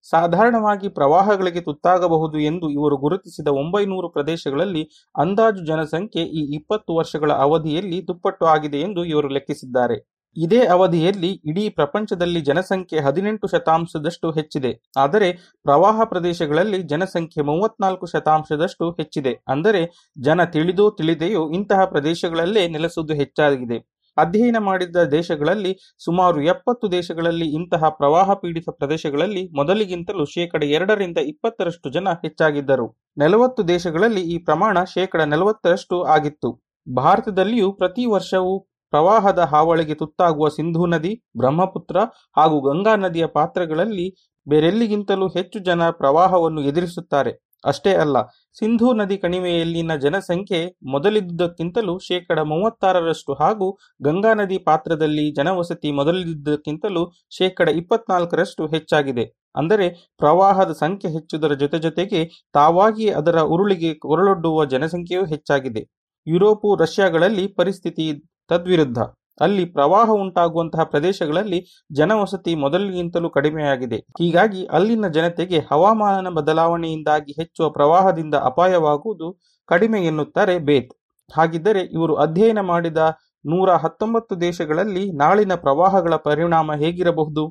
[0.06, 4.84] ಸಾಧಾರಣವಾಗಿ ಪ್ರವಾಹಗಳಿಗೆ ತುತ್ತಾಗಬಹುದು ಎಂದು ಇವರು ಗುರುತಿಸಿದ ಒಂಬೈನೂರು ಪ್ರದೇಶಗಳಲ್ಲಿ
[5.16, 9.98] ಅಂದಾಜು ಜನಸಂಖ್ಯೆ ಈ ಇಪ್ಪತ್ತು ವರ್ಷಗಳ ಅವಧಿಯಲ್ಲಿ ದುಪ್ಪಟ್ಟು ಆಗಿದೆ ಎಂದು ಇವರು ಲೆಕ್ಕಿಸಿದ್ದಾರೆ.
[10.38, 14.72] ಇದೇ ಅವಧಿಯಲ್ಲಿ ಇಡೀ ಪ್ರಪಂಚದಲ್ಲಿ ಜನಸಂಖ್ಯೆ ಹದಿನೆಂಟು ಶತಾಂಶದಷ್ಟು ಹೆಚ್ಚಿದೆ.
[14.98, 15.32] ಆದರೆ
[15.64, 19.34] ಪ್ರವಾಹ ಪ್ರದೇಶಗಳಲ್ಲಿ ಜನಸಂಖ್ಯೆ ಮೂವತ್ನಾಲ್ಕು ಶತಾಂಶದಷ್ಟು ಹೆಚ್ಚಿದೆ.
[19.48, 19.82] ಅಂದರೆ
[20.22, 23.80] ಜನ ತಿಳಿದೋ ತಿಳಿದೆಯೋ ಇಂತಹ ಪ್ರದೇಶಗಳಲ್ಲೇ ನೆಲೆಸುವುದು ಹೆಚ್ಚಾಗಿದೆ.
[24.18, 32.10] ಅಧ್ಯಯನ ಮಾಡಿದ ದೇಶಗಳಲ್ಲಿ ಸುಮಾರು ಎಪ್ಪತ್ತು ದೇಶಗಳಲ್ಲಿ ಇಂತಹ ಪ್ರವಾಹ ಪೀಡಿತ ಪ್ರದೇಶಗಳಲ್ಲಿ ಮೊದಲಿಗಿಂತಲೂ ಶೇಕಡ ಎರಡರಿಂದ ಇಪ್ಪತ್ತರಷ್ಟು ಜನ
[32.24, 32.86] ಹೆಚ್ಚಾಗಿದ್ದರು.
[33.18, 36.52] ನಲವತ್ತು ದೇಶಗಳಲ್ಲಿ ಈ ಪ್ರಮಾಣ ಶೇಕಡ ನಲವತ್ತರಷ್ಟು ಆಗಿತ್ತು.
[36.88, 38.54] ಭಾರತದಲ್ಲಿಯೂ ಪ್ರತಿ ವರ್ಷವೂ
[38.94, 41.98] ಪ್ರವಾಹದ ಹಾವಳಿಗೆ ತುತ್ತಾಗುವ ಸಿಂಧೂ ನದಿ, ಬ್ರಹ್ಮಪುತ್ರ
[42.38, 44.08] ಹಾಗೂ ಗಂಗಾ ನದಿಯ ಪಾತ್ರಗಳಲ್ಲಿ
[44.48, 47.32] ಬೇರೆಲ್ಲಿಗಿಂತಲೂ ಹೆಚ್ಚು ಜನ ಪ್ರವಾಹವನ್ನು ಎದುರಿಸುತ್ತಾರೆ.
[47.64, 48.18] ಅಷ್ಟೇ ಅಲ್ಲ,
[48.58, 50.60] ಸಿಂಧೂ ನದಿ ಕಣಿವೆಯಲ್ಲಿನ ಜನಸಂಖ್ಯೆ
[50.94, 53.68] ಮೊದಲಿದ್ದುದಕ್ಕಿಂತಲೂ ಶೇಕಡ ಮೂವತ್ತಾರರಷ್ಟು ಹಾಗೂ
[54.08, 57.04] ಗಂಗಾ ನದಿ ಪಾತ್ರದಲ್ಲಿ ಜನವಸತಿ ಮೊದಲಿದ್ದುದಕ್ಕಿಂತಲೂ
[57.38, 59.26] ಶೇಕಡ ಇಪ್ಪತ್ನಾಲ್ಕರಷ್ಟು ಹೆಚ್ಚಾಗಿದೆ.
[59.56, 59.88] ಅಂದರೆ
[60.18, 62.22] ಪ್ರವಾಹದ ಸಂಖ್ಯೆ ಹೆಚ್ಚುದರ ಜೊತೆ ಜೊತೆಗೆ
[62.54, 65.84] ತಾವಾಗಿಯೇ ಅದರ ಉರುಳಿಗೆ ಕೊರಳೊಡ್ಡುವ ಜನಸಂಖ್ಯೆಯೂ ಹೆಚ್ಚಾಗಿದೆ.
[66.28, 68.06] ಯುರೋಪು, ರಷ್ಯಾಗಳಲ್ಲಿ ಪರಿಸ್ಥಿತಿ
[68.54, 69.00] ತದ್ವಿರುದ್ಧ.
[69.42, 71.60] ಅಲ್ಲಿ ಪ್ರವಾಹ ಉಂಟಾಗುವಂತಹ ಪ್ರದೇಶಗಳಲ್ಲಿ
[71.92, 73.98] ಜನವಸತಿ ಮೊದಲಿಗಿಂತಲೂ ಕಡಿಮೆಯಾಗಿದೆ.
[73.98, 79.28] ಹೀಗಾಗಿ ಅಲ್ಲಿನ ಜನತೆಗೆ ಹವಾಮಾನ ಬದಲಾವಣೆಯಿಂದಾಗಿ ಹೆಚ್ಚುವ ಪ್ರವಾಹದಿಂದ ಅಪಾಯವಾಗುವುದು
[79.70, 80.94] ಕಡಿಮೆ ಎನ್ನುತ್ತಾರೆ ಬೇತ್.
[81.38, 82.98] ಹಾಗಿದ್ದರೆ ಇವರು ಅಧ್ಯಯನ ಮಾಡಿದ
[83.46, 87.44] ನೂರ ಹತ್ತೊಂಬತ್ತು ದೇಶಗಳಲ್ಲಿ ನಾಳಿನ ಪ್ರವಾಹಗಳ ಪರಿಣಾಮ ಹೇಗಿರಬಹುದು?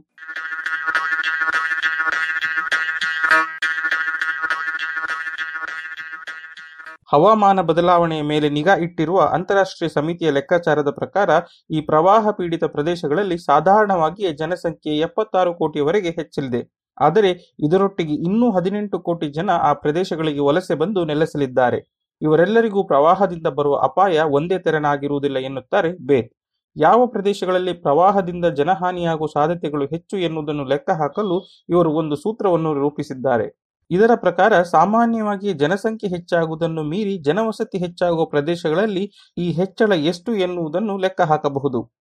[7.12, 11.30] ಹವಾಮಾನ ಬದಲಾವಣೆಯ ಮೇಲೆ ನಿಗಾ ಇಟ್ಟಿರುವ ಅಂತಾರಾಷ್ಟ್ರೀಯ ಸಮಿತಿಯ ಲೆಕ್ಕಾಚಾರದ ಪ್ರಕಾರ
[11.70, 16.60] ಈ ಪ್ರವಾಹ ಪೀಡಿತ ಪ್ರದೇಶಗಳಲ್ಲಿ ಸಾಧಾರಣವಾಗಿಯೇ ಜನಸಂಖ್ಯೆ ಎಪ್ಪತ್ತಾರು ಕೋಟಿಯವರೆಗೆ ಹೆಚ್ಚಲಿದೆ.
[16.98, 17.30] ಆದರೆ
[17.66, 21.78] ಇದರೊಟ್ಟಿಗೆ ಇನ್ನೂ ಹದಿನೆಂಟು ಕೋಟಿ ಜನ ಆ ಪ್ರದೇಶಗಳಿಗೆ ವಲಸೆ ಬಂದು ನೆಲೆಸಲಿದ್ದಾರೆ.
[22.22, 26.30] ಇವರೆಲ್ಲರಿಗೂ ಪ್ರವಾಹದಿಂದ ಬರುವ ಅಪಾಯ ಒಂದೇ ತೆರನಾಗಿರುವುದಿಲ್ಲ ಎನ್ನುತ್ತಾರೆ ಬೇತ್.
[26.76, 31.36] ಯಾವ ಪ್ರದೇಶಗಳಲ್ಲಿ ಪ್ರವಾಹದಿಂದ ಜನಹಾನಿಯಾಗುವ ಸಾಧ್ಯತೆಗಳು ಹೆಚ್ಚು ಎನ್ನುವುದನ್ನು ಲೆಕ್ಕ ಹಾಕಲು
[31.68, 33.46] ಇವರು ಒಂದು ಸೂತ್ರವನ್ನು ರೂಪಿಸಿದ್ದಾರೆ.
[33.90, 41.92] ಇದರ ಪ್ರಕಾರ ಸಾಮಾನ್ಯವಾಗಿ ಜನಸಂಖ್ಯೆ ಹೆಚ್ಚಾಗುವುದನ್ನು ಮೀರಿ ಜನವಸತಿ ಹೆಚ್ಚಾಗುವ ಪ್ರದೇಶಗಳಲ್ಲಿ ಈ ಹೆಚ್ಚಳ ಎಷ್ಟು ಎನ್ನುವುದನ್ನು ಲೆಕ್ಕ ಹಾಕಬಹುದು.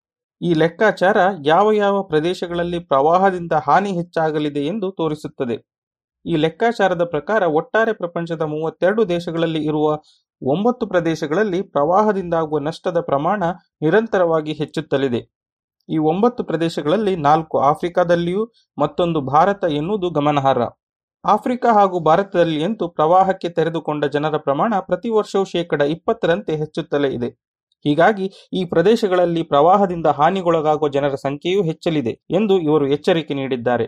[0.41, 5.57] ಈ ಲೆಕ್ಕಾಚಾರ ಯಾವ ಯಾವ ಪ್ರದೇಶಗಳಲ್ಲಿ ಪ್ರವಾಹದಿಂದ ಹಾನಿ ಹೆಚ್ಚಾಗಲಿದೆ ಎಂದು ತೋರಿಸುತ್ತದೆ.
[6.25, 10.01] ಈ ಲೆಕ್ಕಾಚಾರದ ಪ್ರಕಾರ ಒಟ್ಟಾರೆ ಪ್ರಪಂಚದ ಮೂವತ್ತೆರಡು ದೇಶಗಳಲ್ಲಿ ಇರುವ
[10.41, 13.43] ಒಂಬತ್ತು ಪ್ರದೇಶಗಳಲ್ಲಿ ಪ್ರವಾಹದಿಂದಾಗುವ ನಷ್ಟದ ಪ್ರಮಾಣ
[13.81, 15.21] ನಿರಂತರವಾಗಿ ಹೆಚ್ಚುತ್ತಲಿದೆ.
[15.89, 20.80] ಈ ಒಂಬತ್ತು ಪ್ರದೇಶಗಳಲ್ಲಿ ನಾಲ್ಕು ಆಫ್ರಿಕಾದಲ್ಲಿಯೂ ಮತ್ತೊಂದು ಭಾರತ ಎನ್ನುವುದು ಗಮನಾರ್ಹ.
[21.25, 27.29] ಆಫ್ರಿಕಾ ಹಾಗೂ ಭಾರತದಲ್ಲಿ ಅಂತೂ ಪ್ರವಾಹಕ್ಕೆ ತೆರೆದುಕೊಂಡ ಜನರ ಪ್ರಮಾಣ ಪ್ರತಿ ವರ್ಷವೂ ಶೇಕಡ ಇಪ್ಪತ್ತರಂತೆ ಹೆಚ್ಚುತ್ತಲೇ ಇದೆ.
[27.85, 33.85] ಹೀಗಾಗಿ ಈ ಪ್ರದೇಶಗಳಲ್ಲಿ ಪ್ರವಾಹದಿಂದ ಹಾನಿಗೊಳಗಾಗುವ ಜನರ ಸಂಖ್ಯೆಯೂ ಹೆಚ್ಚಲಿದೆ ಎಂದು ಇವರು ಎಚ್ಚರಿಕೆ ನೀಡಿದ್ದಾರೆ.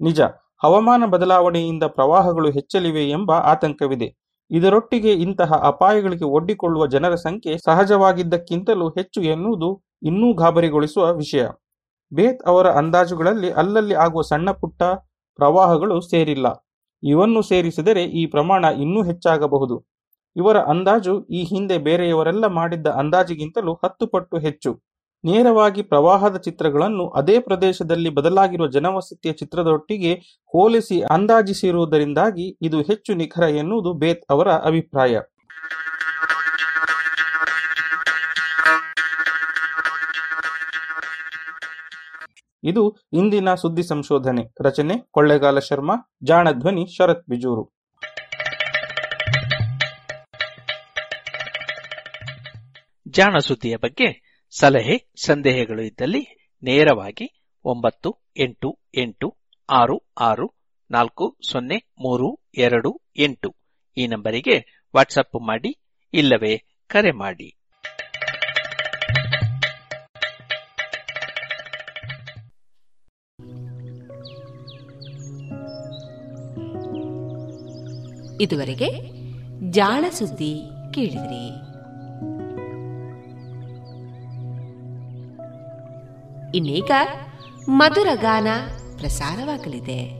[0.00, 0.20] ನಿಜ,
[0.64, 4.08] ಹವಾಮಾನ ಬದಲಾವಣೆಯಿಂದ ಪ್ರವಾಹಗಳು ಹೆಚ್ಚಲಿವೆ ಎಂಬ ಆತಂಕವಿದೆ.
[4.50, 11.44] ಇದರೊಟ್ಟಿಗೆ ಇಂತಹ ಅಪಾಯಗಳಿಗೆ ಒಡ್ಡಿಕೊಳ್ಳುವ ಜನರ ಸಂಖ್ಯೆ ಸಹಜವಾಗಿದ್ದಕ್ಕಿಂತಲೂ ಹೆಚ್ಚು ಎನ್ನುವುದು ಇನ್ನೂ ಗಾಬರಿಗೊಳಿಸುವ ವಿಷಯ.
[12.14, 14.82] ಬೇತ್ ಅವರ ಅಂದಾಜುಗಳಲ್ಲಿ ಅಲ್ಲಲ್ಲಿ ಆಗುವ ಸಣ್ಣ ಪುಟ್ಟ
[15.40, 16.48] ಪ್ರವಾಹಗಳು ಸೇರಿಲ್ಲ.
[17.02, 19.76] ಇವನ್ನು ಸೇರಿಸಿದರೆ ಈ ಪ್ರಮಾಣ ಇನ್ನೂ ಹೆಚ್ಚಾಗಬಹುದು.
[20.36, 24.72] ಇವರ ಅಂದಾಜು ಈ ಹಿಂದೆ ಬೇರೆಯವರೆಲ್ಲ ಮಾಡಿದ್ದ ಅಂದಾಜಿಗಿಂತಲೂ ಹತ್ತು ಪಟ್ಟು ಹೆಚ್ಚು.
[25.24, 30.12] ನೇರವಾಗಿ ಪ್ರವಾಹದ ಚಿತ್ರಗಳನ್ನು ಅದೇ ಪ್ರದೇಶದಲ್ಲಿ ಬದಲಾಗಿರುವ ಜನವಸತಿಯ ಚಿತ್ರದೊಟ್ಟಿಗೆ
[30.52, 35.18] ಹೋಲಿಸಿ ಅಂದಾಜಿಸಿರುವುದರಿಂದಾಗಿ ಇದು ಹೆಚ್ಚು ನಿಖರ ಎನ್ನುವುದು ಬೇತ್ ಅವರ ಅಭಿಪ್ರಾಯ.
[42.64, 44.54] ಇದು ಇಂದಿನ ಸುದ್ದಿ ಸಂಶೋಧನೆ.
[44.64, 47.80] ರಚನೆ ಕೊಳ್ಳೇಗಾಲ ಶರ್ಮಾ, ಜಾಣಧ್ವನಿ ಶರತ್ ಬಿಜೂರು.
[53.08, 59.36] ಜಾಣ ಸುದ್ದಿಯ ಬಗ್ಗೆ ಸಲಹೆ, ಸಂದೇಹಗಳು ಇದ್ದಲ್ಲಿ ನೇರವಾಗಿ ಒಂಬತ್ತು ಎಂಟು ಎಂಟು
[59.70, 60.54] ಆರು ಆರು
[60.90, 63.56] ನಾಲ್ಕು ಸೊನ್ನೆ ಮೂರು ಎರಡು ಎಂಟು
[63.96, 65.80] ಈ ನಂಬರಿಗೆ ವಾಟ್ಸಪ್ ಮಾಡಿ
[66.14, 67.59] ಇಲ್ಲವೇ ಕರೆ ಮಾಡಿ.
[78.40, 78.90] ಇದುವರೆಗೆ
[79.70, 81.46] ಜಾಣ ಸುದ್ದಿ ಕೇಳಿದ್ರಿ.
[86.56, 86.90] ಇನ್ನೀಗ
[87.68, 88.46] ಮಧುರ ಗಾನ
[88.98, 90.19] ಪ್ರಸಾರವಾಗಲಿದೆ.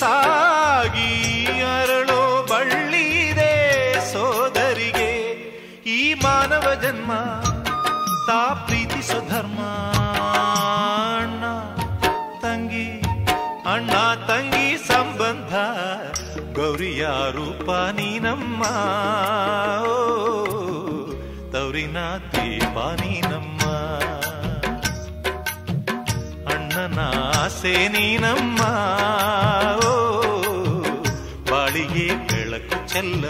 [0.00, 3.52] ಸಾಗಿ ಅರಳೋ ಬಳ್ಳಿದೆ
[4.12, 5.12] ಸೋದರಿಗೆ.
[5.86, 7.12] ಈ ಮಾನವ ಜನ್ಮ,
[8.26, 9.58] ತಾ ಪ್ರೀತಿ ಧರ್ಮ.
[11.18, 11.44] ಅಣ್ಣ
[12.40, 13.00] ತಂಗಿ
[13.72, 13.92] ಅಣ್ಣ
[14.26, 15.54] ತಂಗಿ ಸಂಬಂಧ
[16.58, 18.62] ಗೌರಿಯ ರೂಪ ನೀನಮ್ಮ?
[21.52, 21.98] ತವರಿನ
[22.32, 23.60] ದೀಪ ನೀನಮ್ಮ.
[26.52, 27.00] ಅಣ್ಣನ
[27.44, 28.60] ಆಸೆ ನೀನಮ್ಮ.
[33.02, 33.29] ಬೆಳಕು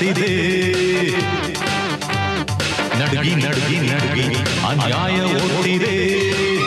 [0.00, 0.32] ಒಂದಾಗಿ ಬರ್ತಿದೆ
[2.98, 4.26] ನಡುಗಿ ನಡುಗಿ ನಡುಗಿ
[4.68, 5.94] ಅನ್ಯಾಯ ಓಡ್ತಿದೆ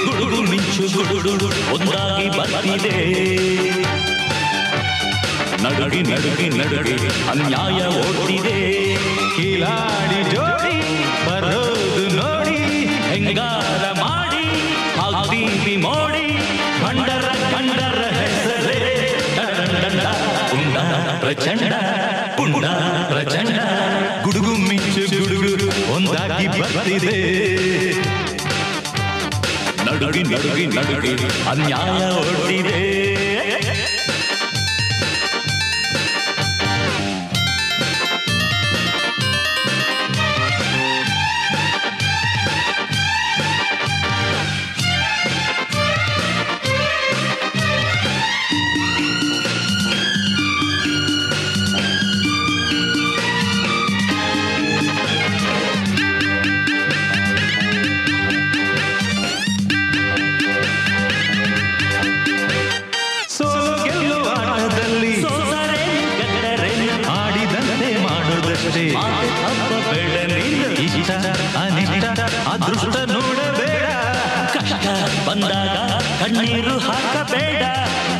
[0.06, 2.95] ಗುಡುಗು ಮಿಂಚು ಗುಡುಗು ಒಂದಾಗಿ ಬರ್ತಿದೆ
[5.64, 6.98] ನಡುಗಿ ನಡುಗಿ ನಡುಗಿ
[7.34, 8.58] ಅನ್ಯಾಯ ಓಡ್ತಿದೆ
[9.36, 10.76] ಕಿಲಾಡಿ ಜೋಡಿ
[11.28, 12.60] ಬರೋದು ನೋಡಿ
[13.08, 14.45] ಹೆಂಗಾರ ಮಾಡಿ
[14.99, 16.28] ಹಾಕ್ತೀವಿ ಮೋಡಿ
[16.84, 18.80] ಬಂಡರ ಬಂಡರ ಹೆಸರೇ
[19.76, 20.06] ಡಂಡ
[20.52, 20.78] ಪುಂಡ
[21.24, 21.74] ಪ್ರಚಂಡ
[22.38, 22.66] ಪುಂಡ
[23.12, 23.58] ಪ್ರಚಂಡ
[24.24, 27.16] ಗುಡುಗು ಮಿಂಚು ಗುಡುಗು ಒಂದಾಗಿ ಬರ್ತಿದೆ
[29.86, 31.14] ನಡುಗಿ ನಡುಗಿ ನಡುಗಿ
[31.52, 32.80] ಅನ್ಯಾಯ ಓಡ್ತಿದೆ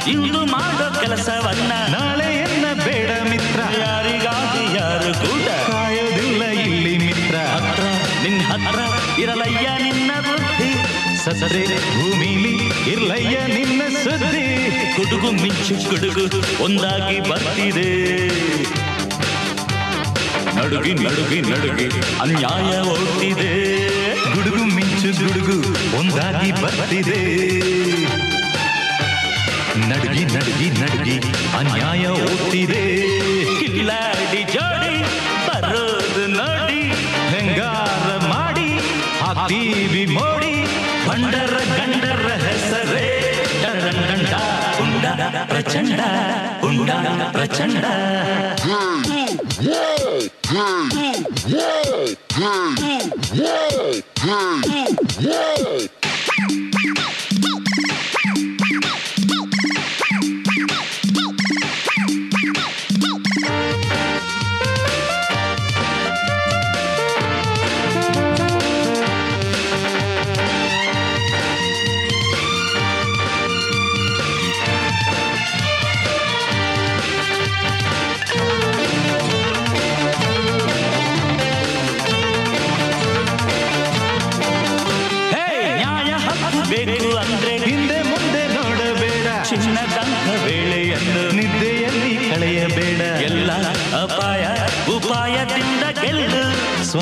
[0.07, 3.60] ಇಂದು ಮಾಡೋ ಕೆಲಸವನ್ನ ನಾಳೆ ಎನ್ನ ಬೇಡ ಮಿತ್ರ.
[3.80, 7.36] ಯಾರಿಗಾಗಿ ಯಾರು ಕೂಡ ಕಾಯೋದಿಲ್ಲ ಇಲ್ಲಿ ಮಿತ್ರ.
[7.36, 7.84] ಹತ್ರ
[8.23, 8.80] ನಿನ್ ಹತ್ರ
[9.22, 10.72] ಇರಲಯ್ಯ ನಿನ್ನ ಬುದ್ಧಿ.
[11.26, 12.56] ಸಸರೆ ಭೂಮಿಲಿ
[12.91, 14.48] ಇರಲಯ್ಯ ನಿನ್ನ ಸುದ್ದಿ.
[14.95, 17.91] ಕುಡುಗು ಮಿಂಚು ಗುಡುಗು ಒಂದಾಗಿ ಬರ್ತಿದೆ.
[20.56, 23.52] ನಡುಗಿ ನಡುಗಿ ನಡುಗಿ ಅನ್ಯಾಯ ಓಡ್ತಿದೆ
[24.34, 25.57] ಗುಡುಗು ಮಿಂಚು ಗುಡುಗು
[25.99, 27.22] ಒಂದಾಗಿ ಬರ್ತಿದೆ.
[29.91, 31.15] ನಡುಗಿ ನಡುಗಿ ನಡುಗಿ
[31.59, 32.84] ಅನ್ಯಾಯ ಓಡ್ತಿದೆ
[33.61, 34.95] ಕಿಲ್ಲಾಡಿ ಜೋಡಿ
[35.47, 36.81] ಬರೋದು ನೋಡಿ
[37.31, 38.68] ಹೆಂಗಾರ ಮಾಡಿ
[39.22, 40.53] ಹಾಕ್ತೀವಿ ಮೋಡಿ
[41.07, 43.07] ಬಂಡರ ಗಂಡರ ಹೆಸರೇ
[43.63, 44.34] ಡಂಡ
[44.84, 45.05] ಉಂಡ
[45.51, 45.99] ಪ್ರಚಂಡ
[46.63, 46.89] ಉಂಡ
[47.34, 47.85] ಪ್ರಚಂಡ
[50.51, 50.68] ಹೇ,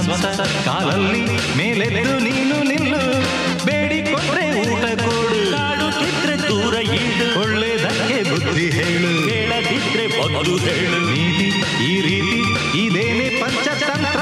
[0.04, 3.22] ಸ್ವಂತ ಕಾಲಲ್ಲಿ ಮೇಲೆದ್ದು ನೀನು ನಿಲ್ಲು.
[3.66, 5.52] ಬೇಡಿಕೊಂಡ್ರೆ ಊಟ ಕೊಡು.
[5.52, 9.30] ಕಾಡುತ್ತಿದ್ರೆ ದೂರ ಈಡು ಒಳ್ಳೆದಕ್ಕೆ ಬುದ್ಧಿ ಹೇಳು.
[9.30, 11.12] ಹೇಳದಿದ್ರೆ ಬದಲು ಹೇಳು.
[11.12, 11.48] ನೀತಿ
[11.84, 12.40] ಈ ರೀತಿ,
[12.80, 14.20] ಇದೇನೆ ಪಂಚತಂತ್ರ.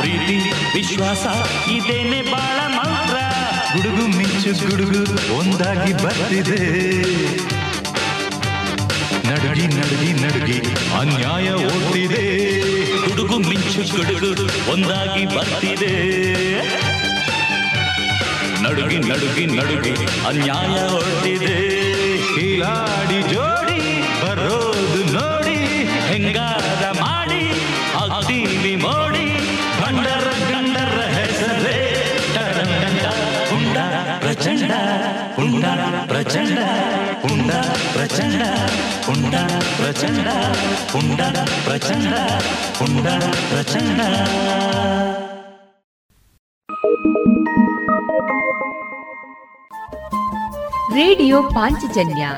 [0.00, 1.26] ಪ್ರೀತಿ, ವಿಶ್ವಾಸ,
[1.70, 3.16] ಇದೇನೆ ಬಾಳ ಮಂತ್ರ.
[3.76, 6.60] ಗುಡುಗು ಮಿಂಚು ಗುಡುಗು ಒಂದಾಗಿ ಬರ್ತಿದೆ.
[9.28, 10.58] ನಡುಗಿ ನಡುಗಿ ನಡುಗಿ
[11.00, 12.75] ಅನ್ಯಾಯ ಓಡ್ತಿದೆ.
[13.16, 15.92] ಗುಡುಗು ಮಿಂಚು ಗುಡುಗು ಒಂದಾಗಿ ಬರ್ತಿದೆ.
[18.62, 19.92] ನಡುಗಿ ನಡುಗಿ ನಡುಗಿ
[20.28, 21.54] ಅನ್ಯಾಯ ಹೊರಟಿದೆ.
[22.34, 23.78] ಕೀಲಾಡಿ ಜೋಡಿ
[24.22, 25.56] ಬರೋದು ನೋಡಿ,
[26.10, 27.42] ಹೆಂಗಾರ ಮಾಡಿ
[28.02, 29.26] ಆಗ್ತೀವಿ ಮೋಡಿ
[29.80, 31.78] ಕಂಡರ ಕಂಡರ ಹೆಸರೇ.
[34.24, 34.72] ಪ್ರಚಂಡ
[36.12, 36.58] ಪ್ರಚಂಡ
[37.16, 37.50] ಪ್ರಚಂಡ
[37.96, 38.42] ಪ್ರಚಂಡ.
[39.10, 40.28] ಉಂಡ ಪ್ರಚಂಡ
[40.96, 41.20] ಉಂಡ
[41.64, 42.14] ಪ್ರಚಂಡ
[42.82, 44.00] ಉಂಡ ಪ್ರಚಂಡ.
[50.94, 52.28] ರೇಡಿಯೋ ಪಾಂಚಜನ್ಯ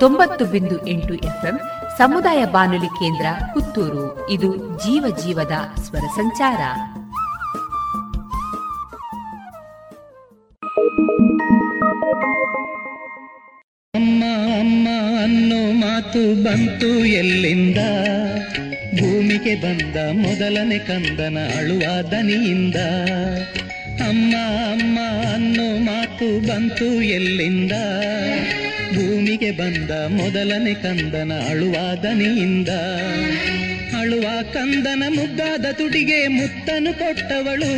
[0.00, 1.60] ತೊಂಬತ್ತು ಬಿಂದು ಎಂಟು ಎಫ್ಎಂ
[1.98, 4.30] ಸಮುದಾಯ ಬಾನುಲಿ ಕೇಂದ್ರ ಪುತ್ತೂರು.
[4.30, 6.60] ಇದು ಜೀವ ಜೀವದ ಸ್ವರ ಸಂಚಾರ.
[13.94, 14.24] ಅಮ್ಮ
[14.58, 14.88] ಅಮ್ಮ
[15.22, 17.78] ಅನ್ನೋ ಮಾತು ಬಂತು ಎಲ್ಲಿಂದ?
[19.00, 22.76] ಭೂಮಿಗೆ ಬಂದ ಮೊದಲನೇ ಕಂದನ ಅಳುವ ದನಿಯಿಂದ.
[24.08, 24.98] ಅಮ್ಮ ಅಮ್ಮ
[25.34, 27.72] ಅನ್ನೋ ಮಾತು ಬಂತು ಎಲ್ಲಿಂದ?
[28.94, 32.68] ಭೂಮಿಗೆ ಬಂದ ಮೊದಲನೇ ಕಂದನ ಅಳುವ ದನಿಯಿಂದ.
[34.02, 37.72] ಅಳುವ ಕಂದನ ಮುದ್ದಾದ ತುಟಿಗೆ ಮುತ್ತನು ಕೊಟ್ಟವಳು.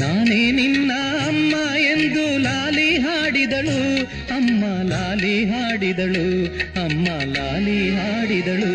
[0.00, 0.92] ನಾನೇ ನಿನ್ನ
[1.26, 4.04] ಅಮ್ಮ ಎಂದು ಲಾಲಿ ಹಾಡಿದಳು.
[4.34, 6.46] ಅಮ್ಮ ಲಾಲಿ ಹಾಡಿದಳು,
[6.84, 8.74] ಅಮ್ಮ ಲಾಲಿ ಹಾಡಿದಳು.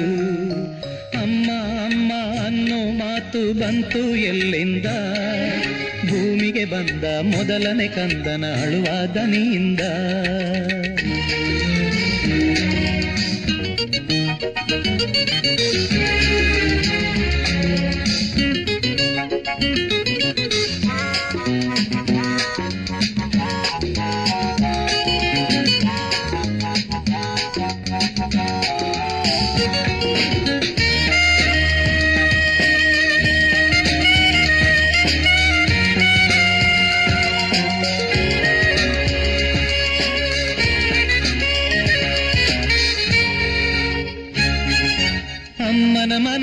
[1.21, 1.51] ಅಮ್ಮ
[1.85, 2.11] ಅಮ್ಮ
[2.45, 4.85] ಅನ್ನೋ ಮಾತು ಬಂತು ಎಲ್ಲಿಂದ?
[6.09, 9.81] ಭೂಮಿಗೆ ಬಂದ ಮೊದಲನೇ ಕಂದನ ಅಳುವ ದನಿಯಿಂದ.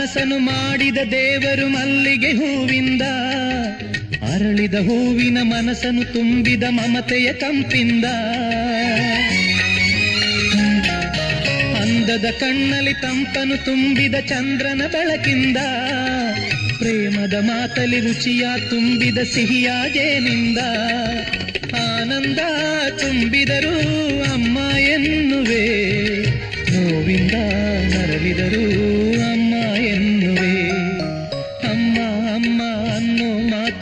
[0.05, 3.03] ಅಮ್ಮನ ಮಾಡಿದ ದೇವರು ಮಲ್ಲಿಗೆ ಹೂವಿಂದ,
[4.33, 8.05] ಅರಳಿದ ಹೂವಿನ ಮನಸನು ತುಂಬಿದ ಮಮತೆಯ ಕಂಪಿಂದ
[11.81, 15.57] ಅಂದದ ಕಣ್ಣಲ್ಲಿ ತಂಪನು ತುಂಬಿದ ಚಂದ್ರನ ಬೆಳಕಿಂದ,
[16.79, 20.59] ಪ್ರೇಮದ ಮಾತಲಿ ರುಚಿಯ ತುಂಬಿದ ಸಿಹಿಯ ಜೇನಿಂದ.
[21.85, 22.41] ಆನಂದ
[23.01, 23.75] ತುಂಬಿದರು
[24.33, 25.65] ಅಮ್ಮ ಎನ್ನುವೆ,
[26.75, 27.35] ನೋವಿಂದ
[27.95, 28.65] ನರಳಿದರು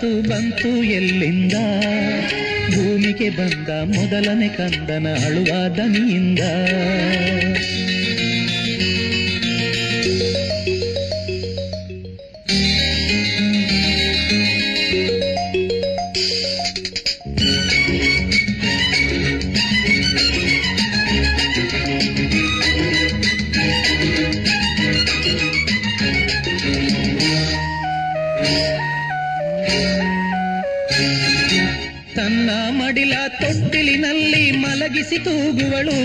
[0.03, 1.53] ಮಾತು ಬಂತು ಎಲ್ಲಿಂದ?
[2.75, 6.39] ಭೂಮಿಗೆ ಬಂದ ಮೊದಲನೇ ಕಂದನ ಅಳುವ ದನಿಯಿಂದ.
[35.03, 35.99] ಮಲಗಿಸಿ ತೂಗುವಳು.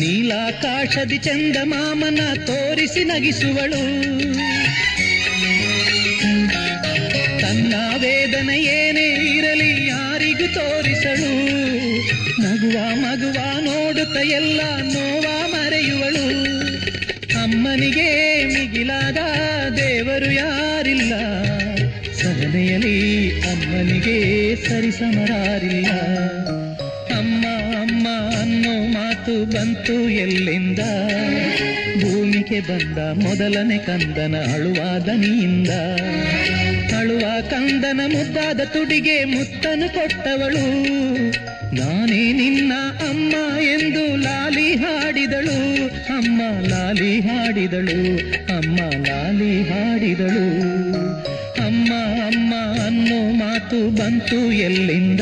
[0.00, 3.80] ನೀಲಾಕಾಶದಿ ಚಂದ ಮಾಮನ ತೋರಿಸಿ ನಗಿಸುವಳು.
[7.40, 11.32] ತನ್ನ ವೇದನೆ ಏನೇ ಇರಲಿ ಯಾರಿಗೂ ತೋರಿಸಳು.
[12.42, 16.26] ಮಗುವ ಮಗುವ ನೋಡುತ್ತ ಎಲ್ಲ ನೋವ ಮರೆಯುವಳು.
[17.42, 19.16] ಅಮ್ಮನಿಗೆ ಮಿಗಿಲಾದ
[19.76, 21.14] ದೇವರು ಯಾರಿಲ್ಲ.
[22.22, 25.90] ಸಹನೆಯಲ್ಲಿ ಅಮ್ಮನಿಗೆ ಸರಿಸಮರಾರಿಲ್ಲ.
[29.26, 30.78] ಮಾತು ಬಂತು ಎಲ್ಲಿಂದ?
[32.02, 35.70] ಭೂಮಿಗೆ ಬಂದ ಮೊದಲನೇ ಕಂದನ ಅಳುವ ದನಿಯಿಂದ
[36.98, 40.64] ಅಳುವ ಕಂದನ ಮುದ್ದಾದ ತುಡಿಗೆ ಮುತ್ತನು ಕೊಟ್ಟವಳು.
[41.74, 42.72] ನಾನೇ ನಿನ್ನ
[43.08, 45.86] ಅಮ್ಮ ಎಂದು ಲಾಲಿ ಹಾಡಿದಳು.
[45.88, 48.00] ಅಮ್ಮ ಲಾಲಿ ಹಾಡಿದಳು,
[48.56, 48.76] ಅಮ್ಮ
[49.06, 50.46] ಲಾಲಿ ಹಾಡಿದಳು.
[51.66, 51.92] ಅಮ್ಮ
[52.26, 52.54] ಅಮ್ಮ
[52.86, 55.20] ಅನ್ನೋ ಮಾತು ಬಂತು ಎಲ್ಲಿಂದ?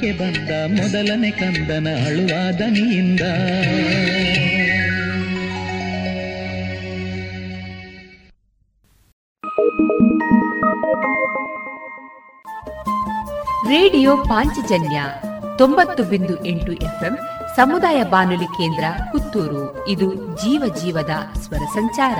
[0.00, 3.20] ಭೂಮಿಗೆ ಬಂದ ಮೊದಲನೇ ಕಂದನ ಅಳುವಾದನಿಯಿಂದ
[13.68, 15.02] ರೇಡಿಯೋ ಪಾಂಚಜನ್ಯ
[15.58, 17.18] ತೊಂಬತ್ತು ಬಿಂದು ಎಂಟು ಎಫ್ಎಂ
[17.56, 19.88] ಸಮುದಾಯ ಬಾನುಲಿ ಕೇಂದ್ರ ಪುತ್ತೂರು.
[19.88, 22.16] ಇದು ಜೀವ ಜೀವದ ಸ್ವರ ಸಂಚಾರ.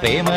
[0.00, 0.31] ತುಂಬು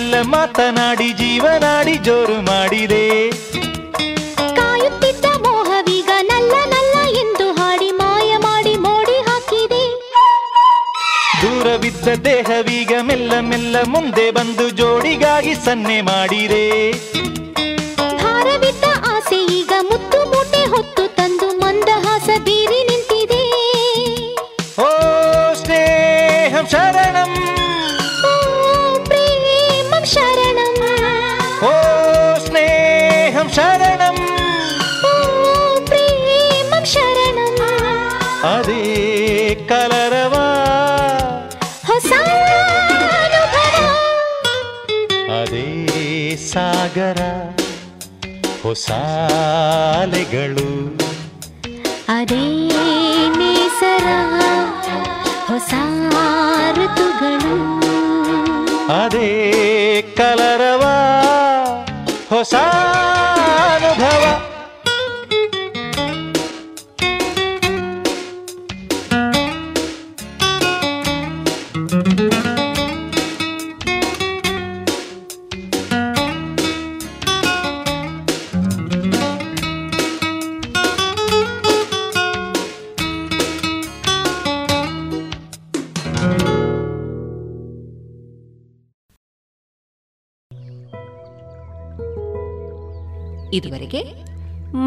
[0.00, 3.02] ಮೆಲ್ಲ ಮಾತನಾಡಿ ಜೀವನಾಡಿ ಜೋರು ಮಾಡಿದೆ.
[4.58, 9.82] ಕಾಯುತ್ತಿದ್ದ ಮೋಹವೀಗ ನಲ್ಲ ನಲ್ಲ ಎಂದು ಹಾಡಿ ಮಾಯ ಮಾಡಿ ಮೋಡಿ ಹಾಕಿದೆ.
[11.42, 16.64] ದೂರವಿದ್ದ ದೇಹವೀಗ ಮೆಲ್ಲ ಮೆಲ್ಲ ಮುಂದೆ ಬಂದು ಜೋಡಿಗಾಗಿ ಸನ್ನೆ ಮಾಡಿದೆ.
[18.22, 21.04] ಭಾರವಿದ್ದ ಆಸೆ ಈಗ ಮುತ್ತು ಮೂಟೆ ಹೊತ್ತು
[48.70, 48.90] ಹೊಸ
[50.00, 50.98] ಅಲೆಗಳು
[52.08, 52.44] ಅದೇ
[53.38, 54.06] ನೇಸರ
[55.46, 55.72] ಹೊಸ
[56.76, 57.56] ಋತುಗಳು.
[59.04, 59.30] ಅದೇ
[60.16, 60.84] ಕಲರವ
[62.28, 62.54] ಹೊಸ